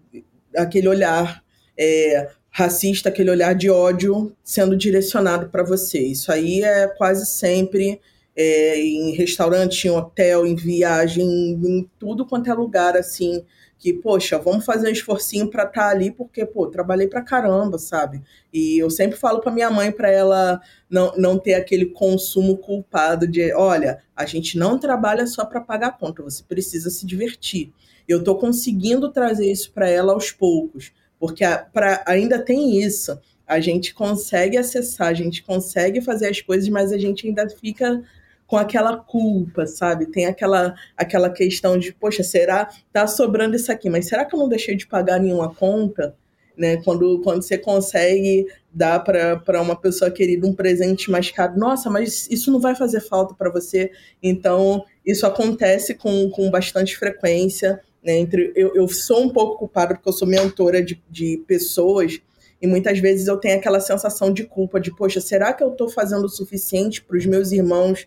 aquele 0.57 0.89
olhar 0.89 1.43
é, 1.79 2.31
racista, 2.51 3.09
aquele 3.09 3.31
olhar 3.31 3.55
de 3.55 3.71
ódio 3.71 4.37
sendo 4.43 4.77
direcionado 4.77 5.49
para 5.49 5.63
você. 5.63 6.01
Isso 6.01 6.33
aí 6.33 6.63
é 6.63 6.89
quase 6.89 7.25
sempre 7.27 8.01
é, 8.37 8.81
em 8.81 9.13
restaurante, 9.13 9.87
em 9.87 9.90
hotel, 9.90 10.46
em 10.46 10.55
viagem, 10.55 11.25
em 11.25 11.90
tudo 11.98 12.27
quanto 12.27 12.51
é 12.51 12.55
lugar 12.55 12.96
assim. 12.96 13.44
Que, 13.79 13.94
poxa, 13.94 14.38
vamos 14.38 14.67
fazer 14.67 14.88
um 14.88 14.92
esforcinho 14.92 15.48
para 15.48 15.63
estar 15.63 15.85
tá 15.85 15.88
ali, 15.88 16.11
porque, 16.11 16.44
pô, 16.44 16.67
trabalhei 16.67 17.09
pra 17.09 17.23
caramba, 17.23 17.79
sabe? 17.79 18.21
E 18.53 18.79
eu 18.79 18.90
sempre 18.90 19.19
falo 19.19 19.40
para 19.40 19.51
minha 19.51 19.71
mãe 19.71 19.90
para 19.90 20.11
ela 20.11 20.61
não, 20.88 21.15
não 21.17 21.38
ter 21.38 21.55
aquele 21.55 21.87
consumo 21.87 22.59
culpado 22.59 23.27
de, 23.27 23.55
olha, 23.55 24.03
a 24.15 24.27
gente 24.27 24.59
não 24.59 24.79
trabalha 24.79 25.27
só 25.27 25.46
para 25.46 25.63
pagar 25.63 25.87
a 25.88 25.92
conta, 25.92 26.23
você 26.23 26.42
precisa 26.46 26.90
se 26.90 27.07
divertir. 27.07 27.73
Eu 28.11 28.19
estou 28.19 28.37
conseguindo 28.37 29.13
trazer 29.13 29.50
isso 29.50 29.71
para 29.73 29.88
ela 29.88 30.13
aos 30.13 30.33
poucos, 30.33 30.92
porque 31.17 31.44
a, 31.44 31.58
pra, 31.58 32.02
ainda 32.04 32.44
tem 32.44 32.83
isso. 32.83 33.17
A 33.46 33.61
gente 33.61 33.94
consegue 33.94 34.56
acessar, 34.56 35.06
a 35.06 35.15
gente 35.15 35.44
consegue 35.44 36.00
fazer 36.00 36.29
as 36.29 36.40
coisas, 36.40 36.69
mas 36.69 36.92
a 36.92 36.98
gente 36.98 37.29
ainda 37.29 37.48
fica 37.48 38.02
com 38.48 38.56
aquela 38.56 38.96
culpa, 38.96 39.65
sabe? 39.65 40.06
Tem 40.06 40.27
aquela, 40.27 40.75
aquela 40.96 41.31
questão 41.31 41.79
de, 41.79 41.92
poxa, 41.92 42.25
será 42.25 42.69
tá 42.92 43.06
sobrando 43.06 43.54
isso 43.54 43.71
aqui, 43.71 43.88
mas 43.88 44.08
será 44.08 44.25
que 44.25 44.35
eu 44.35 44.40
não 44.40 44.48
deixei 44.48 44.75
de 44.75 44.88
pagar 44.88 45.21
nenhuma 45.21 45.54
conta? 45.54 46.17
Né? 46.58 46.79
Quando, 46.79 47.21
quando 47.23 47.42
você 47.42 47.56
consegue 47.56 48.48
dar 48.73 48.98
para 48.98 49.63
uma 49.63 49.77
pessoa 49.77 50.11
querida 50.11 50.48
um 50.48 50.52
presente 50.52 51.13
mais 51.13 51.31
caro, 51.31 51.56
nossa, 51.56 51.88
mas 51.88 52.29
isso 52.29 52.50
não 52.50 52.58
vai 52.58 52.75
fazer 52.75 53.00
falta 53.00 53.35
para 53.35 53.50
você. 53.50 53.92
Então, 54.21 54.85
isso 55.06 55.25
acontece 55.27 55.94
com, 55.94 56.29
com 56.29 56.50
bastante 56.50 56.98
frequência. 56.98 57.81
Né? 58.03 58.19
Entre, 58.19 58.53
eu, 58.55 58.75
eu 58.75 58.88
sou 58.88 59.23
um 59.23 59.29
pouco 59.31 59.59
culpada 59.59 59.94
porque 59.94 60.09
eu 60.09 60.13
sou 60.13 60.27
mentora 60.27 60.83
de, 60.83 61.03
de 61.11 61.42
pessoas 61.46 62.21
e 62.61 62.67
muitas 62.67 62.98
vezes 62.98 63.27
eu 63.27 63.38
tenho 63.38 63.59
aquela 63.59 63.81
sensação 63.81 64.33
de 64.33 64.44
culpa 64.44 64.79
de, 64.79 64.94
poxa, 64.94 65.21
será 65.21 65.53
que 65.53 65.63
eu 65.63 65.73
estou 65.73 65.88
fazendo 65.88 66.25
o 66.25 66.29
suficiente 66.29 67.03
para 67.03 67.17
os 67.17 67.25
meus 67.25 67.53
irmãos 67.53 68.07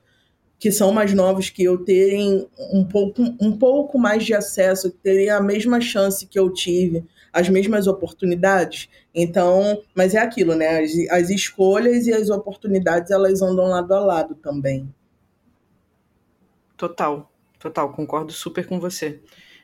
que 0.60 0.72
são 0.72 0.94
mais 0.94 1.14
novos 1.14 1.50
que 1.50 1.62
eu 1.64 1.84
terem 1.84 2.48
um 2.72 2.86
pouco, 2.86 3.22
um 3.42 3.58
pouco 3.58 4.00
mais 4.00 4.24
de 4.24 4.34
acesso, 4.34 4.90
terem 4.90 5.30
a 5.30 5.42
mesma 5.42 5.82
chance 5.82 6.26
que 6.26 6.40
eu 6.40 6.50
tive, 6.54 7.04
as 7.34 7.50
mesmas 7.50 7.86
oportunidades. 7.86 8.88
Então, 9.14 9.82
mas 9.94 10.16
é 10.16 10.20
aquilo, 10.20 10.56
né? 10.56 10.80
As, 10.80 10.92
as 11.10 11.30
escolhas 11.30 12.08
e 12.08 12.14
as 12.14 12.30
oportunidades 12.30 13.12
elas 13.12 13.42
andam 13.42 13.66
lado 13.66 13.94
a 13.94 14.00
lado 14.00 14.36
também. 14.36 14.88
Total, 16.78 17.30
total, 17.60 17.92
concordo 17.92 18.32
super 18.32 18.66
com 18.66 18.80
você. 18.80 19.20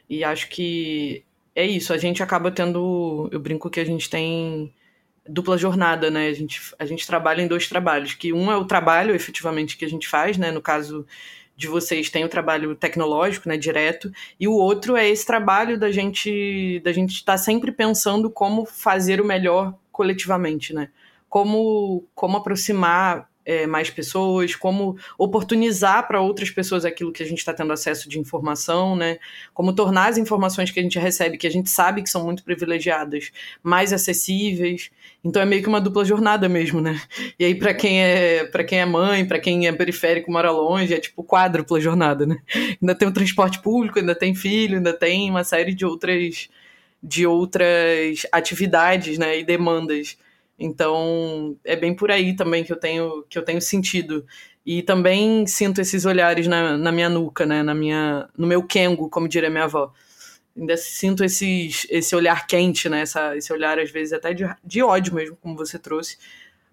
E 0.10 0.24
acho 0.24 0.50
que 0.50 1.24
é 1.56 1.66
isso, 1.66 1.94
a 1.94 1.98
gente 1.98 2.24
acaba 2.24 2.52
tendo. 2.52 3.30
Eu 3.32 3.40
brinco 3.40 3.70
que 3.70 3.80
a 3.80 3.86
gente 3.86 4.10
tem 4.10 4.74
dupla 5.28 5.58
jornada, 5.58 6.10
né? 6.10 6.28
A 6.28 6.34
gente, 6.34 6.62
a 6.80 6.86
gente 6.86 7.06
trabalha 7.06 7.42
em 7.42 7.48
dois 7.48 7.68
trabalhos, 7.68 8.14
que 8.14 8.34
um 8.34 8.52
é 8.52 8.58
o 8.58 8.66
trabalho 8.66 9.14
efetivamente 9.14 9.78
que 9.78 9.86
a 9.86 9.90
gente 9.90 10.08
faz, 10.08 10.38
né? 10.38 10.52
No 10.52 10.62
caso 10.62 11.06
de 11.56 11.68
vocês 11.68 12.10
tem 12.10 12.24
o 12.24 12.30
trabalho 12.30 12.74
tecnológico, 12.74 13.50
né, 13.50 13.58
direto, 13.58 14.10
e 14.40 14.48
o 14.48 14.54
outro 14.54 14.96
é 14.96 15.10
esse 15.10 15.26
trabalho 15.26 15.78
da 15.78 15.92
gente 15.92 16.80
da 16.86 16.94
gente 16.94 17.16
estar 17.16 17.34
tá 17.34 17.38
sempre 17.38 17.70
pensando 17.70 18.30
como 18.30 18.66
fazer 18.66 19.20
o 19.20 19.26
melhor 19.26 19.76
coletivamente, 19.92 20.74
né? 20.74 20.90
Como 21.28 22.06
como 22.16 22.38
aproximar 22.38 23.29
é, 23.50 23.66
mais 23.66 23.90
pessoas, 23.90 24.56
como 24.56 24.96
oportunizar 25.18 26.08
para 26.08 26.22
outras 26.22 26.52
pessoas 26.52 26.86
aquilo 26.86 27.12
que 27.12 27.24
a 27.24 27.26
gente 27.26 27.40
está 27.40 27.52
tendo 27.52 27.74
acesso 27.74 28.08
de 28.08 28.20
informação, 28.20 28.96
né? 28.96 29.18
Como 29.56 29.74
tornar 29.74 30.10
as 30.10 30.20
informações 30.20 30.70
que 30.70 30.80
a 30.80 30.84
gente 30.84 31.00
recebe, 31.00 31.36
que 31.36 31.48
a 31.48 31.50
gente 31.50 31.68
sabe 31.68 32.04
que 32.04 32.10
são 32.12 32.24
muito 32.24 32.44
privilegiadas, 32.44 33.32
mais 33.64 33.92
acessíveis. 33.92 34.92
Então 35.24 35.42
é 35.42 35.46
meio 35.46 35.64
que 35.64 35.68
uma 35.68 35.82
dupla 35.82 36.06
jornada 36.06 36.48
mesmo, 36.48 36.80
né? 36.80 37.02
E 37.40 37.46
aí 37.46 37.56
para 37.56 37.74
quem 37.74 38.04
é 38.04 38.46
para 38.46 38.64
quem 38.64 38.82
é 38.82 38.86
mãe, 38.86 39.26
para 39.26 39.40
quem 39.40 39.68
é 39.68 39.72
periférico, 39.72 40.32
mora 40.32 40.52
longe, 40.52 40.94
é 40.94 41.00
tipo 41.00 41.24
quádrupla 41.24 41.82
jornada, 41.82 42.28
né? 42.28 42.38
Ainda 42.80 42.94
tem 42.94 43.08
o 43.08 43.14
transporte 43.14 43.60
público, 43.64 43.98
ainda 43.98 44.14
tem 44.14 44.36
filho, 44.36 44.78
ainda 44.78 44.94
tem 44.94 45.28
uma 45.28 45.44
série 45.44 45.74
de 45.74 45.86
outras 45.86 46.50
de 47.02 47.26
outras 47.26 48.28
atividades, 48.32 49.18
né, 49.18 49.40
e 49.40 49.44
demandas 49.44 50.18
então, 50.60 51.58
é 51.64 51.76
bem 51.76 51.96
por 51.96 52.12
aí 52.12 52.36
também 52.36 52.64
que 52.64 52.74
eu 52.74 52.76
tenho 52.76 53.24
que 53.30 53.38
eu 53.38 53.44
tenho 53.44 53.62
sentido. 53.62 54.26
E 54.66 54.84
também 54.84 55.48
sinto 55.48 55.80
esses 55.80 56.06
olhares 56.06 56.46
na, 56.48 56.78
na 56.78 56.92
minha 56.92 57.10
nuca, 57.10 57.46
né, 57.46 57.64
na 57.64 57.74
minha 57.74 58.28
no 58.38 58.46
meu 58.46 58.62
kengo, 58.64 59.10
como 59.10 59.28
diria 59.28 59.50
minha 59.50 59.64
avó. 59.64 59.94
Ainda 60.58 60.76
sinto 60.76 61.24
esses, 61.24 61.88
esse 61.90 62.16
olhar 62.16 62.46
quente, 62.46 62.90
né, 62.90 63.02
essa, 63.02 63.38
esse 63.38 63.54
olhar 63.54 63.80
às 63.80 63.90
vezes 63.90 64.12
até 64.12 64.34
de, 64.34 64.44
de 64.64 64.84
ódio 64.84 65.14
mesmo, 65.16 65.38
como 65.38 65.56
você 65.56 65.80
trouxe. 65.80 66.18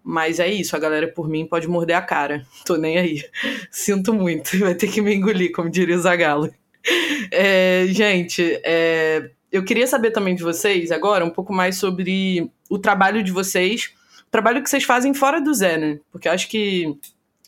Mas 0.02 0.40
é 0.40 0.48
isso, 0.48 0.74
a 0.76 0.78
galera 0.78 1.08
por 1.08 1.28
mim 1.28 1.46
pode 1.46 1.68
morder 1.68 1.96
a 1.96 2.02
cara. 2.02 2.44
Tô 2.66 2.76
nem 2.76 2.98
aí. 2.98 3.24
Sinto 3.70 4.12
muito. 4.12 4.58
Vai 4.58 4.74
ter 4.74 4.88
que 4.88 5.00
me 5.00 5.14
engolir, 5.14 5.52
como 5.52 5.70
diria 5.70 5.96
o 5.96 6.00
Zagalo. 6.00 6.52
É, 7.32 7.84
gente, 7.88 8.60
é, 8.62 9.30
eu 9.50 9.64
queria 9.64 9.86
saber 9.86 10.10
também 10.10 10.34
de 10.34 10.42
vocês 10.42 10.90
agora 10.90 11.24
um 11.24 11.30
pouco 11.30 11.52
mais 11.52 11.76
sobre 11.76 12.50
o 12.68 12.78
trabalho 12.78 13.22
de 13.22 13.32
vocês, 13.32 13.92
o 14.26 14.30
trabalho 14.30 14.62
que 14.62 14.68
vocês 14.68 14.84
fazem 14.84 15.14
fora 15.14 15.40
do 15.40 15.54
Zé, 15.54 15.76
né? 15.76 16.00
Porque 16.10 16.28
eu 16.28 16.32
acho 16.32 16.48
que 16.48 16.96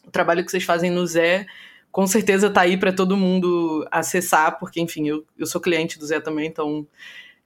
o 0.07 0.11
trabalho 0.11 0.45
que 0.45 0.51
vocês 0.51 0.65
fazem 0.65 0.91
no 0.91 1.07
Zé 1.07 1.47
com 1.91 2.07
certeza 2.07 2.51
tá 2.51 2.61
aí 2.61 2.77
para 2.77 2.93
todo 2.93 3.17
mundo 3.17 3.87
acessar, 3.91 4.59
porque, 4.59 4.81
enfim, 4.81 5.09
eu, 5.09 5.25
eu 5.39 5.47
sou 5.47 5.61
cliente 5.61 5.99
do 5.99 6.07
Zé 6.07 6.21
também, 6.21 6.47
então 6.47 6.87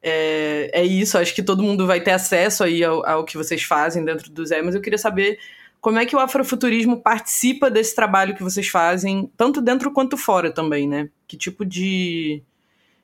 é, 0.03 0.71
é 0.73 0.85
isso. 0.85 1.17
Acho 1.17 1.35
que 1.35 1.43
todo 1.43 1.63
mundo 1.63 1.87
vai 1.87 2.01
ter 2.01 2.11
acesso 2.11 2.65
aí 2.65 2.85
ao, 2.85 3.07
ao 3.07 3.25
que 3.25 3.37
vocês 3.37 3.63
fazem 3.63 4.05
dentro 4.05 4.31
do 4.31 4.45
Zé, 4.45 4.61
mas 4.61 4.75
eu 4.75 4.81
queria 4.81 4.99
saber 4.99 5.39
como 5.81 5.99
é 5.99 6.07
que 6.07 6.15
o 6.15 6.21
afrofuturismo 6.21 7.01
participa 7.01 7.71
desse 7.71 7.95
trabalho 7.95 8.37
que 8.37 8.43
vocês 8.43 8.69
fazem, 8.69 9.31
tanto 9.37 9.61
dentro 9.61 9.91
quanto 9.91 10.17
fora 10.17 10.53
também, 10.53 10.87
né? 10.87 11.09
Que 11.27 11.37
tipo 11.37 11.65
de, 11.65 12.43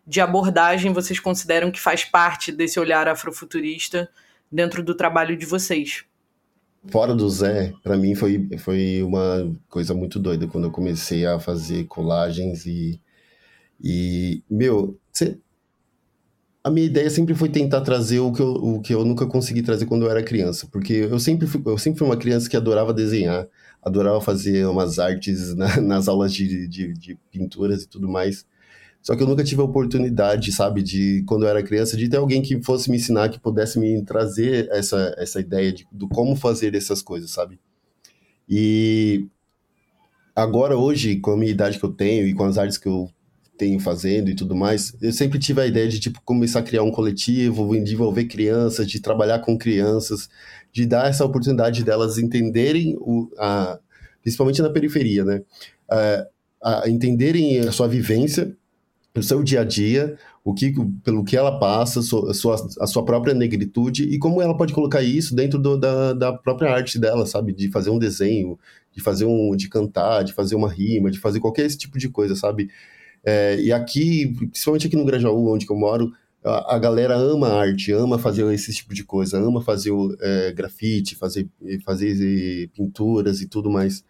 de 0.09 0.23
abordagem 0.23 0.93
vocês 0.93 1.21
consideram 1.21 1.71
que 1.71 1.79
faz 1.79 2.03
parte 2.03 2.51
desse 2.51 2.81
olhar 2.81 3.07
afrofuturista 3.07 4.09
dentro 4.51 4.83
do 4.83 4.95
trabalho 4.95 5.37
de 5.37 5.45
vocês? 5.45 6.05
Fora 6.87 7.15
do 7.15 7.29
Zé, 7.29 7.75
para 7.83 7.97
mim 7.99 8.15
foi, 8.15 8.49
foi 8.59 9.03
uma 9.03 9.55
coisa 9.69 9.93
muito 9.93 10.19
doida 10.19 10.47
quando 10.47 10.65
eu 10.65 10.71
comecei 10.71 11.27
a 11.27 11.39
fazer 11.39 11.85
colagens 11.85 12.65
e, 12.65 12.99
e 13.79 14.43
meu, 14.49 14.99
cê, 15.13 15.37
a 16.65 16.71
minha 16.71 16.87
ideia 16.87 17.11
sempre 17.11 17.35
foi 17.35 17.51
tentar 17.51 17.83
trazer 17.83 18.21
o 18.21 18.33
que, 18.33 18.41
eu, 18.41 18.53
o 18.53 18.81
que 18.81 18.95
eu 18.95 19.05
nunca 19.05 19.27
consegui 19.27 19.61
trazer 19.61 19.85
quando 19.85 20.07
eu 20.07 20.11
era 20.11 20.23
criança, 20.23 20.67
porque 20.73 20.95
eu 20.95 21.19
sempre 21.19 21.47
fui, 21.47 21.61
eu 21.67 21.77
sempre 21.77 21.99
fui 21.99 22.09
uma 22.09 22.17
criança 22.17 22.49
que 22.49 22.57
adorava 22.57 22.95
desenhar, 22.95 23.47
adorava 23.83 24.23
fazer 24.23 24.67
umas 24.67 24.99
artes 24.99 25.55
na, 25.55 25.81
nas 25.83 26.09
aulas 26.09 26.33
de, 26.33 26.67
de, 26.67 26.95
de 26.95 27.19
pinturas 27.31 27.83
e 27.83 27.89
tudo 27.89 28.09
mais. 28.09 28.47
Só 29.03 29.17
que 29.17 29.23
eu 29.23 29.27
nunca 29.27 29.45
tive 29.45 29.61
a 29.61 29.65
oportunidade, 29.65 30.53
sabe, 30.53 30.83
de 30.83 31.23
quando 31.27 31.45
eu 31.45 31.49
era 31.49 31.63
criança, 31.63 31.97
de 31.97 32.09
ter 32.09 32.17
alguém 32.17 32.43
que 32.43 32.63
fosse 32.63 32.91
me 32.91 32.97
ensinar, 32.97 33.29
que 33.29 33.41
pudesse 33.41 33.79
me 33.79 34.05
trazer 34.05 34.69
essa, 34.71 35.15
essa 35.17 35.41
ideia 35.41 35.73
de 35.73 35.87
do 35.91 36.09
como 36.09 36.37
fazer 36.37 36.75
essas 36.75 37.01
coisas, 37.01 37.31
sabe? 37.31 37.59
E 38.49 39.27
agora, 40.35 40.77
hoje, 40.77 41.17
com 41.17 41.33
a 41.33 41.37
minha 41.37 41.51
idade 41.51 41.79
que 41.79 41.85
eu 41.85 41.93
tenho 41.93 42.27
e 42.27 42.35
com 42.35 42.45
as 42.45 42.59
artes 42.59 42.77
que 42.77 42.89
eu 42.89 43.09
tenho 43.57 43.81
fazendo 43.81 44.31
e 44.31 44.35
tudo 44.35 44.55
mais, 44.55 44.97
eu 45.03 45.13
sempre 45.13 45.39
tive 45.39 45.61
a 45.61 45.67
ideia 45.67 45.89
de, 45.89 45.99
tipo, 45.99 46.21
começar 46.23 46.61
a 46.61 46.63
criar 46.63 46.83
um 46.83 46.93
coletivo, 46.93 47.75
envolver 47.75 48.25
crianças, 48.27 48.89
de 48.89 49.01
trabalhar 49.01 49.41
com 49.41 49.59
crianças, 49.59 50.29
de 50.73 50.87
dar 50.87 51.09
essa 51.09 51.25
oportunidade 51.25 51.85
delas 51.85 52.19
entenderem, 52.19 52.97
o, 53.01 53.29
a, 53.39 53.79
principalmente 54.23 54.63
na 54.63 54.71
periferia, 54.71 55.25
né? 55.25 55.43
A, 55.91 56.27
a 56.63 56.89
entenderem 56.89 57.59
a 57.61 57.73
sua 57.73 57.89
vivência 57.89 58.57
o 59.19 59.23
seu 59.23 59.43
dia 59.43 59.61
a 59.61 59.65
dia, 59.65 60.17
o 60.45 60.55
que, 60.55 60.73
pelo 61.05 61.25
que 61.25 61.37
ela 61.37 61.59
passa, 61.59 62.01
a 62.01 62.03
sua, 62.03 62.57
a 62.81 62.87
sua 62.87 63.05
própria 63.05 63.35
negritude 63.35 64.05
e 64.05 64.19
como 64.19 64.41
ela 64.41 64.57
pode 64.57 64.73
colocar 64.73 65.03
isso 65.03 65.35
dentro 65.35 65.59
do, 65.59 65.77
da, 65.77 66.13
da 66.13 66.33
própria 66.33 66.71
arte 66.73 66.99
dela, 66.99 67.27
sabe? 67.27 67.53
De 67.53 67.71
fazer 67.71 67.91
um 67.91 67.99
desenho, 67.99 68.59
de 68.93 69.03
fazer 69.03 69.25
um, 69.27 69.55
de 69.55 69.69
cantar, 69.69 70.23
de 70.23 70.33
fazer 70.33 70.55
uma 70.55 70.71
rima, 70.71 71.11
de 71.11 71.19
fazer 71.19 71.41
qualquer 71.41 71.67
esse 71.67 71.79
tipo 71.79 71.99
de 71.99 72.09
coisa, 72.09 72.35
sabe? 72.35 72.71
É, 73.25 73.61
e 73.61 73.73
aqui, 73.73 74.35
principalmente 74.37 74.87
aqui 74.87 74.97
no 74.97 75.05
Grajaú, 75.05 75.53
onde 75.53 75.67
eu 75.69 75.77
moro, 75.77 76.13
a, 76.45 76.77
a, 76.77 76.79
galera 76.79 77.15
ama 77.17 77.49
arte, 77.49 77.93
ama 77.93 78.19
fazer 78.19 78.51
esse 78.55 78.73
tipo 78.73 78.95
de 78.95 79.05
coisa, 79.05 79.39
ama 79.39 79.61
fazer 79.61 79.93
é, 80.21 80.53
grafite, 80.53 81.15
fazer, 81.17 81.49
fazer 81.85 82.71
pinturas 82.75 83.41
e 83.41 83.49
tudo 83.49 83.71
mais. 83.71 84.05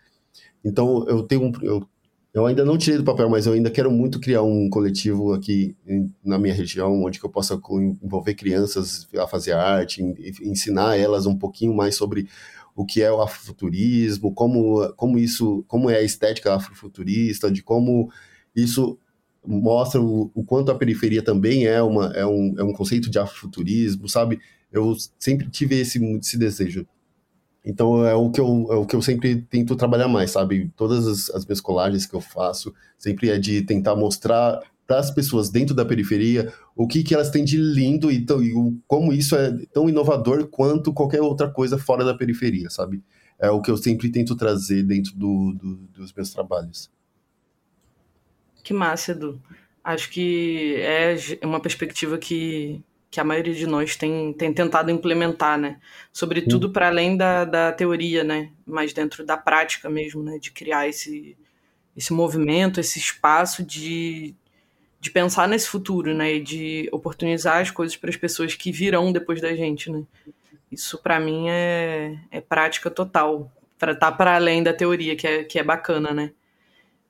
Então 0.64 1.04
eu 1.08 1.22
tenho 1.22 1.52
eu 1.62 1.86
eu 2.34 2.46
ainda 2.46 2.64
não 2.64 2.76
tirei 2.76 2.98
do 2.98 3.04
papel, 3.04 3.28
mas 3.28 3.46
eu 3.46 3.54
ainda 3.54 3.70
quero 3.70 3.90
muito 3.90 4.20
criar 4.20 4.42
um 4.42 4.68
coletivo 4.68 5.32
aqui 5.32 5.76
em, 5.86 6.12
na 6.24 6.38
minha 6.38 6.54
região, 6.54 7.02
onde 7.02 7.18
eu 7.22 7.30
possa 7.30 7.60
envolver 8.02 8.34
crianças 8.34 9.08
a 9.16 9.26
fazer 9.26 9.52
arte, 9.52 10.02
ensinar 10.42 10.96
elas 10.96 11.26
um 11.26 11.36
pouquinho 11.36 11.74
mais 11.74 11.96
sobre 11.96 12.28
o 12.76 12.84
que 12.84 13.02
é 13.02 13.10
o 13.10 13.20
afrofuturismo, 13.20 14.32
como, 14.32 14.92
como 14.94 15.18
isso, 15.18 15.64
como 15.66 15.90
é 15.90 15.96
a 15.96 16.02
estética 16.02 16.54
afrofuturista, 16.54 17.50
de 17.50 17.62
como 17.62 18.10
isso 18.54 18.98
mostra 19.44 20.00
o, 20.00 20.30
o 20.34 20.44
quanto 20.44 20.70
a 20.70 20.74
periferia 20.74 21.22
também 21.22 21.66
é, 21.66 21.82
uma, 21.82 22.12
é, 22.14 22.24
um, 22.26 22.54
é 22.58 22.62
um 22.62 22.72
conceito 22.72 23.10
de 23.10 23.18
afrofuturismo, 23.18 24.08
sabe? 24.08 24.38
Eu 24.70 24.94
sempre 25.18 25.48
tive 25.50 25.80
esse, 25.80 25.98
esse 26.18 26.38
desejo. 26.38 26.86
Então 27.68 28.02
é 28.06 28.14
o 28.14 28.30
que 28.30 28.40
eu, 28.40 28.66
é 28.70 28.76
o 28.76 28.86
que 28.86 28.96
eu 28.96 29.02
sempre 29.02 29.42
tento 29.42 29.76
trabalhar 29.76 30.08
mais, 30.08 30.30
sabe? 30.30 30.72
Todas 30.74 31.06
as, 31.06 31.28
as 31.28 31.44
minhas 31.44 31.60
colagens 31.60 32.06
que 32.06 32.14
eu 32.14 32.20
faço 32.20 32.74
sempre 32.96 33.28
é 33.28 33.38
de 33.38 33.60
tentar 33.60 33.94
mostrar 33.94 34.62
para 34.86 34.98
as 34.98 35.10
pessoas 35.10 35.50
dentro 35.50 35.74
da 35.74 35.84
periferia 35.84 36.50
o 36.74 36.88
que, 36.88 37.02
que 37.02 37.14
elas 37.14 37.28
têm 37.28 37.44
de 37.44 37.58
lindo 37.58 38.10
e, 38.10 38.24
tão, 38.24 38.42
e 38.42 38.54
como 38.86 39.12
isso 39.12 39.36
é 39.36 39.52
tão 39.70 39.86
inovador 39.86 40.46
quanto 40.46 40.94
qualquer 40.94 41.20
outra 41.20 41.50
coisa 41.50 41.76
fora 41.76 42.06
da 42.06 42.14
periferia, 42.14 42.70
sabe? 42.70 43.02
É 43.38 43.50
o 43.50 43.60
que 43.60 43.70
eu 43.70 43.76
sempre 43.76 44.10
tento 44.10 44.34
trazer 44.34 44.82
dentro 44.82 45.14
do, 45.14 45.52
do, 45.52 45.74
dos 45.92 46.10
meus 46.14 46.30
trabalhos. 46.30 46.90
Que 48.64 48.72
massa, 48.72 49.12
Edu. 49.12 49.38
Acho 49.84 50.10
que 50.10 50.76
é 50.78 51.14
uma 51.42 51.60
perspectiva 51.60 52.16
que, 52.16 52.82
que 53.10 53.20
a 53.20 53.24
maioria 53.24 53.54
de 53.54 53.66
nós 53.66 53.96
tem, 53.96 54.32
tem 54.34 54.52
tentado 54.52 54.90
implementar, 54.90 55.58
né? 55.58 55.78
Sobretudo 56.12 56.70
para 56.70 56.88
além 56.88 57.16
da, 57.16 57.44
da 57.44 57.72
teoria, 57.72 58.22
né? 58.22 58.50
Mas 58.66 58.92
dentro 58.92 59.24
da 59.24 59.36
prática 59.36 59.88
mesmo, 59.88 60.22
né? 60.22 60.38
De 60.38 60.50
criar 60.50 60.88
esse, 60.88 61.36
esse 61.96 62.12
movimento, 62.12 62.78
esse 62.80 62.98
espaço 62.98 63.62
de, 63.64 64.34
de 65.00 65.10
pensar 65.10 65.48
nesse 65.48 65.68
futuro, 65.68 66.14
né? 66.14 66.34
E 66.34 66.42
de 66.42 66.88
oportunizar 66.92 67.62
as 67.62 67.70
coisas 67.70 67.96
para 67.96 68.10
as 68.10 68.16
pessoas 68.16 68.54
que 68.54 68.70
virão 68.70 69.10
depois 69.10 69.40
da 69.40 69.54
gente, 69.54 69.90
né? 69.90 70.02
Isso 70.70 70.98
para 70.98 71.18
mim 71.18 71.48
é, 71.48 72.18
é 72.30 72.40
prática 72.42 72.90
total. 72.90 73.50
Para 73.78 73.92
estar 73.92 74.10
tá 74.10 74.16
para 74.16 74.34
além 74.34 74.62
da 74.62 74.74
teoria, 74.74 75.16
que 75.16 75.26
é, 75.26 75.44
que 75.44 75.58
é 75.58 75.62
bacana, 75.62 76.12
né? 76.12 76.32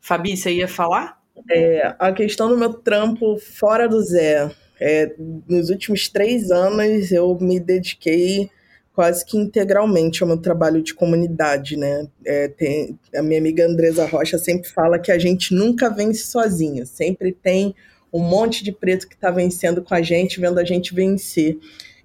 Fabi, 0.01 0.37
você 0.37 0.53
ia 0.53 0.69
falar? 0.69 1.21
É, 1.51 1.97
a 1.99 2.13
questão 2.13 2.49
do 2.49 2.57
meu 2.57 2.73
trampo 2.73 3.37
fora 3.39 3.89
do 3.89 4.01
Zé. 4.01 4.55
É, 4.81 5.13
nos 5.49 5.71
últimos 5.71 6.09
três 6.09 6.51
anos 6.51 7.11
eu 7.11 7.37
me 7.41 7.59
dediquei 7.59 8.51
quase 8.95 9.25
que 9.25 9.37
integralmente 9.37 10.23
ao 10.23 10.29
meu 10.29 10.39
trabalho 10.39 10.83
de 10.83 10.93
comunidade, 10.93 11.77
né? 11.77 12.09
É, 12.25 12.49
tem, 12.49 12.99
a 13.15 13.23
minha 13.23 13.39
amiga 13.39 13.65
Andresa 13.65 14.05
Rocha 14.07 14.39
sempre 14.39 14.69
fala 14.69 14.99
que 14.99 15.13
a 15.13 15.19
gente 15.19 15.55
nunca 15.55 15.89
vence 15.89 16.25
sozinha, 16.25 16.85
sempre 16.85 17.33
tem 17.33 17.75
um 18.13 18.21
monte 18.21 18.65
de 18.65 18.73
preto 18.73 19.07
que 19.07 19.15
está 19.15 19.31
vencendo 19.31 19.83
com 19.83 19.95
a 19.95 20.03
gente, 20.03 20.41
vendo 20.41 20.59
a 20.59 20.65
gente 20.65 20.95
vencer. 20.95 21.59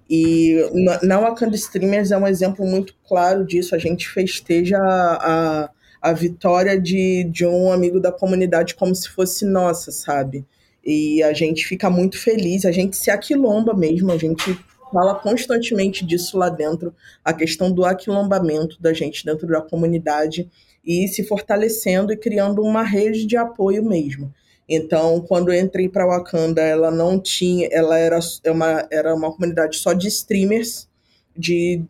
E 0.08 0.56
na 1.02 1.18
Wakanda 1.18 1.56
Streamers 1.56 2.10
é 2.10 2.16
um 2.16 2.26
exemplo 2.26 2.66
muito 2.66 2.94
claro 3.08 3.44
disso. 3.44 3.74
A 3.74 3.78
gente 3.78 4.08
festeja 4.08 4.78
a, 4.78 5.64
a, 5.64 5.70
a 6.02 6.12
vitória 6.12 6.78
de, 6.80 7.24
de 7.24 7.46
um 7.46 7.72
amigo 7.72 7.98
da 7.98 8.12
comunidade 8.12 8.74
como 8.74 8.94
se 8.94 9.08
fosse 9.08 9.44
nossa, 9.44 9.90
sabe? 9.90 10.44
E 10.84 11.22
a 11.22 11.32
gente 11.32 11.66
fica 11.66 11.88
muito 11.88 12.18
feliz, 12.18 12.64
a 12.64 12.72
gente 12.72 12.96
se 12.96 13.10
aquilomba 13.10 13.74
mesmo, 13.74 14.12
a 14.12 14.18
gente 14.18 14.58
fala 14.92 15.14
constantemente 15.14 16.04
disso 16.04 16.38
lá 16.38 16.48
dentro, 16.48 16.94
a 17.24 17.32
questão 17.32 17.72
do 17.72 17.84
aquilombamento 17.84 18.80
da 18.80 18.92
gente 18.92 19.24
dentro 19.24 19.46
da 19.48 19.60
comunidade 19.60 20.48
e 20.84 21.08
se 21.08 21.24
fortalecendo 21.24 22.12
e 22.12 22.16
criando 22.16 22.62
uma 22.62 22.82
rede 22.82 23.26
de 23.26 23.36
apoio 23.36 23.82
mesmo. 23.82 24.32
Então, 24.68 25.20
quando 25.20 25.52
eu 25.52 25.60
entrei 25.60 25.88
para 25.88 26.06
Wakanda, 26.06 26.62
ela 26.62 26.90
não 26.90 27.18
tinha, 27.18 27.68
ela 27.70 27.98
era 27.98 28.18
é 28.42 28.50
uma, 28.50 28.86
era 28.90 29.14
uma 29.14 29.32
comunidade 29.32 29.76
só 29.76 29.92
de 29.92 30.08
streamers, 30.08 30.88
de 31.36 31.82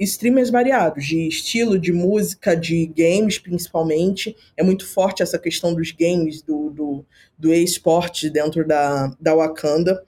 streamers 0.00 0.50
variados, 0.50 1.04
de 1.06 1.26
estilo, 1.26 1.78
de 1.78 1.92
música, 1.92 2.54
de 2.54 2.86
games 2.86 3.38
principalmente. 3.38 4.36
É 4.56 4.62
muito 4.62 4.86
forte 4.86 5.22
essa 5.22 5.38
questão 5.38 5.74
dos 5.74 5.90
games, 5.90 6.42
do, 6.42 6.70
do, 6.70 7.04
do 7.36 7.52
e-sport 7.52 8.24
dentro 8.30 8.66
da, 8.66 9.14
da 9.20 9.34
Wakanda. 9.34 10.02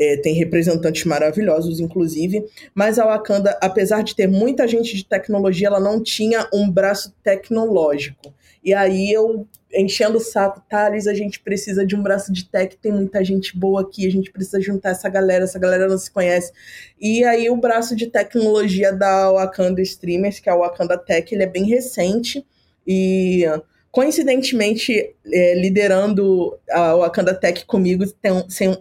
É, 0.00 0.16
tem 0.18 0.32
representantes 0.34 1.04
maravilhosos, 1.04 1.80
inclusive, 1.80 2.44
mas 2.72 3.00
a 3.00 3.04
Wakanda, 3.04 3.58
apesar 3.60 4.04
de 4.04 4.14
ter 4.14 4.28
muita 4.28 4.68
gente 4.68 4.94
de 4.94 5.04
tecnologia, 5.04 5.66
ela 5.66 5.80
não 5.80 6.00
tinha 6.00 6.48
um 6.54 6.70
braço 6.70 7.12
tecnológico. 7.20 8.32
E 8.68 8.74
aí 8.74 9.10
eu 9.10 9.48
enchendo 9.72 10.18
o 10.18 10.20
saco, 10.20 10.62
Thales, 10.68 11.06
a 11.06 11.14
gente 11.14 11.40
precisa 11.40 11.86
de 11.86 11.96
um 11.96 12.02
braço 12.02 12.30
de 12.30 12.44
tech, 12.44 12.76
tem 12.76 12.92
muita 12.92 13.24
gente 13.24 13.58
boa 13.58 13.80
aqui, 13.80 14.06
a 14.06 14.10
gente 14.10 14.30
precisa 14.30 14.60
juntar 14.60 14.90
essa 14.90 15.08
galera, 15.08 15.44
essa 15.44 15.58
galera 15.58 15.88
não 15.88 15.96
se 15.96 16.10
conhece. 16.10 16.52
E 17.00 17.24
aí 17.24 17.48
o 17.48 17.56
braço 17.56 17.96
de 17.96 18.08
tecnologia 18.08 18.92
da 18.92 19.32
Wakanda 19.32 19.80
Streamers, 19.80 20.38
que 20.38 20.50
é 20.50 20.54
o 20.54 20.58
Wakanda 20.58 20.98
Tech, 20.98 21.34
ele 21.34 21.44
é 21.44 21.46
bem 21.46 21.64
recente 21.64 22.44
e 22.86 23.46
coincidentemente 23.90 25.14
é, 25.32 25.54
liderando 25.54 26.58
a 26.70 26.94
Wakanda 26.96 27.32
Tech 27.32 27.64
comigo 27.64 28.04
tem, 28.20 28.32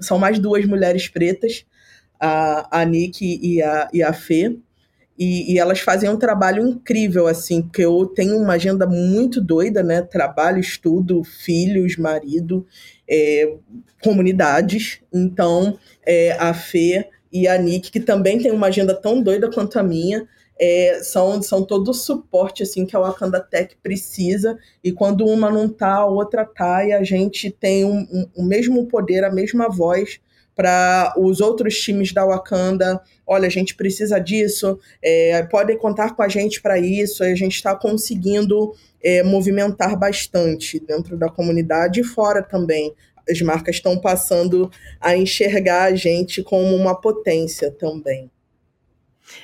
são 0.02 0.20
mais 0.20 0.38
duas 0.38 0.66
mulheres 0.66 1.08
pretas, 1.08 1.66
a, 2.20 2.82
a 2.82 2.84
Nick 2.84 3.40
e 3.42 3.62
a, 3.62 3.90
e 3.94 4.04
a 4.04 4.12
Fê. 4.12 4.54
E, 5.18 5.54
e, 5.54 5.60
elas 5.60 5.80
fazem 5.80 6.10
um 6.10 6.18
trabalho 6.18 6.68
incrível, 6.68 7.26
assim, 7.26 7.64
porque 7.64 7.84
eu 7.84 8.06
tenho 8.06 8.38
uma 8.38 8.54
agenda 8.54 8.86
muito 8.86 9.42
doida, 9.42 9.82
né? 9.82 10.02
Trabalho, 10.02 10.60
estudo, 10.60 11.24
filhos, 11.24 11.98
marido, 11.98 12.66
é, 13.10 13.56
comunidades. 14.04 15.00
Então, 15.12 15.78
é, 16.06 16.34
a 16.34 16.54
Fê 16.54 17.10
e 17.32 17.48
a 17.48 17.58
Nick, 17.58 17.90
que 17.92 18.00
também 18.00 18.38
tem 18.40 18.52
uma 18.52 18.68
agenda 18.68 18.94
tão 18.94 19.22
doida 19.22 19.50
quanto 19.50 19.80
a 19.80 19.84
minha, 19.84 20.28
é, 20.60 21.00
são, 21.04 21.42
são 21.42 21.64
todo 21.64 21.90
o 21.90 21.94
suporte 21.94 22.64
assim 22.64 22.86
que 22.86 22.96
a 22.96 23.00
Wakanda 23.00 23.40
Tech 23.40 23.76
precisa. 23.82 24.58
E 24.84 24.92
quando 24.92 25.26
uma 25.26 25.50
não 25.50 25.70
tá, 25.70 25.96
a 25.96 26.06
outra 26.06 26.46
tá, 26.46 26.86
e 26.86 26.92
a 26.94 27.04
gente 27.04 27.52
tem 27.52 27.86
um, 27.86 28.08
um, 28.12 28.30
o 28.36 28.44
mesmo 28.44 28.86
poder, 28.88 29.24
a 29.24 29.32
mesma 29.32 29.70
voz 29.70 30.20
para 30.58 31.14
os 31.16 31.40
outros 31.40 31.80
times 31.80 32.12
da 32.12 32.26
Wakanda. 32.26 33.00
Olha, 33.28 33.46
a 33.46 33.52
gente 33.52 33.76
precisa 33.76 34.18
disso, 34.20 34.80
é, 35.04 35.44
podem 35.44 35.78
contar 35.78 36.16
com 36.16 36.24
a 36.24 36.28
gente 36.28 36.60
para 36.60 36.80
isso. 36.80 37.24
A 37.24 37.36
gente 37.36 37.54
está 37.54 37.76
conseguindo 37.76 38.74
é, 39.02 39.22
movimentar 39.22 39.96
bastante 39.96 40.80
dentro 40.80 41.16
da 41.16 41.30
comunidade 41.30 42.02
e 42.02 42.04
fora 42.04 42.42
também. 42.42 42.92
As 43.30 43.40
marcas 43.42 43.76
estão 43.76 44.00
passando 44.00 44.72
a 45.00 45.16
enxergar 45.16 45.84
a 45.84 45.96
gente 45.96 46.42
como 46.42 46.76
uma 46.76 47.00
potência 47.00 47.70
também. 47.70 48.32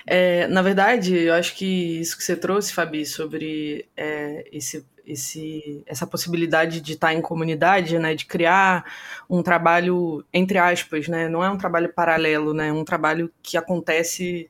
É, 0.07 0.47
na 0.47 0.61
verdade, 0.61 1.16
eu 1.16 1.34
acho 1.34 1.55
que 1.55 1.99
isso 1.99 2.18
que 2.18 2.24
você 2.24 2.36
trouxe, 2.36 2.74
Fabi, 2.74 3.05
sobre 3.05 3.86
é, 3.95 4.45
esse 4.51 4.84
esse, 5.06 5.84
essa 5.86 6.08
possibilidade 6.08 6.82
de 6.82 6.93
estar 6.93 7.14
em 7.14 7.22
comunidade, 7.22 7.97
né, 7.99 8.16
de 8.16 8.26
criar 8.26 8.86
um 9.30 9.43
trabalho 9.43 10.24
entre 10.34 10.58
aspas, 10.58 11.08
né, 11.08 11.28
não 11.28 11.43
é 11.43 11.49
um 11.49 11.58
trabalho 11.58 11.93
paralelo, 11.93 12.54
né, 12.54 12.70
é 12.70 12.74
um 12.74 12.86
trabalho 12.86 13.32
que 13.41 13.58
acontece 13.58 14.49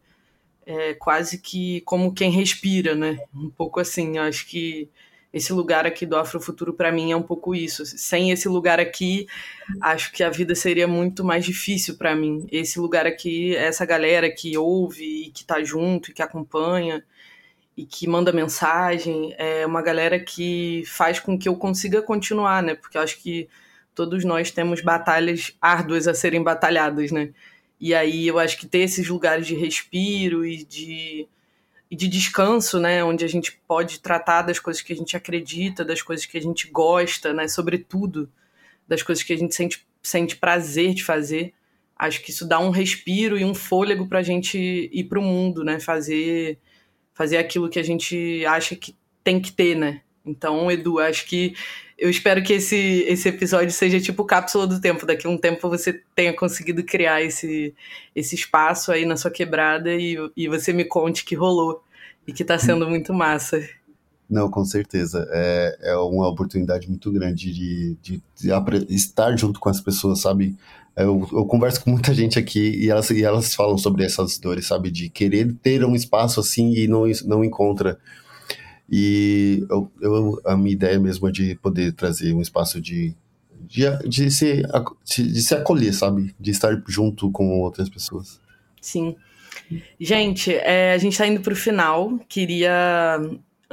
é, 0.65 0.93
quase 0.93 1.39
que 1.39 1.81
como 1.81 2.13
quem 2.13 2.31
respira, 2.31 2.95
né, 2.95 3.17
um 3.33 3.49
pouco 3.49 3.79
assim. 3.79 4.17
Eu 4.17 4.23
acho 4.23 4.47
que 4.47 4.89
esse 5.33 5.51
lugar 5.51 5.85
aqui 5.87 6.05
do 6.05 6.15
Afrofuturo 6.15 6.73
para 6.73 6.91
mim 6.91 7.11
é 7.11 7.15
um 7.15 7.23
pouco 7.23 7.55
isso. 7.55 7.83
Sem 7.85 8.29
esse 8.29 8.47
lugar 8.47 8.79
aqui, 8.79 9.25
acho 9.81 10.11
que 10.11 10.23
a 10.23 10.29
vida 10.29 10.53
seria 10.53 10.87
muito 10.87 11.23
mais 11.23 11.43
difícil 11.43 11.97
para 11.97 12.15
mim. 12.15 12.47
Esse 12.51 12.79
lugar 12.79 13.07
aqui, 13.07 13.55
essa 13.55 13.83
galera 13.83 14.29
que 14.31 14.55
ouve 14.57 15.27
e 15.27 15.31
que 15.31 15.41
está 15.41 15.63
junto 15.63 16.11
e 16.11 16.13
que 16.13 16.21
acompanha 16.21 17.03
e 17.75 17.85
que 17.85 18.07
manda 18.07 18.31
mensagem, 18.31 19.33
é 19.37 19.65
uma 19.65 19.81
galera 19.81 20.19
que 20.19 20.83
faz 20.85 21.19
com 21.19 21.37
que 21.37 21.49
eu 21.49 21.55
consiga 21.55 22.01
continuar, 22.01 22.61
né? 22.61 22.75
Porque 22.75 22.97
eu 22.97 23.01
acho 23.01 23.17
que 23.19 23.49
todos 23.95 24.23
nós 24.23 24.51
temos 24.51 24.81
batalhas 24.81 25.55
árduas 25.61 26.07
a 26.07 26.13
serem 26.13 26.43
batalhadas, 26.43 27.11
né? 27.11 27.29
E 27.79 27.93
aí 27.93 28.27
eu 28.27 28.39
acho 28.39 28.57
que 28.57 28.67
ter 28.67 28.79
esses 28.79 29.07
lugares 29.07 29.47
de 29.47 29.55
respiro 29.55 30.45
e 30.45 30.63
de, 30.63 31.27
e 31.89 31.95
de 31.95 32.07
descanso, 32.07 32.79
né? 32.79 33.03
Onde 33.03 33.25
a 33.25 33.27
gente 33.27 33.59
pode 33.67 33.99
tratar 33.99 34.43
das 34.43 34.59
coisas 34.59 34.81
que 34.81 34.93
a 34.93 34.95
gente 34.95 35.17
acredita, 35.17 35.83
das 35.83 36.01
coisas 36.01 36.25
que 36.25 36.37
a 36.37 36.41
gente 36.41 36.67
gosta, 36.69 37.33
né? 37.33 37.47
Sobretudo 37.47 38.29
das 38.87 39.01
coisas 39.01 39.23
que 39.23 39.33
a 39.33 39.37
gente 39.37 39.55
sente, 39.55 39.85
sente 40.01 40.35
prazer 40.35 40.93
de 40.93 41.03
fazer. 41.03 41.53
Acho 41.97 42.21
que 42.21 42.31
isso 42.31 42.47
dá 42.47 42.59
um 42.59 42.69
respiro 42.69 43.37
e 43.37 43.43
um 43.43 43.55
fôlego 43.55 44.07
para 44.07 44.19
a 44.19 44.23
gente 44.23 44.89
ir 44.91 45.03
para 45.05 45.19
o 45.19 45.23
mundo, 45.23 45.63
né? 45.63 45.79
Fazer 45.79 46.59
fazer 47.13 47.37
aquilo 47.37 47.69
que 47.69 47.79
a 47.79 47.83
gente 47.83 48.45
acha 48.45 48.75
que 48.75 48.95
tem 49.23 49.39
que 49.39 49.51
ter, 49.51 49.75
né? 49.75 50.01
Então, 50.25 50.71
Edu, 50.71 50.99
acho 50.99 51.25
que 51.25 51.53
eu 51.97 52.09
espero 52.09 52.41
que 52.43 52.53
esse, 52.53 53.05
esse 53.07 53.29
episódio 53.29 53.71
seja 53.71 53.99
tipo 53.99 54.25
cápsula 54.25 54.65
do 54.65 54.79
tempo. 54.79 55.05
Daqui 55.05 55.27
a 55.27 55.29
um 55.29 55.37
tempo 55.37 55.69
você 55.69 56.01
tenha 56.15 56.33
conseguido 56.33 56.83
criar 56.83 57.21
esse, 57.21 57.73
esse 58.15 58.35
espaço 58.35 58.91
aí 58.91 59.05
na 59.05 59.17
sua 59.17 59.31
quebrada 59.31 59.93
e, 59.93 60.17
e 60.35 60.47
você 60.47 60.73
me 60.73 60.85
conte 60.85 61.25
que 61.25 61.35
rolou 61.35 61.83
e 62.27 62.33
que 62.33 62.43
tá 62.43 62.57
sendo 62.57 62.89
muito 62.89 63.13
massa. 63.13 63.61
Não, 64.29 64.49
com 64.49 64.63
certeza. 64.65 65.27
É, 65.31 65.77
é 65.81 65.95
uma 65.97 66.27
oportunidade 66.27 66.87
muito 66.87 67.11
grande 67.11 67.53
de, 67.53 67.97
de, 68.01 68.23
de 68.35 68.95
estar 68.95 69.37
junto 69.37 69.59
com 69.59 69.69
as 69.69 69.81
pessoas, 69.81 70.21
sabe? 70.21 70.55
Eu, 70.95 71.27
eu, 71.31 71.45
converso 71.45 71.83
com 71.83 71.89
muita 71.89 72.13
gente 72.13 72.37
aqui 72.37 72.83
e 72.83 72.89
elas, 72.89 73.09
e 73.09 73.23
elas 73.23 73.55
falam 73.55 73.77
sobre 73.77 74.05
essas 74.05 74.37
dores, 74.37 74.67
sabe? 74.67 74.91
De 74.91 75.09
querer 75.09 75.53
ter 75.61 75.83
um 75.83 75.95
espaço 75.95 76.39
assim 76.39 76.71
e 76.73 76.87
não, 76.87 77.03
não 77.25 77.43
encontra. 77.43 77.97
E 78.89 79.65
eu, 79.69 79.91
eu, 80.01 80.41
a 80.45 80.55
minha 80.55 80.73
ideia 80.73 80.99
mesmo 80.99 81.27
é 81.27 81.31
de 81.31 81.55
poder 81.55 81.93
trazer 81.93 82.33
um 82.33 82.41
espaço 82.41 82.79
de, 82.79 83.15
de, 83.61 83.83
de, 84.07 84.29
se, 84.29 84.61
de, 85.15 85.41
se 85.41 85.55
acolher, 85.55 85.93
sabe? 85.93 86.35
De 86.39 86.51
estar 86.51 86.79
junto 86.87 87.31
com 87.31 87.59
outras 87.59 87.89
pessoas. 87.89 88.39
Sim. 88.79 89.15
Gente, 89.99 90.53
é, 90.53 90.93
a 90.93 90.97
gente 90.97 91.13
está 91.13 91.25
indo 91.25 91.41
para 91.41 91.53
o 91.53 91.55
final. 91.55 92.19
Queria, 92.29 93.19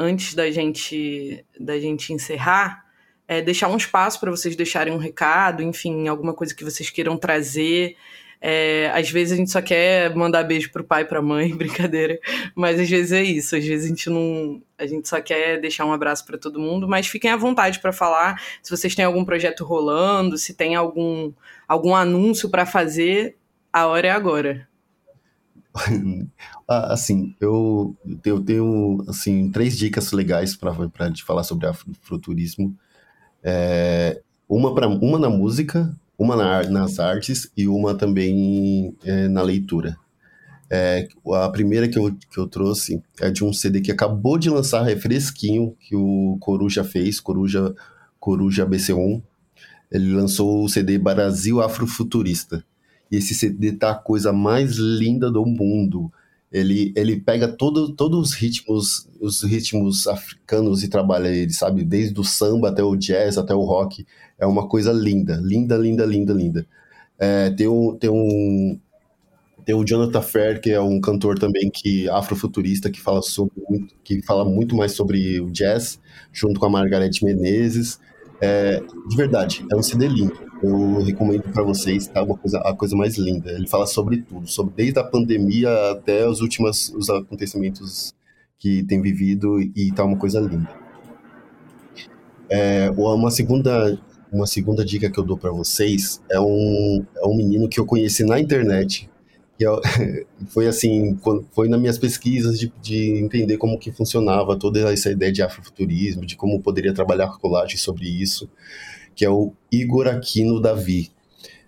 antes 0.01 0.35
da 0.35 0.51
gente, 0.51 1.45
da 1.59 1.79
gente 1.79 2.15
encerrar, 2.15 2.87
é, 3.29 3.43
deixar 3.43 3.69
um 3.69 3.77
espaço 3.77 4.19
para 4.19 4.31
vocês 4.31 4.57
deixarem 4.57 4.95
um 4.95 4.97
recado, 4.97 5.63
enfim, 5.63 6.09
alguma 6.09 6.33
coisa 6.33 6.55
que 6.55 6.65
vocês 6.65 6.89
queiram 6.89 7.19
trazer. 7.19 7.97
É, 8.41 8.91
às 8.95 9.11
vezes 9.11 9.35
a 9.35 9.37
gente 9.37 9.51
só 9.51 9.61
quer 9.61 10.15
mandar 10.17 10.43
beijo 10.45 10.73
pro 10.73 10.83
pai, 10.83 11.05
pra 11.05 11.21
mãe, 11.21 11.53
brincadeira. 11.55 12.19
Mas 12.55 12.81
às 12.81 12.89
vezes 12.89 13.13
é 13.13 13.23
isso. 13.23 13.55
Às 13.55 13.65
vezes 13.65 13.85
a 13.85 13.89
gente 13.89 14.09
não. 14.09 14.63
A 14.79 14.87
gente 14.87 15.07
só 15.07 15.21
quer 15.21 15.61
deixar 15.61 15.85
um 15.85 15.93
abraço 15.93 16.25
para 16.25 16.39
todo 16.39 16.59
mundo. 16.59 16.89
Mas 16.89 17.07
fiquem 17.07 17.31
à 17.31 17.37
vontade 17.37 17.79
para 17.79 17.93
falar. 17.93 18.43
Se 18.63 18.71
vocês 18.71 18.95
têm 18.95 19.05
algum 19.05 19.25
projeto 19.25 19.63
rolando, 19.65 20.39
se 20.39 20.55
tem 20.55 20.75
algum, 20.75 21.31
algum 21.69 21.95
anúncio 21.95 22.49
para 22.49 22.65
fazer, 22.65 23.37
a 23.71 23.87
hora 23.87 24.09
é 24.09 24.11
agora. 24.11 24.70
Ah, 26.69 26.93
assim, 26.93 27.35
eu, 27.41 27.97
eu 28.25 28.41
tenho 28.41 29.05
assim 29.09 29.51
três 29.51 29.77
dicas 29.77 30.13
legais 30.13 30.57
para 30.57 31.11
te 31.13 31.25
falar 31.25 31.43
sobre 31.43 31.67
afrofuturismo. 31.67 32.77
É, 33.43 34.23
uma, 34.49 34.75
pra, 34.75 34.87
uma 34.89 35.19
na 35.19 35.29
música, 35.29 35.97
uma 36.19 36.37
na, 36.37 36.63
nas 36.65 37.01
artes 37.01 37.51
e 37.57 37.67
uma 37.67 37.95
também 37.95 38.95
é, 39.05 39.27
na 39.29 39.43
leitura. 39.43 39.97
É, 40.73 41.09
a 41.35 41.49
primeira 41.49 41.89
que 41.89 41.99
eu, 41.99 42.15
que 42.15 42.39
eu 42.39 42.47
trouxe 42.47 43.03
é 43.21 43.29
de 43.29 43.45
um 43.45 43.53
CD 43.53 43.81
que 43.81 43.91
acabou 43.91 44.39
de 44.39 44.49
lançar, 44.49 44.89
é 44.89 44.95
fresquinho, 44.95 45.77
que 45.81 45.97
o 45.97 46.37
Coruja 46.41 46.85
fez, 46.85 47.19
Coruja, 47.19 47.75
Coruja 48.21 48.65
BC1. 48.65 49.21
Ele 49.91 50.13
lançou 50.13 50.65
o 50.65 50.69
CD 50.69 50.97
Brasil 50.99 51.61
Afrofuturista. 51.61 52.65
E 53.11 53.17
esse 53.17 53.35
CD 53.35 53.73
tá 53.73 53.91
a 53.91 53.95
coisa 53.95 54.33
mais 54.33 54.77
linda 54.77 55.31
do 55.31 55.45
mundo. 55.45 56.13
Ele, 56.53 56.93
ele 56.97 57.21
pega 57.21 57.47
todo, 57.49 57.93
todos 57.95 58.31
os 58.31 58.35
ritmos, 58.35 59.09
os 59.21 59.43
ritmos 59.43 60.07
africanos 60.07 60.83
e 60.83 60.89
trabalha 60.89 61.29
ele, 61.29 61.53
sabe? 61.53 61.85
Desde 61.85 62.19
o 62.19 62.25
samba 62.25 62.69
até 62.71 62.83
o 62.83 62.97
jazz, 62.97 63.39
até 63.39 63.55
o 63.55 63.63
rock. 63.63 64.07
É 64.39 64.47
uma 64.47 64.69
coisa 64.69 64.93
linda, 64.93 65.37
linda, 65.43 65.77
linda, 65.77 66.05
linda, 66.05 66.33
linda. 66.33 66.67
É, 67.19 67.51
tem, 67.51 67.69
um, 67.69 67.97
tem 67.97 68.11
um 68.11 68.81
tem 69.65 69.75
o 69.75 69.85
Jonathan 69.85 70.23
Fair, 70.23 70.61
que 70.61 70.71
é 70.71 70.81
um 70.81 71.01
cantor 71.01 71.39
também 71.39 71.71
que 71.71 72.09
afrofuturista 72.09 72.91
que 72.91 73.01
fala 73.01 73.23
sobre 73.23 73.53
que 74.03 74.23
fala 74.23 74.45
muito 74.45 74.75
mais 74.75 74.93
sobre 74.93 75.41
o 75.41 75.51
jazz, 75.51 76.01
junto 76.33 76.59
com 76.59 76.67
a 76.67 76.71
Margareth 76.71 77.23
Menezes. 77.23 78.01
É, 78.41 78.81
de 79.09 79.17
verdade, 79.17 79.65
é 79.71 79.77
um 79.77 79.83
CD 79.83 80.09
lindo. 80.09 80.39
Eu 80.63 81.03
recomendo 81.03 81.43
para 81.43 81.63
vocês, 81.63 82.07
tá? 82.07 82.23
Uma 82.23 82.37
coisa, 82.37 82.59
a 82.61 82.75
coisa 82.75 82.97
mais 82.97 83.17
linda. 83.17 83.51
Ele 83.51 83.69
fala 83.69 83.87
sobre 83.87 84.23
tudo, 84.23 84.47
sobre 84.47 84.75
desde 84.75 84.99
a 84.99 85.05
pandemia 85.05 85.71
até 85.93 86.27
os 86.27 86.41
últimos 86.41 86.91
os 86.91 87.11
acontecimentos 87.11 88.15
que 88.59 88.83
tem 88.85 89.01
vivido 89.01 89.61
e 89.61 89.93
tá 89.95 90.05
uma 90.05 90.17
coisa 90.17 90.41
linda. 90.41 90.69
É, 92.49 92.91
uma 92.91 93.31
segunda 93.31 93.99
uma 94.33 94.47
segunda 94.47 94.85
dica 94.85 95.11
que 95.11 95.19
eu 95.19 95.25
dou 95.25 95.37
para 95.37 95.51
vocês 95.51 96.21
é 96.31 96.39
um, 96.39 97.05
é 97.17 97.27
um 97.27 97.37
menino 97.37 97.69
que 97.69 97.81
eu 97.81 97.87
conheci 97.87 98.25
na 98.25 98.39
internet. 98.39 99.11
Que 99.61 99.67
eu, 99.67 99.79
foi 100.49 100.67
assim, 100.67 101.19
foi 101.53 101.69
nas 101.69 101.79
minhas 101.79 101.99
pesquisas 101.99 102.59
de, 102.59 102.73
de 102.81 103.19
entender 103.19 103.59
como 103.59 103.79
que 103.79 103.93
funcionava 103.93 104.59
toda 104.59 104.91
essa 104.91 105.11
ideia 105.11 105.31
de 105.31 105.43
afrofuturismo, 105.43 106.25
de 106.25 106.35
como 106.35 106.63
poderia 106.63 106.95
trabalhar 106.95 107.27
com 107.27 107.39
colagem 107.39 107.77
sobre 107.77 108.09
isso, 108.09 108.49
que 109.15 109.23
é 109.23 109.29
o 109.29 109.53
Igor 109.71 110.07
Aquino 110.07 110.63
Davi. 110.63 111.11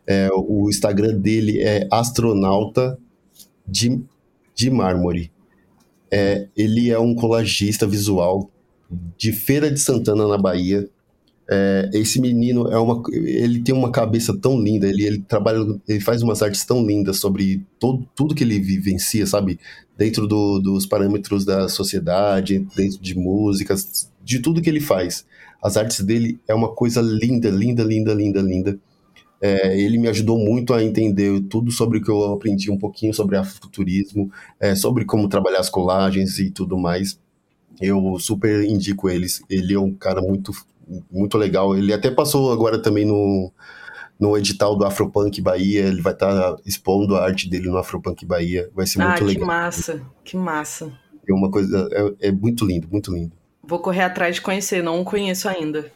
É, 0.07 0.31
o 0.33 0.71
Instagram 0.71 1.19
dele 1.19 1.61
é 1.61 1.87
astronauta 1.93 2.99
de, 3.69 4.01
de 4.55 4.71
mármore. 4.71 5.31
É, 6.11 6.49
ele 6.57 6.91
é 6.91 6.99
um 6.99 7.15
colagista 7.15 7.87
visual 7.87 8.51
de 9.19 9.33
Feira 9.33 9.71
de 9.71 9.79
Santana, 9.79 10.27
na 10.27 10.39
Bahia, 10.39 10.89
é, 11.53 11.91
esse 11.93 12.19
menino 12.19 12.67
é 12.69 12.79
uma, 12.79 13.03
ele 13.13 13.61
tem 13.61 13.75
uma 13.75 13.93
cabeça 13.93 14.35
tão 14.35 14.59
linda, 14.59 14.89
ele, 14.89 15.05
ele 15.05 15.19
trabalha, 15.19 15.59
ele 15.87 16.01
faz 16.01 16.23
umas 16.23 16.41
artes 16.41 16.65
tão 16.65 16.85
lindas 16.85 17.19
sobre 17.19 17.63
todo, 17.79 18.09
tudo 18.15 18.35
que 18.35 18.43
ele 18.43 18.59
vivencia, 18.59 19.27
sabe? 19.27 19.61
Dentro 19.97 20.27
do, 20.27 20.59
dos 20.59 20.87
parâmetros 20.87 21.45
da 21.45 21.69
sociedade, 21.69 22.67
dentro 22.75 22.99
de 22.99 23.15
músicas, 23.15 24.11
de 24.25 24.39
tudo 24.39 24.63
que 24.63 24.71
ele 24.71 24.81
faz. 24.81 25.27
As 25.63 25.77
artes 25.77 26.01
dele 26.01 26.41
é 26.49 26.55
uma 26.55 26.75
coisa 26.75 27.03
linda, 27.03 27.51
linda, 27.51 27.85
linda, 27.85 28.15
linda, 28.15 28.41
linda. 28.41 28.81
É, 29.39 29.79
ele 29.79 29.99
me 29.99 30.09
ajudou 30.09 30.39
muito 30.39 30.73
a 30.73 30.83
entender 30.83 31.39
tudo 31.51 31.71
sobre 31.71 31.99
o 31.99 32.03
que 32.03 32.11
eu 32.11 32.33
aprendi 32.33 32.71
um 32.71 32.79
pouquinho 32.79 33.13
sobre 33.13 33.37
afrofuturismo, 33.37 34.31
é, 34.59 34.75
sobre 34.75 35.05
como 35.05 35.29
trabalhar 35.29 35.61
as 35.61 35.69
colagens 35.69 36.39
e 36.39 36.51
tudo 36.51 36.79
mais. 36.79 37.21
Eu 37.79 38.19
super 38.19 38.65
indico 38.65 39.11
eles. 39.11 39.43
Ele 39.51 39.75
é 39.75 39.79
um 39.79 39.93
cara 39.93 40.23
muito 40.23 40.53
muito 41.11 41.39
legal. 41.39 41.77
Ele 41.77 41.93
até 41.93 42.11
passou 42.11 42.53
agora 42.53 42.79
também 42.79 43.05
no, 43.05 43.53
no 44.19 44.37
edital 44.37 44.77
do 44.77 44.85
Afropunk 44.85 45.41
Bahia. 45.41 45.87
Ele 45.87 46.01
vai 46.01 46.13
estar 46.13 46.55
tá 46.55 46.63
expondo 46.65 47.17
a 47.17 47.25
arte 47.25 47.49
dele 47.49 47.69
no 47.69 47.79
Afropunk 47.79 48.25
Bahia. 48.25 48.71
Vai 48.75 48.87
ser 48.87 48.99
muito 48.99 49.23
ah, 49.23 49.27
legal. 49.27 49.43
Que 49.43 49.47
massa, 49.47 50.03
que 50.25 50.37
massa. 50.37 50.93
É 51.29 51.33
uma 51.33 51.51
coisa. 51.51 51.89
É, 51.93 52.29
é, 52.29 52.33
muito 52.33 52.65
lindo, 52.65 52.89
muito 52.91 53.13
lindo. 53.13 53.33
Vou 53.63 53.79
correr 53.79 54.03
atrás 54.03 54.37
de 54.37 54.41
conhecer, 54.41 54.83
não 54.83 55.05
conheço 55.05 55.49
ainda. 55.49 55.91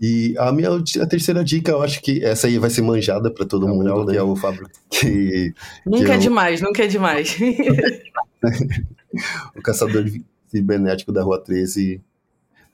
E 0.00 0.34
a 0.38 0.52
minha 0.52 0.68
a 0.70 1.06
terceira 1.06 1.42
dica, 1.42 1.72
eu 1.72 1.82
acho 1.82 2.02
que 2.02 2.22
essa 2.22 2.46
aí 2.46 2.58
vai 2.58 2.68
ser 2.68 2.82
manjada 2.82 3.30
para 3.30 3.46
todo 3.46 3.66
é 3.66 3.70
mundo, 3.70 4.04
né? 4.04 4.12
que 4.12 4.18
é 4.18 4.22
o 4.22 4.36
Fábio. 4.36 4.68
Que, 4.90 5.54
nunca 5.86 6.04
que 6.04 6.10
é, 6.10 6.14
é 6.14 6.18
o... 6.18 6.20
demais, 6.20 6.60
nunca 6.60 6.84
é 6.84 6.86
demais. 6.86 7.34
o 9.56 9.62
caçador 9.62 10.04
cibernético 10.48 11.12
da 11.12 11.22
Rua 11.22 11.42
13 11.42 12.02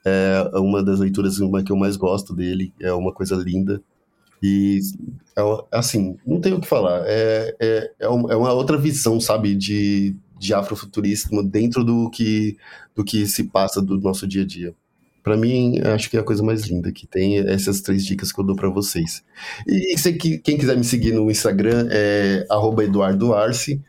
é 0.05 0.59
uma 0.59 0.83
das 0.83 1.01
leituras 1.01 1.39
uma 1.39 1.63
que 1.63 1.73
eu 1.73 1.77
mais 1.77 1.97
gosto 1.97 2.35
dele, 2.35 2.73
é 2.81 2.93
uma 2.93 3.13
coisa 3.13 3.37
linda. 3.37 3.83
E, 4.43 4.81
é, 5.37 5.43
assim, 5.71 6.17
não 6.27 6.41
tenho 6.41 6.57
o 6.57 6.61
que 6.61 6.67
falar. 6.67 7.05
É, 7.07 7.55
é, 7.61 7.91
é, 8.01 8.05
é 8.05 8.09
uma 8.09 8.53
outra 8.53 8.77
visão, 8.77 9.21
sabe, 9.21 9.55
de, 9.55 10.17
de 10.39 10.53
afrofuturismo 10.53 11.43
dentro 11.43 11.85
do 11.85 12.11
que, 12.11 12.57
do 12.95 13.05
que 13.05 13.27
se 13.27 13.45
passa 13.45 13.81
do 13.81 14.01
nosso 14.01 14.27
dia 14.27 14.43
a 14.43 14.47
dia. 14.47 14.75
Para 15.23 15.37
mim, 15.37 15.79
acho 15.95 16.11
que 16.11 16.17
é 16.17 16.21
a 16.21 16.25
coisa 16.25 16.43
mais 16.43 16.67
linda 16.67 16.91
que 16.91 17.07
tem 17.07 17.39
essas 17.39 17.81
três 17.81 18.05
dicas 18.05 18.33
que 18.33 18.41
eu 18.41 18.45
dou 18.45 18.57
para 18.57 18.69
vocês. 18.69 19.23
E 19.65 19.97
se, 19.97 20.13
quem 20.15 20.59
quiser 20.59 20.77
me 20.77 20.83
seguir 20.83 21.13
no 21.13 21.31
Instagram 21.31 21.87
é 21.93 22.45
@eduardoarce. 22.83 23.81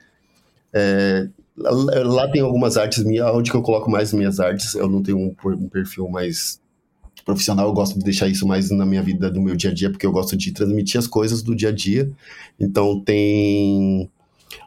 É, 0.71 1.27
Lá 1.55 2.27
tem 2.29 2.41
algumas 2.41 2.77
artes 2.77 3.03
minhas, 3.03 3.27
onde 3.33 3.51
que 3.51 3.57
eu 3.57 3.61
coloco 3.61 3.89
mais 3.89 4.11
minhas 4.11 4.39
artes. 4.39 4.73
Eu 4.73 4.89
não 4.89 5.03
tenho 5.03 5.17
um, 5.19 5.35
um, 5.45 5.69
perfil 5.69 6.09
mais 6.09 6.59
profissional, 7.23 7.67
eu 7.67 7.73
gosto 7.73 7.97
de 7.97 8.03
deixar 8.03 8.27
isso 8.27 8.47
mais 8.47 8.69
na 8.71 8.85
minha 8.85 9.01
vida, 9.01 9.29
no 9.29 9.41
meu 9.41 9.55
dia 9.55 9.69
a 9.69 9.73
dia, 9.73 9.89
porque 9.89 10.05
eu 10.05 10.11
gosto 10.11 10.35
de 10.35 10.51
transmitir 10.51 10.99
as 10.99 11.07
coisas 11.07 11.43
do 11.43 11.55
dia 11.55 11.69
a 11.69 11.71
dia. 11.71 12.11
Então 12.59 12.99
tem. 12.99 14.09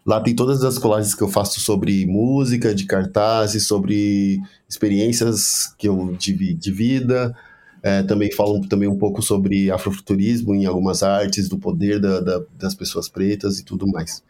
Lá 0.04 0.20
tem 0.20 0.34
todas 0.34 0.64
as 0.64 0.78
colagens 0.78 1.14
que 1.14 1.22
eu 1.22 1.28
faço 1.28 1.60
sobre 1.60 2.06
música, 2.06 2.74
de 2.74 2.86
cartazes, 2.86 3.66
sobre 3.66 4.40
experiências 4.68 5.74
que 5.78 5.88
eu 5.88 6.14
de, 6.18 6.54
de 6.54 6.70
vida. 6.72 7.34
É, 7.82 8.02
também 8.02 8.32
falo 8.32 8.66
também 8.66 8.88
um 8.88 8.98
pouco 8.98 9.22
sobre 9.22 9.70
afrofuturismo 9.70 10.54
em 10.54 10.66
algumas 10.66 11.02
artes, 11.02 11.48
do 11.48 11.58
poder 11.58 12.00
da, 12.00 12.20
da, 12.20 12.42
das 12.58 12.74
pessoas 12.74 13.08
pretas 13.08 13.58
e 13.58 13.64
tudo 13.64 13.86
mais. 13.86 14.24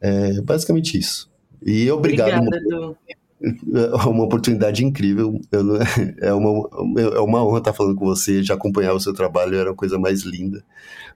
É 0.00 0.40
basicamente 0.40 0.98
isso. 0.98 1.31
E 1.64 1.90
obrigado. 1.90 2.46
Obrigada, 2.46 2.96
É 3.42 4.08
uma 4.08 4.24
oportunidade 4.24 4.84
incrível. 4.84 5.40
Eu, 5.50 5.76
é, 6.20 6.32
uma, 6.32 6.68
é 7.14 7.20
uma 7.20 7.44
honra 7.44 7.58
estar 7.58 7.72
falando 7.72 7.96
com 7.96 8.04
você, 8.04 8.42
já 8.42 8.54
acompanhar 8.54 8.94
o 8.94 9.00
seu 9.00 9.12
trabalho, 9.12 9.56
era 9.56 9.70
uma 9.70 9.76
coisa 9.76 9.98
mais 9.98 10.22
linda. 10.22 10.64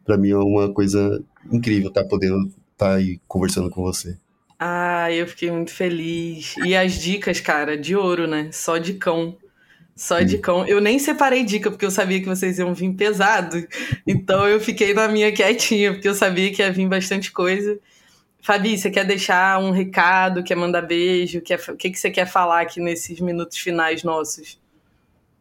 Para 0.04 0.16
mim 0.16 0.30
é 0.30 0.36
uma 0.36 0.72
coisa 0.72 1.22
incrível 1.52 1.88
estar 1.88 2.04
podendo 2.04 2.50
estar 2.72 2.94
aí 2.94 3.20
conversando 3.28 3.70
com 3.70 3.82
você. 3.82 4.16
Ah, 4.58 5.12
eu 5.12 5.26
fiquei 5.26 5.50
muito 5.50 5.70
feliz. 5.70 6.54
E 6.64 6.74
as 6.74 6.94
dicas, 6.94 7.40
cara, 7.40 7.76
de 7.76 7.94
ouro, 7.94 8.26
né? 8.26 8.48
Só 8.52 8.78
de 8.78 8.94
cão. 8.94 9.36
Só 9.94 10.20
de 10.20 10.38
cão. 10.38 10.66
Eu 10.66 10.80
nem 10.80 10.98
separei 10.98 11.44
dica, 11.44 11.70
porque 11.70 11.84
eu 11.84 11.90
sabia 11.90 12.20
que 12.20 12.26
vocês 12.26 12.58
iam 12.58 12.74
vir 12.74 12.92
pesado. 12.94 13.66
Então 14.06 14.46
eu 14.46 14.60
fiquei 14.60 14.92
na 14.92 15.08
minha 15.08 15.32
quietinha, 15.32 15.92
porque 15.92 16.08
eu 16.08 16.14
sabia 16.14 16.52
que 16.52 16.62
ia 16.62 16.72
vir 16.72 16.88
bastante 16.88 17.32
coisa. 17.32 17.78
Fabi, 18.46 18.78
você 18.78 18.88
quer 18.92 19.04
deixar 19.04 19.58
um 19.58 19.72
recado, 19.72 20.44
quer 20.44 20.54
mandar 20.54 20.82
beijo? 20.82 21.40
Quer, 21.40 21.58
o 21.68 21.76
que, 21.76 21.90
que 21.90 21.98
você 21.98 22.12
quer 22.12 22.28
falar 22.28 22.60
aqui 22.60 22.80
nesses 22.80 23.18
minutos 23.18 23.58
finais 23.58 24.04
nossos? 24.04 24.56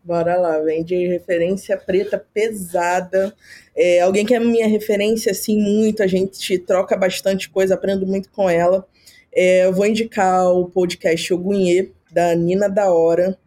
Bora 0.03 0.35
lá, 0.37 0.57
vem 0.61 0.83
de 0.83 1.05
referência 1.05 1.77
preta 1.77 2.17
pesada. 2.33 3.31
É, 3.75 3.99
alguém 3.99 4.25
que 4.25 4.33
é 4.33 4.39
minha 4.39 4.67
referência, 4.67 5.31
assim, 5.31 5.55
muito, 5.61 6.01
a 6.01 6.07
gente 6.07 6.57
troca 6.57 6.97
bastante 6.97 7.47
coisa, 7.47 7.75
aprendo 7.75 8.07
muito 8.07 8.27
com 8.31 8.49
ela. 8.49 8.87
É, 9.31 9.67
eu 9.67 9.73
vou 9.73 9.85
indicar 9.85 10.51
o 10.51 10.67
podcast 10.67 11.31
Ogunhê, 11.31 11.91
da 12.11 12.33
Nina 12.33 12.67
da 12.67 12.91
Hora, 12.91 13.37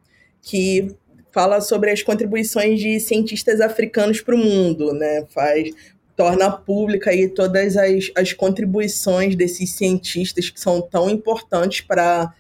que 0.41 0.95
fala 1.33 1.61
sobre 1.61 1.91
as 1.91 2.01
contribuições 2.01 2.79
de 2.79 3.01
cientistas 3.01 3.61
africanos 3.61 4.21
para 4.21 4.37
o 4.37 4.39
mundo, 4.39 4.93
né? 4.95 5.27
Faz 5.35 5.73
torna 6.19 6.51
pública 6.51 7.11
aí 7.11 7.29
todas 7.29 7.77
as, 7.77 8.11
as 8.17 8.33
contribuições 8.33 9.37
desses 9.37 9.71
cientistas 9.71 10.51
que 10.51 10.61
são 10.61 10.83
tão 10.83 11.09
importantes 11.09 11.81
para 11.81 12.35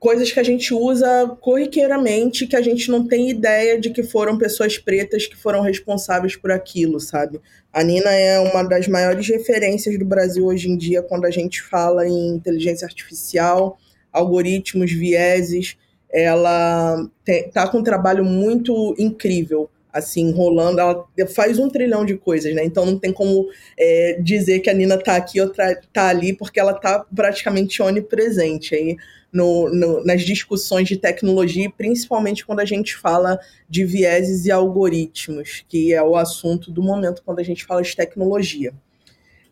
coisas 0.00 0.32
que 0.32 0.40
a 0.40 0.42
gente 0.42 0.74
usa 0.74 1.36
corriqueiramente 1.40 2.48
que 2.48 2.56
a 2.56 2.60
gente 2.60 2.90
não 2.90 3.06
tem 3.06 3.30
ideia 3.30 3.80
de 3.80 3.90
que 3.90 4.02
foram 4.02 4.36
pessoas 4.36 4.76
pretas 4.76 5.24
que 5.24 5.36
foram 5.36 5.60
responsáveis 5.60 6.34
por 6.34 6.50
aquilo, 6.50 6.98
sabe? 6.98 7.40
A 7.72 7.84
Nina 7.84 8.10
é 8.10 8.40
uma 8.40 8.64
das 8.64 8.88
maiores 8.88 9.28
referências 9.28 9.96
do 9.96 10.04
Brasil 10.04 10.44
hoje 10.44 10.68
em 10.68 10.76
dia 10.76 11.00
quando 11.00 11.26
a 11.26 11.30
gente 11.30 11.62
fala 11.62 12.08
em 12.08 12.34
inteligência 12.34 12.86
artificial, 12.86 13.78
algoritmos, 14.12 14.90
vieses. 14.90 15.76
Ela 16.12 17.08
está 17.24 17.68
com 17.68 17.78
um 17.78 17.84
trabalho 17.84 18.24
muito 18.24 18.96
incrível 18.98 19.70
assim, 19.96 20.32
rolando. 20.32 20.80
Ela 20.80 21.06
faz 21.34 21.58
um 21.58 21.68
trilhão 21.68 22.04
de 22.04 22.16
coisas, 22.16 22.54
né? 22.54 22.64
Então 22.64 22.86
não 22.86 22.98
tem 22.98 23.12
como 23.12 23.48
é, 23.78 24.18
dizer 24.20 24.60
que 24.60 24.70
a 24.70 24.74
Nina 24.74 24.98
tá 24.98 25.16
aqui 25.16 25.40
ou 25.40 25.50
tá 25.50 26.08
ali, 26.08 26.32
porque 26.32 26.60
ela 26.60 26.74
tá 26.74 27.04
praticamente 27.14 27.82
onipresente 27.82 28.74
aí 28.74 28.96
no, 29.32 29.68
no, 29.68 30.04
nas 30.04 30.22
discussões 30.22 30.88
de 30.88 30.96
tecnologia, 30.96 31.70
principalmente 31.70 32.44
quando 32.44 32.60
a 32.60 32.64
gente 32.64 32.96
fala 32.96 33.38
de 33.68 33.84
vieses 33.84 34.46
e 34.46 34.50
algoritmos, 34.50 35.64
que 35.68 35.92
é 35.92 36.02
o 36.02 36.16
assunto 36.16 36.70
do 36.70 36.82
momento 36.82 37.22
quando 37.24 37.40
a 37.40 37.42
gente 37.42 37.64
fala 37.64 37.82
de 37.82 37.94
tecnologia. 37.94 38.72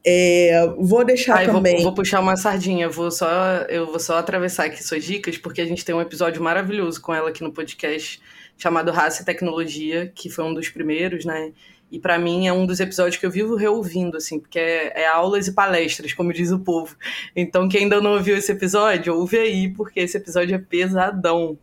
É, 0.07 0.67
vou 0.79 1.03
deixar 1.03 1.37
Ai, 1.39 1.47
também. 1.47 1.77
Vou, 1.77 1.85
vou, 1.85 1.95
puxar 1.95 2.21
uma 2.21 2.37
sardinha, 2.37 2.91
vou 2.91 3.11
só, 3.11 3.27
eu 3.71 3.87
vou 3.87 3.99
só 3.99 4.19
atravessar 4.19 4.67
aqui 4.67 4.85
suas 4.85 5.03
dicas, 5.03 5.39
porque 5.39 5.63
a 5.63 5.65
gente 5.65 5.83
tem 5.83 5.95
um 5.95 6.01
episódio 6.01 6.43
maravilhoso 6.43 7.01
com 7.01 7.15
ela 7.15 7.31
aqui 7.31 7.43
no 7.43 7.51
podcast, 7.51 8.21
chamado 8.59 8.93
Raça 8.93 9.23
e 9.23 9.25
Tecnologia, 9.25 10.13
que 10.15 10.29
foi 10.29 10.45
um 10.45 10.53
dos 10.53 10.69
primeiros, 10.69 11.25
né? 11.25 11.53
E 11.91 11.99
para 11.99 12.19
mim 12.19 12.47
é 12.47 12.53
um 12.53 12.67
dos 12.67 12.81
episódios 12.81 13.17
que 13.17 13.25
eu 13.25 13.31
vivo 13.31 13.57
reouvindo, 13.57 14.19
assim, 14.19 14.39
porque 14.39 14.59
é, 14.59 15.03
é, 15.03 15.07
aulas 15.07 15.47
e 15.47 15.53
palestras, 15.53 16.13
como 16.13 16.35
diz 16.35 16.51
o 16.51 16.59
povo. 16.59 16.97
Então, 17.35 17.67
quem 17.67 17.85
ainda 17.85 18.01
não 18.01 18.13
ouviu 18.15 18.37
esse 18.37 18.53
episódio, 18.53 19.15
ouve 19.15 19.39
aí, 19.39 19.71
porque 19.71 20.01
esse 20.01 20.19
episódio 20.19 20.55
é 20.55 20.59
pesadão. 20.59 21.59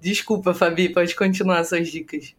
Desculpa, 0.00 0.54
Fabi, 0.54 0.88
pode 0.88 1.14
continuar 1.14 1.62
suas 1.64 1.88
dicas. 1.88 2.34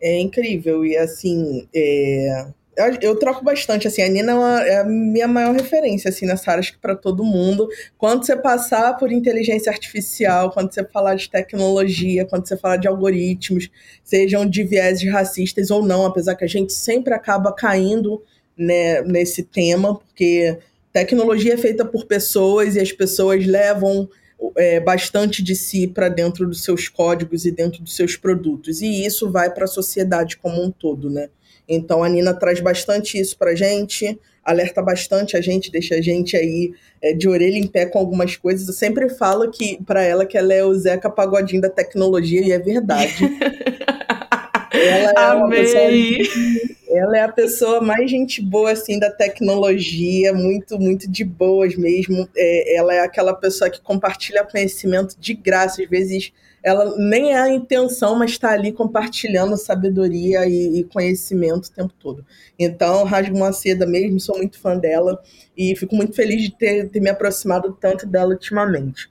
É 0.00 0.20
incrível, 0.20 0.84
e 0.84 0.96
assim, 0.96 1.66
é 1.74 2.48
eu, 2.78 2.98
eu, 3.10 3.16
troco 3.16 3.44
bastante, 3.44 3.88
assim, 3.88 4.02
a 4.02 4.08
Nina 4.08 4.32
é, 4.32 4.34
uma, 4.34 4.62
é 4.62 4.78
a 4.78 4.84
minha 4.84 5.26
maior 5.26 5.52
referência, 5.52 6.10
assim, 6.10 6.26
nessa 6.26 6.50
área, 6.50 6.60
acho 6.60 6.72
que 6.72 6.78
para 6.78 6.94
todo 6.94 7.24
mundo. 7.24 7.68
Quando 7.96 8.24
você 8.24 8.36
passar 8.36 8.96
por 8.96 9.10
inteligência 9.10 9.70
artificial, 9.70 10.52
quando 10.52 10.72
você 10.72 10.84
falar 10.84 11.16
de 11.16 11.28
tecnologia, 11.28 12.24
quando 12.24 12.46
você 12.46 12.56
falar 12.56 12.76
de 12.76 12.86
algoritmos, 12.86 13.68
sejam 14.04 14.46
de 14.48 14.62
vieses 14.62 15.10
racistas 15.10 15.72
ou 15.72 15.84
não, 15.84 16.06
apesar 16.06 16.36
que 16.36 16.44
a 16.44 16.48
gente 16.48 16.72
sempre 16.72 17.12
acaba 17.12 17.52
caindo 17.52 18.22
né, 18.56 19.02
nesse 19.02 19.42
tema, 19.42 19.96
porque 19.96 20.56
tecnologia 20.92 21.54
é 21.54 21.58
feita 21.58 21.84
por 21.84 22.06
pessoas 22.06 22.76
e 22.76 22.80
as 22.80 22.92
pessoas 22.92 23.44
levam 23.44 24.08
é, 24.56 24.78
bastante 24.78 25.42
de 25.42 25.56
si 25.56 25.88
para 25.88 26.08
dentro 26.08 26.46
dos 26.46 26.62
seus 26.62 26.88
códigos 26.88 27.44
e 27.44 27.50
dentro 27.50 27.82
dos 27.82 27.96
seus 27.96 28.16
produtos. 28.16 28.80
E 28.80 29.04
isso 29.04 29.30
vai 29.30 29.52
para 29.52 29.64
a 29.64 29.68
sociedade 29.68 30.36
como 30.36 30.62
um 30.62 30.70
todo, 30.70 31.10
né? 31.10 31.28
Então 31.68 32.02
a 32.02 32.08
Nina 32.08 32.32
traz 32.32 32.60
bastante 32.60 33.18
isso 33.18 33.36
pra 33.36 33.54
gente, 33.54 34.18
alerta 34.42 34.80
bastante 34.80 35.36
a 35.36 35.40
gente, 35.40 35.70
deixa 35.70 35.96
a 35.96 36.00
gente 36.00 36.36
aí 36.36 36.72
é, 37.02 37.12
de 37.12 37.28
orelha 37.28 37.58
em 37.58 37.66
pé 37.66 37.84
com 37.84 37.98
algumas 37.98 38.36
coisas. 38.36 38.66
Eu 38.66 38.72
sempre 38.72 39.10
falo 39.10 39.50
que 39.50 39.78
para 39.84 40.02
ela 40.02 40.24
que 40.24 40.38
ela 40.38 40.54
é 40.54 40.64
o 40.64 40.74
Zeca 40.74 41.10
Pagodinho 41.10 41.60
da 41.60 41.68
tecnologia 41.68 42.40
e 42.40 42.52
é 42.52 42.58
verdade. 42.58 43.14
ela 44.72 45.10
é 45.10 45.14
Amei. 45.16 45.60
Pessoa, 45.60 46.58
ela 46.90 47.18
é 47.18 47.22
a 47.22 47.32
pessoa 47.32 47.80
mais 47.82 48.10
gente 48.10 48.40
boa 48.40 48.72
assim 48.72 48.98
da 48.98 49.10
tecnologia, 49.10 50.32
muito 50.32 50.78
muito 50.78 51.10
de 51.10 51.24
boas 51.24 51.76
mesmo. 51.76 52.26
É, 52.34 52.76
ela 52.76 52.94
é 52.94 53.00
aquela 53.00 53.34
pessoa 53.34 53.68
que 53.68 53.80
compartilha 53.82 54.44
conhecimento 54.44 55.14
de 55.18 55.34
graça, 55.34 55.82
às 55.82 55.88
vezes 55.88 56.32
ela 56.68 56.94
nem 56.96 57.32
é 57.32 57.38
a 57.38 57.48
intenção, 57.48 58.14
mas 58.16 58.32
está 58.32 58.50
ali 58.50 58.72
compartilhando 58.72 59.56
sabedoria 59.56 60.46
e, 60.46 60.80
e, 60.80 60.84
conhecimento 60.84 61.66
o 61.66 61.72
tempo 61.72 61.94
todo. 61.98 62.24
Então, 62.58 63.04
Rasgo 63.04 63.36
uma 63.36 63.52
seda 63.52 63.86
mesmo, 63.86 64.20
sou 64.20 64.36
muito 64.36 64.58
fã 64.58 64.76
dela 64.76 65.20
e 65.56 65.74
fico 65.74 65.96
muito 65.96 66.14
feliz 66.14 66.42
de 66.42 66.50
ter, 66.50 66.88
ter 66.88 67.00
me 67.00 67.10
aproximado 67.10 67.76
tanto 67.80 68.06
dela 68.06 68.30
ultimamente. 68.30 69.08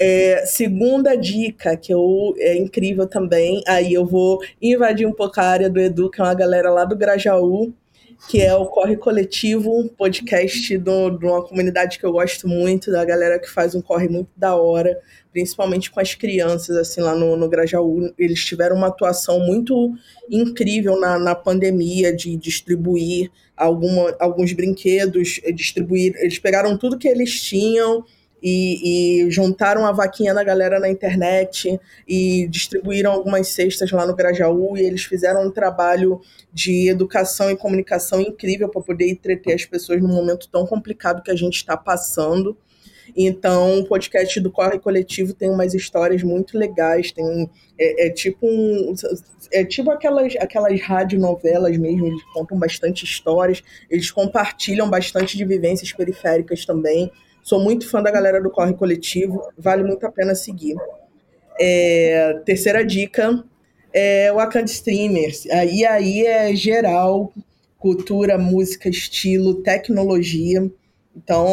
É, 0.00 0.44
segunda 0.46 1.16
dica, 1.16 1.76
que 1.76 1.92
eu, 1.92 2.34
é 2.38 2.56
incrível 2.56 3.06
também, 3.06 3.62
aí 3.66 3.94
eu 3.94 4.04
vou 4.04 4.40
invadir 4.60 5.06
um 5.06 5.12
pouco 5.12 5.40
a 5.40 5.44
área 5.44 5.70
do 5.70 5.80
Edu, 5.80 6.10
que 6.10 6.20
é 6.20 6.24
uma 6.24 6.34
galera 6.34 6.70
lá 6.70 6.84
do 6.84 6.96
Grajaú, 6.96 7.72
que 8.26 8.40
é 8.40 8.54
o 8.54 8.66
Corre 8.66 8.96
Coletivo, 8.96 9.78
um 9.78 9.86
podcast 9.86 10.76
de 10.76 10.90
uma 10.90 11.42
comunidade 11.46 11.98
que 11.98 12.04
eu 12.04 12.12
gosto 12.12 12.48
muito, 12.48 12.90
da 12.90 13.04
galera 13.04 13.38
que 13.38 13.48
faz 13.48 13.74
um 13.74 13.80
corre 13.80 14.08
muito 14.08 14.30
da 14.36 14.56
hora, 14.56 14.98
principalmente 15.32 15.90
com 15.90 16.00
as 16.00 16.14
crianças, 16.14 16.76
assim, 16.76 17.00
lá 17.00 17.14
no, 17.14 17.36
no 17.36 17.48
Grajaú. 17.48 18.12
Eles 18.18 18.44
tiveram 18.44 18.76
uma 18.76 18.88
atuação 18.88 19.38
muito 19.40 19.94
incrível 20.28 20.98
na, 20.98 21.18
na 21.18 21.34
pandemia 21.34 22.14
de 22.14 22.36
distribuir 22.36 23.30
alguma, 23.56 24.14
alguns 24.18 24.52
brinquedos, 24.52 25.40
distribuir. 25.54 26.14
Eles 26.16 26.38
pegaram 26.38 26.76
tudo 26.76 26.98
que 26.98 27.08
eles 27.08 27.40
tinham 27.40 28.04
e, 28.42 29.24
e, 29.24 29.30
juntaram 29.30 29.86
a 29.86 29.92
vaquinha 29.92 30.32
da 30.32 30.44
galera 30.44 30.78
na 30.78 30.88
internet 30.88 31.78
e 32.06 32.46
distribuíram 32.48 33.12
algumas 33.12 33.48
cestas 33.48 33.90
lá 33.90 34.06
no 34.06 34.14
Grajaú 34.14 34.76
e 34.76 34.82
eles 34.82 35.04
fizeram 35.04 35.46
um 35.46 35.50
trabalho 35.50 36.20
de 36.52 36.88
educação 36.88 37.50
e 37.50 37.56
comunicação 37.56 38.20
incrível 38.20 38.68
para 38.68 38.82
poder 38.82 39.10
entreter 39.10 39.54
as 39.54 39.64
pessoas 39.64 40.00
num 40.00 40.08
momento 40.08 40.48
tão 40.48 40.66
complicado 40.66 41.22
que 41.22 41.30
a 41.30 41.36
gente 41.36 41.56
está 41.56 41.76
passando. 41.76 42.56
Então, 43.16 43.80
o 43.80 43.86
podcast 43.86 44.38
do 44.40 44.50
Corre 44.50 44.78
Coletivo 44.78 45.32
tem 45.32 45.50
umas 45.50 45.74
histórias 45.74 46.22
muito 46.22 46.58
legais, 46.58 47.10
tem 47.10 47.50
é, 47.78 48.06
é 48.06 48.10
tipo 48.10 48.46
um 48.46 48.94
é 49.50 49.64
tipo 49.64 49.90
aquelas 49.90 50.36
aquelas 50.36 50.80
radionovelas 50.80 51.76
mesmo, 51.78 52.06
eles 52.06 52.22
contam 52.34 52.58
bastante 52.58 53.04
histórias, 53.04 53.62
eles 53.88 54.10
compartilham 54.10 54.90
bastante 54.90 55.36
de 55.36 55.44
vivências 55.44 55.92
periféricas 55.92 56.66
também. 56.66 57.10
Sou 57.48 57.58
muito 57.58 57.88
fã 57.88 58.02
da 58.02 58.10
galera 58.10 58.42
do 58.42 58.50
Corre 58.50 58.74
Coletivo, 58.74 59.40
vale 59.56 59.82
muito 59.82 60.06
a 60.06 60.12
pena 60.12 60.34
seguir. 60.34 60.76
É, 61.58 62.42
terceira 62.44 62.84
dica 62.84 63.42
é 63.90 64.30
o 64.30 64.38
Akand 64.38 64.66
Streamers. 64.66 65.46
E 65.46 65.82
aí 65.86 66.26
é 66.26 66.54
geral, 66.54 67.32
cultura, 67.78 68.36
música, 68.36 68.90
estilo, 68.90 69.62
tecnologia. 69.62 70.70
Então, 71.16 71.46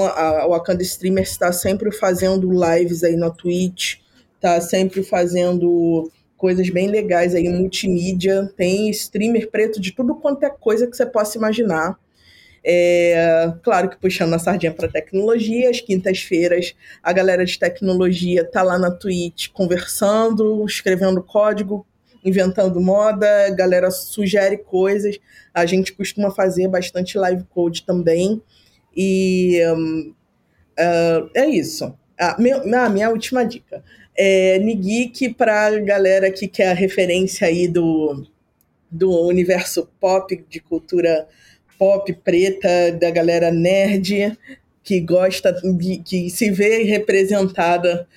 o 0.46 0.50
Wakanda 0.50 0.84
Streamers 0.84 1.30
está 1.30 1.54
sempre 1.54 1.90
fazendo 1.94 2.52
lives 2.52 3.02
aí 3.02 3.16
na 3.16 3.30
Twitch, 3.30 4.00
está 4.36 4.60
sempre 4.60 5.02
fazendo 5.02 6.12
coisas 6.36 6.70
bem 6.70 6.90
legais 6.90 7.34
aí, 7.34 7.48
multimídia. 7.48 8.52
Tem 8.58 8.90
streamer 8.90 9.50
preto 9.50 9.80
de 9.80 9.94
tudo 9.94 10.16
quanto 10.16 10.44
é 10.44 10.50
coisa 10.50 10.88
que 10.88 10.98
você 10.98 11.06
possa 11.06 11.38
imaginar. 11.38 11.98
É, 12.68 13.54
claro 13.62 13.88
que 13.88 13.98
puxando 13.98 14.34
a 14.34 14.40
sardinha 14.40 14.74
para 14.74 14.88
tecnologia, 14.88 15.70
às 15.70 15.82
quintas-feiras 15.82 16.76
a 17.04 17.14
galera 17.14 17.46
de 17.46 17.60
tecnologia 17.60 18.44
tá 18.44 18.64
lá 18.64 18.80
na 18.80 18.90
Twitch 18.90 19.50
conversando, 19.50 20.66
escrevendo 20.66 21.22
código, 21.22 21.86
inventando 22.24 22.82
moda, 22.82 23.46
a 23.46 23.52
galera 23.52 23.92
sugere 23.92 24.58
coisas. 24.58 25.20
A 25.54 25.68
gente 25.68 25.94
costuma 25.94 26.32
fazer 26.32 26.68
bastante 26.68 27.20
live 27.20 27.44
code 27.44 27.84
também. 27.84 28.42
E 28.98 29.62
um, 29.68 30.16
uh, 30.80 31.30
é 31.36 31.46
isso. 31.46 31.96
Ah, 32.20 32.36
ah, 32.36 32.90
minha 32.90 33.12
última 33.12 33.46
dica. 33.46 33.84
É, 34.18 34.58
Nigeek 34.58 35.36
para 35.36 35.80
galera 35.82 36.32
que 36.32 36.48
quer 36.48 36.72
a 36.72 36.74
referência 36.74 37.48
aí 37.48 37.68
do, 37.68 38.26
do 38.90 39.28
universo 39.28 39.88
pop, 40.00 40.44
de 40.50 40.60
cultura 40.60 41.28
pop 41.78 42.12
preta, 42.24 42.92
da 43.00 43.10
galera 43.12 43.52
nerd, 43.52 44.38
que 44.84 45.00
gosta, 45.00 45.52
de, 45.52 45.98
que 45.98 46.30
se 46.30 46.52
vê 46.52 46.84
representada 46.84 48.08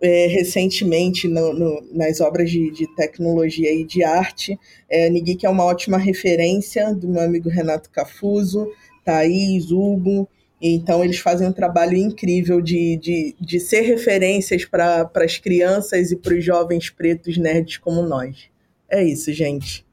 é, 0.00 0.26
recentemente 0.26 1.28
no, 1.28 1.52
no, 1.52 1.88
nas 1.92 2.20
obras 2.20 2.50
de, 2.50 2.70
de, 2.70 2.86
tecnologia 2.94 3.72
e 3.72 3.84
de 3.84 4.04
arte. 4.04 4.58
É, 4.88 5.08
Nigeek 5.08 5.46
é 5.46 5.48
uma 5.48 5.64
ótima 5.64 5.96
referência 5.98 6.94
do 6.94 7.08
meu 7.08 7.22
amigo 7.22 7.48
Renato 7.48 7.90
Cafuso, 7.90 8.70
Thaís, 9.04 9.70
Hugo. 9.70 10.28
Então, 10.60 11.04
eles 11.04 11.18
fazem 11.18 11.46
um 11.46 11.52
trabalho 11.52 11.96
incrível 11.96 12.60
de, 12.60 12.96
de, 12.96 13.36
de 13.38 13.60
ser 13.60 13.82
referências 13.82 14.64
para 14.64 15.10
as 15.14 15.38
crianças 15.38 16.10
e 16.10 16.16
para 16.16 16.34
os 16.34 16.44
jovens 16.44 16.90
pretos 16.90 17.36
nerds 17.36 17.76
como 17.76 18.02
nós. 18.02 18.48
É 18.88 19.02
isso, 19.02 19.32
gente. 19.32 19.83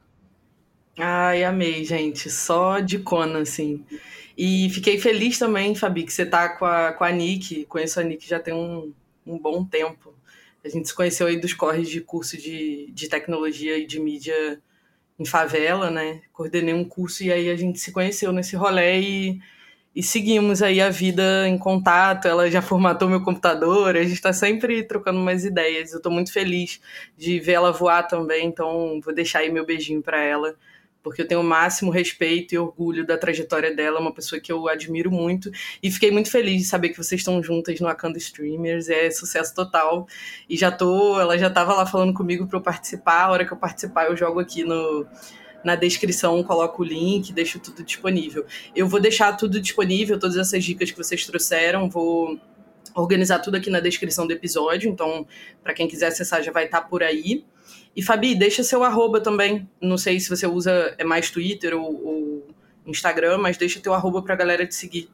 Ai, 0.98 1.44
amei, 1.44 1.84
gente. 1.86 2.30
Só 2.30 2.80
de 2.80 3.00
cona, 3.00 3.40
assim. 3.40 3.84
E 4.38 4.70
fiquei 4.72 5.00
feliz 5.00 5.38
também, 5.38 5.76
Fabi, 5.76 6.04
que 6.04 6.14
você 6.14 6.26
tá 6.26 6.50
com 6.50 6.66
a, 6.66 6.94
com 6.94 7.04
a 7.04 7.12
Nick. 7.12 7.66
Conheço 7.66 8.00
a 8.00 8.04
Nick 8.04 8.28
já 8.28 8.40
tem 8.40 8.54
um, 8.54 8.94
um 9.26 9.38
bom 9.38 9.64
tempo. 9.64 10.14
A 10.64 10.70
gente 10.70 10.88
se 10.88 10.96
conheceu 10.96 11.28
aí 11.28 11.40
dos 11.40 11.54
corres 11.54 11.90
de 11.90 12.02
curso 12.02 12.38
de, 12.38 12.92
de 12.92 13.10
tecnologia 13.10 13.78
e 13.78 13.86
de 13.86 14.00
mídia 14.00 14.62
em 15.20 15.26
favela, 15.26 15.90
né? 15.90 16.22
Coordenei 16.34 16.74
um 16.74 16.84
curso 16.84 17.24
e 17.24 17.32
aí 17.32 17.50
a 17.50 17.56
gente 17.56 17.80
se 17.80 17.92
conheceu 17.92 18.32
nesse 18.32 18.56
rolê 18.56 19.02
e, 19.02 19.40
e 19.96 20.04
seguimos 20.04 20.62
aí 20.62 20.82
a 20.82 20.90
vida 20.90 21.48
em 21.48 21.58
contato. 21.58 22.28
Ela 22.28 22.50
já 22.50 22.62
formatou 22.62 23.10
meu 23.10 23.24
computador, 23.24 23.96
a 23.96 24.04
gente 24.04 24.14
está 24.14 24.34
sempre 24.34 24.84
trocando 24.84 25.20
umas 25.20 25.46
ideias. 25.46 25.92
Eu 25.92 25.98
estou 25.98 26.12
muito 26.12 26.32
feliz 26.34 26.82
de 27.18 27.40
ver 27.40 27.54
ela 27.54 27.72
voar 27.72 28.04
também, 28.04 28.48
então 28.48 29.00
vou 29.04 29.14
deixar 29.14 29.40
aí 29.40 29.52
meu 29.52 29.66
beijinho 29.66 30.02
para 30.02 30.22
ela 30.22 30.56
porque 31.04 31.22
eu 31.22 31.28
tenho 31.28 31.42
o 31.42 31.44
máximo 31.44 31.92
respeito 31.92 32.54
e 32.54 32.58
orgulho 32.58 33.06
da 33.06 33.18
trajetória 33.18 33.76
dela, 33.76 34.00
uma 34.00 34.14
pessoa 34.14 34.40
que 34.40 34.52
eu 34.52 34.68
admiro 34.68 35.12
muito, 35.12 35.52
e 35.82 35.92
fiquei 35.92 36.12
muito 36.12 36.30
feliz 36.30 36.62
de 36.62 36.68
saber 36.68 36.90
que 36.90 36.98
vocês 36.98 37.22
estão 37.22 37.42
juntas 37.42 37.80
no 37.80 37.88
Akanda 37.88 38.18
Streamers, 38.18 38.90
é 38.90 39.10
sucesso 39.10 39.54
total, 39.54 40.08
e 40.50 40.56
já 40.58 40.72
tô, 40.72 41.20
ela 41.20 41.38
já 41.38 41.48
estava 41.48 41.74
lá 41.74 41.86
falando 41.86 42.14
comigo 42.14 42.48
para 42.48 42.58
eu 42.58 42.62
participar, 42.62 43.24
a 43.24 43.32
hora 43.32 43.46
que 43.46 43.52
eu 43.52 43.58
participar 43.58 44.06
eu 44.06 44.16
jogo 44.16 44.40
aqui 44.40 44.64
no 44.64 45.06
na 45.64 45.76
descrição 45.76 46.42
coloco 46.44 46.82
o 46.82 46.86
link, 46.86 47.32
deixo 47.32 47.60
tudo 47.60 47.84
disponível. 47.84 48.44
Eu 48.76 48.88
vou 48.88 49.00
deixar 49.00 49.34
tudo 49.34 49.60
disponível, 49.62 50.20
todas 50.20 50.38
essas 50.38 50.64
dicas 50.64 50.90
que 50.90 50.98
vocês 50.98 51.24
trouxeram, 51.24 51.88
vou 51.88 52.40
organizar 52.96 53.40
tudo 53.40 53.58
aqui 53.58 53.70
na 53.70 53.80
descrição 53.80 54.28
do 54.28 54.34
episódio, 54.34 54.90
então 54.90 55.26
para 55.64 55.74
quem 55.74 55.88
quiser 55.88 56.08
acessar 56.08 56.44
já 56.44 56.52
vai 56.52 56.66
estar 56.66 56.82
tá 56.82 56.88
por 56.88 57.04
aí. 57.04 57.46
E 57.96 58.02
Fabi, 58.02 58.36
deixa 58.36 58.64
seu 58.64 58.84
arroba 58.84 59.20
também. 59.20 59.68
Não 59.82 59.98
sei 59.98 60.20
se 60.20 60.30
você 60.30 60.48
usa 60.48 60.96
é 60.98 61.04
mais 61.04 61.30
Twitter 61.30 61.74
ou, 61.76 62.06
ou 62.06 62.48
Instagram, 62.86 63.38
mas 63.38 63.58
deixa 63.58 63.80
teu 63.80 63.94
arroba 63.94 64.22
pra 64.22 64.36
galera 64.36 64.66
te 64.66 64.76
seguir. 64.76 65.10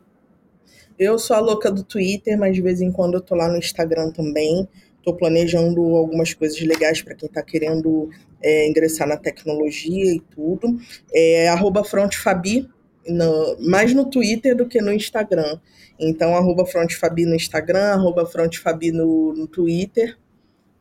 Eu 0.97 1.19
sou 1.19 1.35
a 1.35 1.39
louca 1.39 1.71
do 1.71 1.83
Twitter, 1.83 2.37
mas 2.37 2.55
de 2.55 2.61
vez 2.61 2.81
em 2.81 2.91
quando 2.91 3.15
eu 3.15 3.21
tô 3.21 3.35
lá 3.35 3.47
no 3.47 3.57
Instagram 3.57 4.11
também. 4.11 4.67
Tô 5.03 5.13
planejando 5.13 5.79
algumas 5.95 6.33
coisas 6.33 6.59
legais 6.59 7.01
para 7.01 7.15
quem 7.15 7.29
tá 7.29 7.41
querendo 7.41 8.09
é, 8.41 8.67
ingressar 8.67 9.07
na 9.07 9.17
tecnologia 9.17 10.11
e 10.11 10.19
tudo. 10.19 10.79
É 11.13 11.49
arroba 11.49 11.83
frontfabi, 11.83 12.67
no, 13.07 13.57
mais 13.59 13.93
no 13.93 14.05
Twitter 14.05 14.55
do 14.55 14.67
que 14.67 14.81
no 14.81 14.91
Instagram. 14.91 15.59
Então, 15.99 16.35
arroba 16.35 16.65
frontfabi 16.65 17.25
no 17.25 17.35
Instagram, 17.35 17.93
arroba 17.93 18.25
frontfabi 18.25 18.91
no, 18.91 19.33
no 19.33 19.47
Twitter. 19.47 20.17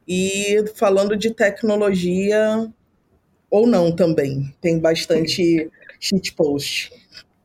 E 0.06 0.64
falando 0.76 1.16
de 1.16 1.32
tecnologia, 1.32 2.70
ou 3.50 3.66
não 3.66 3.94
também, 3.94 4.54
tem 4.60 4.78
bastante 4.78 5.70
shitpost. 6.00 6.92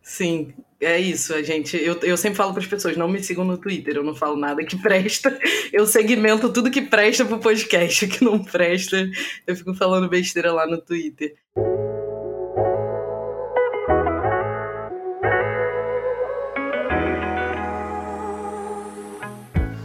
Sim, 0.01 0.53
é 0.81 0.99
isso, 0.99 1.33
a 1.33 1.43
gente. 1.43 1.77
Eu, 1.77 1.99
eu 2.01 2.17
sempre 2.17 2.37
falo 2.37 2.53
para 2.53 2.61
as 2.61 2.67
pessoas: 2.67 2.97
não 2.97 3.07
me 3.07 3.23
sigam 3.23 3.45
no 3.45 3.57
Twitter, 3.57 3.95
eu 3.95 4.03
não 4.03 4.15
falo 4.15 4.35
nada 4.35 4.63
que 4.63 4.75
presta. 4.81 5.39
Eu 5.71 5.85
segmento 5.85 6.51
tudo 6.51 6.69
que 6.69 6.81
presta 6.81 7.23
pro 7.23 7.39
podcast, 7.39 8.05
que 8.07 8.25
não 8.25 8.43
presta. 8.43 9.09
Eu 9.47 9.55
fico 9.55 9.73
falando 9.73 10.09
besteira 10.09 10.51
lá 10.51 10.67
no 10.67 10.81
Twitter. 10.81 11.33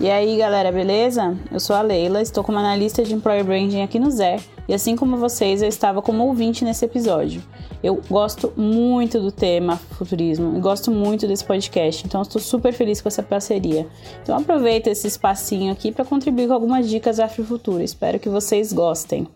E 0.07 0.09
aí 0.09 0.37
galera, 0.37 0.71
beleza? 0.71 1.37
Eu 1.51 1.59
sou 1.59 1.75
a 1.75 1.83
Leila, 1.83 2.23
estou 2.23 2.45
como 2.45 2.57
analista 2.59 3.03
de 3.03 3.13
Employer 3.13 3.45
Branding 3.45 3.83
aqui 3.83 3.99
no 3.99 4.09
Zé, 4.09 4.37
e 4.69 4.73
assim 4.73 4.95
como 4.95 5.17
vocês, 5.17 5.63
eu 5.63 5.69
estava 5.69 6.01
como 6.01 6.25
ouvinte 6.25 6.65
nesse 6.65 6.85
episódio. 6.85 7.43
Eu 7.83 8.01
gosto 8.09 8.53
muito 8.57 9.19
do 9.19 9.33
tema 9.33 9.77
futurismo 9.77 10.57
e 10.57 10.61
gosto 10.61 10.93
muito 10.93 11.27
desse 11.27 11.45
podcast, 11.45 12.07
então 12.07 12.23
estou 12.23 12.41
super 12.41 12.73
feliz 12.73 13.01
com 13.01 13.09
essa 13.09 13.21
parceria. 13.21 13.89
Então 14.23 14.39
aproveita 14.39 14.91
esse 14.91 15.09
espacinho 15.09 15.73
aqui 15.73 15.91
para 15.91 16.05
contribuir 16.05 16.47
com 16.47 16.55
algumas 16.55 16.89
dicas 16.89 17.19
afro-futuro, 17.19 17.83
espero 17.83 18.21
que 18.21 18.29
vocês 18.29 18.73
gostem. 18.73 19.27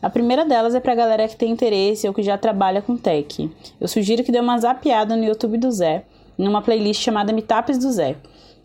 A 0.00 0.08
primeira 0.08 0.46
delas 0.46 0.74
é 0.74 0.80
para 0.80 0.92
a 0.92 0.96
galera 0.96 1.28
que 1.28 1.36
tem 1.36 1.50
interesse 1.50 2.08
ou 2.08 2.14
que 2.14 2.22
já 2.22 2.38
trabalha 2.38 2.80
com 2.80 2.96
tech. 2.96 3.50
Eu 3.78 3.88
sugiro 3.88 4.24
que 4.24 4.32
dê 4.32 4.40
uma 4.40 4.58
zapiada 4.58 5.16
no 5.16 5.24
YouTube 5.24 5.58
do 5.58 5.70
Zé, 5.70 6.06
numa 6.38 6.62
playlist 6.62 7.02
chamada 7.02 7.30
Meetups 7.30 7.76
do 7.76 7.92
Zé. 7.92 8.16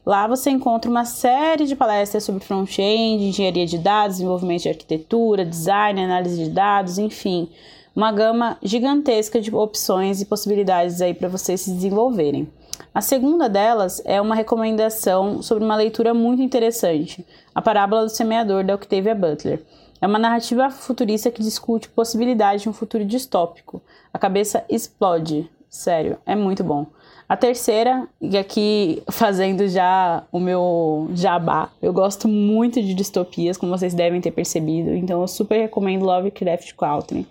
Lá 0.10 0.26
você 0.26 0.50
encontra 0.50 0.90
uma 0.90 1.06
série 1.06 1.68
de 1.68 1.76
palestras 1.76 2.24
sobre 2.24 2.44
front-end, 2.44 3.26
engenharia 3.26 3.68
de 3.68 3.78
dados, 3.78 4.16
desenvolvimento 4.18 4.64
de 4.64 4.70
arquitetura, 4.70 5.46
design, 5.46 6.04
análise 6.04 6.46
de 6.46 6.50
dados, 6.50 6.98
enfim, 6.98 7.48
uma 7.96 8.12
gama 8.12 8.58
gigantesca 8.64 9.40
de 9.40 9.54
opções 9.54 10.20
e 10.20 10.26
possibilidades 10.26 11.00
aí 11.00 11.14
para 11.14 11.30
vocês 11.30 11.62
se 11.62 11.72
desenvolverem. 11.72 12.52
A 12.92 13.02
segunda 13.02 13.48
delas 13.48 14.02
é 14.04 14.20
uma 14.20 14.34
recomendação 14.34 15.44
sobre 15.44 15.64
uma 15.64 15.76
leitura 15.76 16.12
muito 16.12 16.42
interessante, 16.42 17.24
A 17.54 17.62
Parábola 17.62 18.06
do 18.06 18.10
Semeador 18.10 18.64
da 18.64 18.74
Octavia 18.74 19.14
Butler. 19.14 19.62
É 20.02 20.08
uma 20.08 20.18
narrativa 20.18 20.72
futurista 20.72 21.30
que 21.30 21.44
discute 21.44 21.88
possibilidade 21.88 22.64
de 22.64 22.70
um 22.70 22.74
futuro 22.74 23.06
distópico. 23.06 23.80
A 24.12 24.18
cabeça 24.18 24.66
explode. 24.68 25.48
Sério, 25.70 26.18
é 26.26 26.36
muito 26.36 26.64
bom. 26.64 26.88
A 27.30 27.38
terceira, 27.38 28.08
e 28.20 28.36
aqui 28.36 29.04
fazendo 29.12 29.68
já 29.68 30.24
o 30.32 30.40
meu 30.40 31.12
jabá, 31.14 31.70
eu 31.80 31.94
gosto 31.94 32.28
muito 32.28 32.82
de 32.82 32.96
distopias, 32.96 33.56
como 33.56 33.78
vocês 33.78 33.94
devem 33.94 34.20
ter 34.20 34.32
percebido, 34.32 34.96
então 34.96 35.22
eu 35.22 35.28
super 35.28 35.62
recomendo 35.62 36.04
Lovecraft 36.04 36.74
Country, 36.74 37.28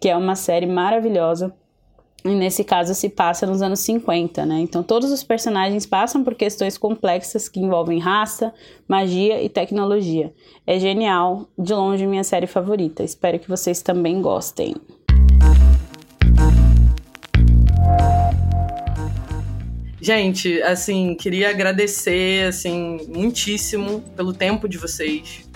que 0.00 0.08
é 0.08 0.16
uma 0.16 0.34
série 0.34 0.64
maravilhosa. 0.64 1.52
E 2.24 2.30
nesse 2.30 2.64
caso 2.64 2.94
se 2.94 3.10
passa 3.10 3.44
nos 3.46 3.60
anos 3.60 3.80
50, 3.80 4.46
né? 4.46 4.60
Então 4.60 4.82
todos 4.82 5.12
os 5.12 5.22
personagens 5.22 5.84
passam 5.84 6.24
por 6.24 6.34
questões 6.34 6.78
complexas 6.78 7.46
que 7.46 7.60
envolvem 7.60 7.98
raça, 7.98 8.54
magia 8.88 9.42
e 9.42 9.50
tecnologia. 9.50 10.32
É 10.66 10.78
genial, 10.78 11.46
de 11.58 11.74
longe 11.74 12.06
minha 12.06 12.24
série 12.24 12.46
favorita. 12.46 13.02
Espero 13.02 13.38
que 13.38 13.50
vocês 13.50 13.82
também 13.82 14.22
gostem. 14.22 14.76
Gente, 20.02 20.60
assim, 20.62 21.14
queria 21.14 21.50
agradecer, 21.50 22.48
assim, 22.48 22.98
muitíssimo 23.06 24.00
pelo 24.16 24.32
tempo 24.32 24.68
de 24.68 24.76
vocês. 24.76 25.48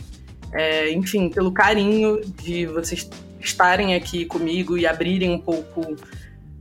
É, 0.53 0.93
enfim, 0.93 1.29
pelo 1.29 1.51
carinho 1.51 2.21
de 2.45 2.65
vocês 2.67 3.11
estarem 3.41 3.97
aqui 3.97 4.25
comigo 4.25 4.79
e 4.79 4.87
abrirem 4.87 5.33
um 5.33 5.39
pouco 5.41 5.97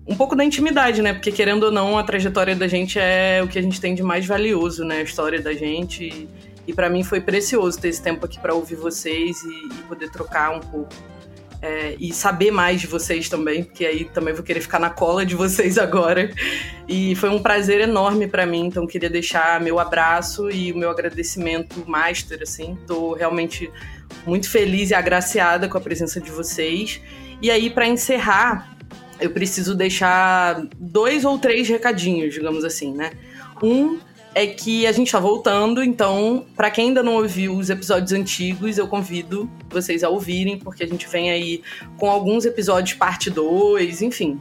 um 0.08 0.16
pouco 0.16 0.36
da 0.36 0.44
intimidade, 0.44 1.00
né? 1.04 1.14
Porque 1.14 1.32
querendo 1.32 1.66
ou 1.66 1.72
não, 1.72 1.96
a 1.96 2.04
trajetória 2.04 2.56
da 2.56 2.68
gente 2.68 2.98
é 2.98 3.42
o 3.44 3.48
que 3.48 3.60
a 3.60 3.62
gente 3.62 3.80
tem 3.80 3.94
de 3.94 4.02
mais 4.02 4.26
valioso, 4.26 4.84
né? 4.84 4.98
A 4.98 5.04
história 5.04 5.40
da 5.40 5.54
gente. 5.54 6.06
E, 6.06 6.28
e 6.68 6.74
para 6.74 6.90
mim 6.90 7.04
foi 7.04 7.22
precioso 7.22 7.80
ter 7.80 7.90
esse 7.90 8.02
tempo 8.02 8.26
aqui 8.26 8.40
para 8.40 8.56
ouvir 8.56 8.76
vocês 8.76 9.38
e, 9.44 9.68
e 9.68 9.84
poder 9.88 10.10
trocar 10.10 10.58
um 10.58 10.60
pouco 10.60 10.96
é, 11.66 11.96
e 12.00 12.14
saber 12.14 12.52
mais 12.52 12.80
de 12.80 12.86
vocês 12.86 13.28
também, 13.28 13.64
porque 13.64 13.84
aí 13.84 14.06
também 14.06 14.36
vou 14.36 14.44
querer 14.44 14.62
ficar 14.62 14.78
na 14.78 14.92
cola 14.92 15.26
de 15.26 15.34
vocês 15.34 15.78
agora. 15.80 16.32
E 16.88 17.16
foi 17.16 17.30
um 17.30 17.42
prazer 17.42 17.82
enorme 17.82 18.28
para 18.28 18.46
mim, 18.46 18.68
então 18.68 18.86
queria 18.86 19.10
deixar 19.10 19.60
meu 19.60 19.80
abraço 19.80 20.52
e 20.52 20.72
o 20.72 20.78
meu 20.78 20.92
agradecimento 20.92 21.84
master, 21.90 22.40
assim. 22.44 22.78
Tô 22.86 23.16
realmente 23.16 23.72
muito 24.28 24.48
feliz 24.48 24.92
e 24.92 24.94
agraciada 24.94 25.68
com 25.68 25.76
a 25.76 25.82
presença 25.82 26.22
de 26.22 26.30
vocês. 26.30 27.02
E 27.42 27.50
aí, 27.50 27.72
para 27.72 27.88
encerrar, 27.88 28.78
eu 29.20 29.32
preciso 29.32 29.74
deixar 29.74 30.68
dois 30.78 31.26
ou 31.26 31.40
três 31.40 31.68
recadinhos, 31.68 32.32
digamos 32.36 32.64
assim, 32.64 32.94
né? 32.94 33.12
Um 33.64 33.98
é 34.36 34.46
que 34.46 34.86
a 34.86 34.92
gente 34.92 35.10
tá 35.10 35.18
voltando, 35.18 35.82
então, 35.82 36.46
para 36.58 36.70
quem 36.70 36.90
ainda 36.90 37.02
não 37.02 37.16
ouviu 37.16 37.56
os 37.56 37.70
episódios 37.70 38.12
antigos, 38.12 38.78
eu 38.78 38.86
convido 38.86 39.50
vocês 39.70 40.04
a 40.04 40.10
ouvirem, 40.10 40.60
porque 40.60 40.84
a 40.84 40.88
gente 40.88 41.08
vem 41.08 41.32
aí 41.32 41.62
com 41.98 42.12
alguns 42.12 42.46
episódios 42.46 42.98
parte 42.98 43.30
2, 43.30 44.02
enfim. 44.02 44.38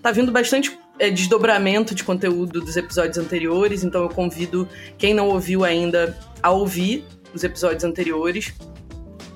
Tá 0.00 0.10
vindo 0.10 0.32
bastante 0.32 0.78
é, 0.98 1.10
desdobramento 1.10 1.94
de 1.94 2.02
conteúdo 2.02 2.58
dos 2.62 2.74
episódios 2.74 3.18
anteriores, 3.18 3.84
então 3.84 4.02
eu 4.04 4.08
convido 4.08 4.66
quem 4.96 5.12
não 5.12 5.28
ouviu 5.28 5.62
ainda 5.62 6.18
a 6.42 6.50
ouvir 6.50 7.04
os 7.34 7.44
episódios 7.44 7.84
anteriores 7.84 8.54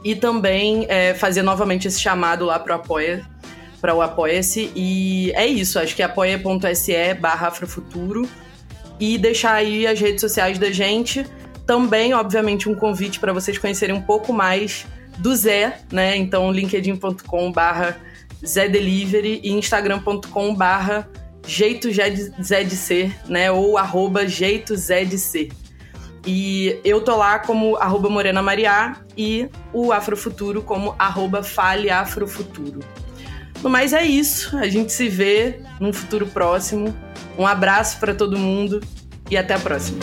e 0.03 0.17
também 0.17 0.87
é, 0.89 1.13
fazer 1.13 1.43
novamente 1.43 1.87
esse 1.87 2.01
chamado 2.01 2.47
lá 2.47 2.59
pro 2.59 2.73
Apoia, 2.73 3.29
para 3.79 3.95
o 3.95 4.01
Apoia-se. 4.01 4.73
E 4.75 5.33
é 5.35 5.47
isso, 5.47 5.79
acho 5.79 5.95
que 5.95 6.01
é 6.01 6.07
apoia.se 6.07 7.13
barra 7.21 7.49
Afrofuturo 7.49 8.27
e 8.99 9.19
deixar 9.19 9.55
aí 9.55 9.87
as 9.87 10.01
redes 10.01 10.21
sociais 10.21 10.59
da 10.59 10.71
gente. 10.71 11.27
Também, 11.67 12.15
obviamente, 12.15 12.69
um 12.69 12.75
convite 12.75 13.21
para 13.21 13.33
vocês 13.33 13.59
conhecerem 13.59 13.95
um 13.95 14.03
pouco 14.03 14.33
mais 14.33 14.87
do 15.19 15.35
Zé, 15.35 15.81
né? 15.93 16.17
Então, 16.17 16.51
linkedin.com 16.51 17.53
barra 17.53 17.97
Zé 18.45 18.69
Delivery 18.69 19.41
e 19.43 19.53
instagram.com 19.53 20.55
barra 20.55 21.09
jeito 21.47 21.89
Zé 21.93 22.65
de 22.65 22.77
ser, 22.77 23.15
né? 23.29 23.51
Ou 23.51 23.77
arroba 23.77 24.27
jeito 24.27 24.77
Zé 24.77 25.05
de 25.05 25.19
ser. 25.19 25.51
E 26.27 26.79
eu 26.85 27.01
tô 27.01 27.17
lá 27.17 27.39
como 27.39 27.77
arroba 27.77 28.09
Morena 28.11 28.43
Mariá 28.43 28.97
e 29.17 29.49
o 29.73 29.93
Afrofuturo 29.93 30.63
como 30.63 30.95
arroba 30.99 31.43
Fale 31.43 31.91
Afrofuturo. 31.91 32.81
Mas 33.63 33.93
é 33.93 34.05
isso, 34.05 34.57
a 34.57 34.69
gente 34.69 34.93
se 34.93 35.09
vê 35.09 35.61
num 35.81 35.93
futuro 35.93 36.27
próximo. 36.27 36.95
Um 37.39 37.47
abraço 37.47 37.99
para 37.99 38.15
todo 38.15 38.39
mundo 38.39 38.81
e 39.31 39.37
até 39.37 39.55
a 39.55 39.59
próxima. 39.59 39.99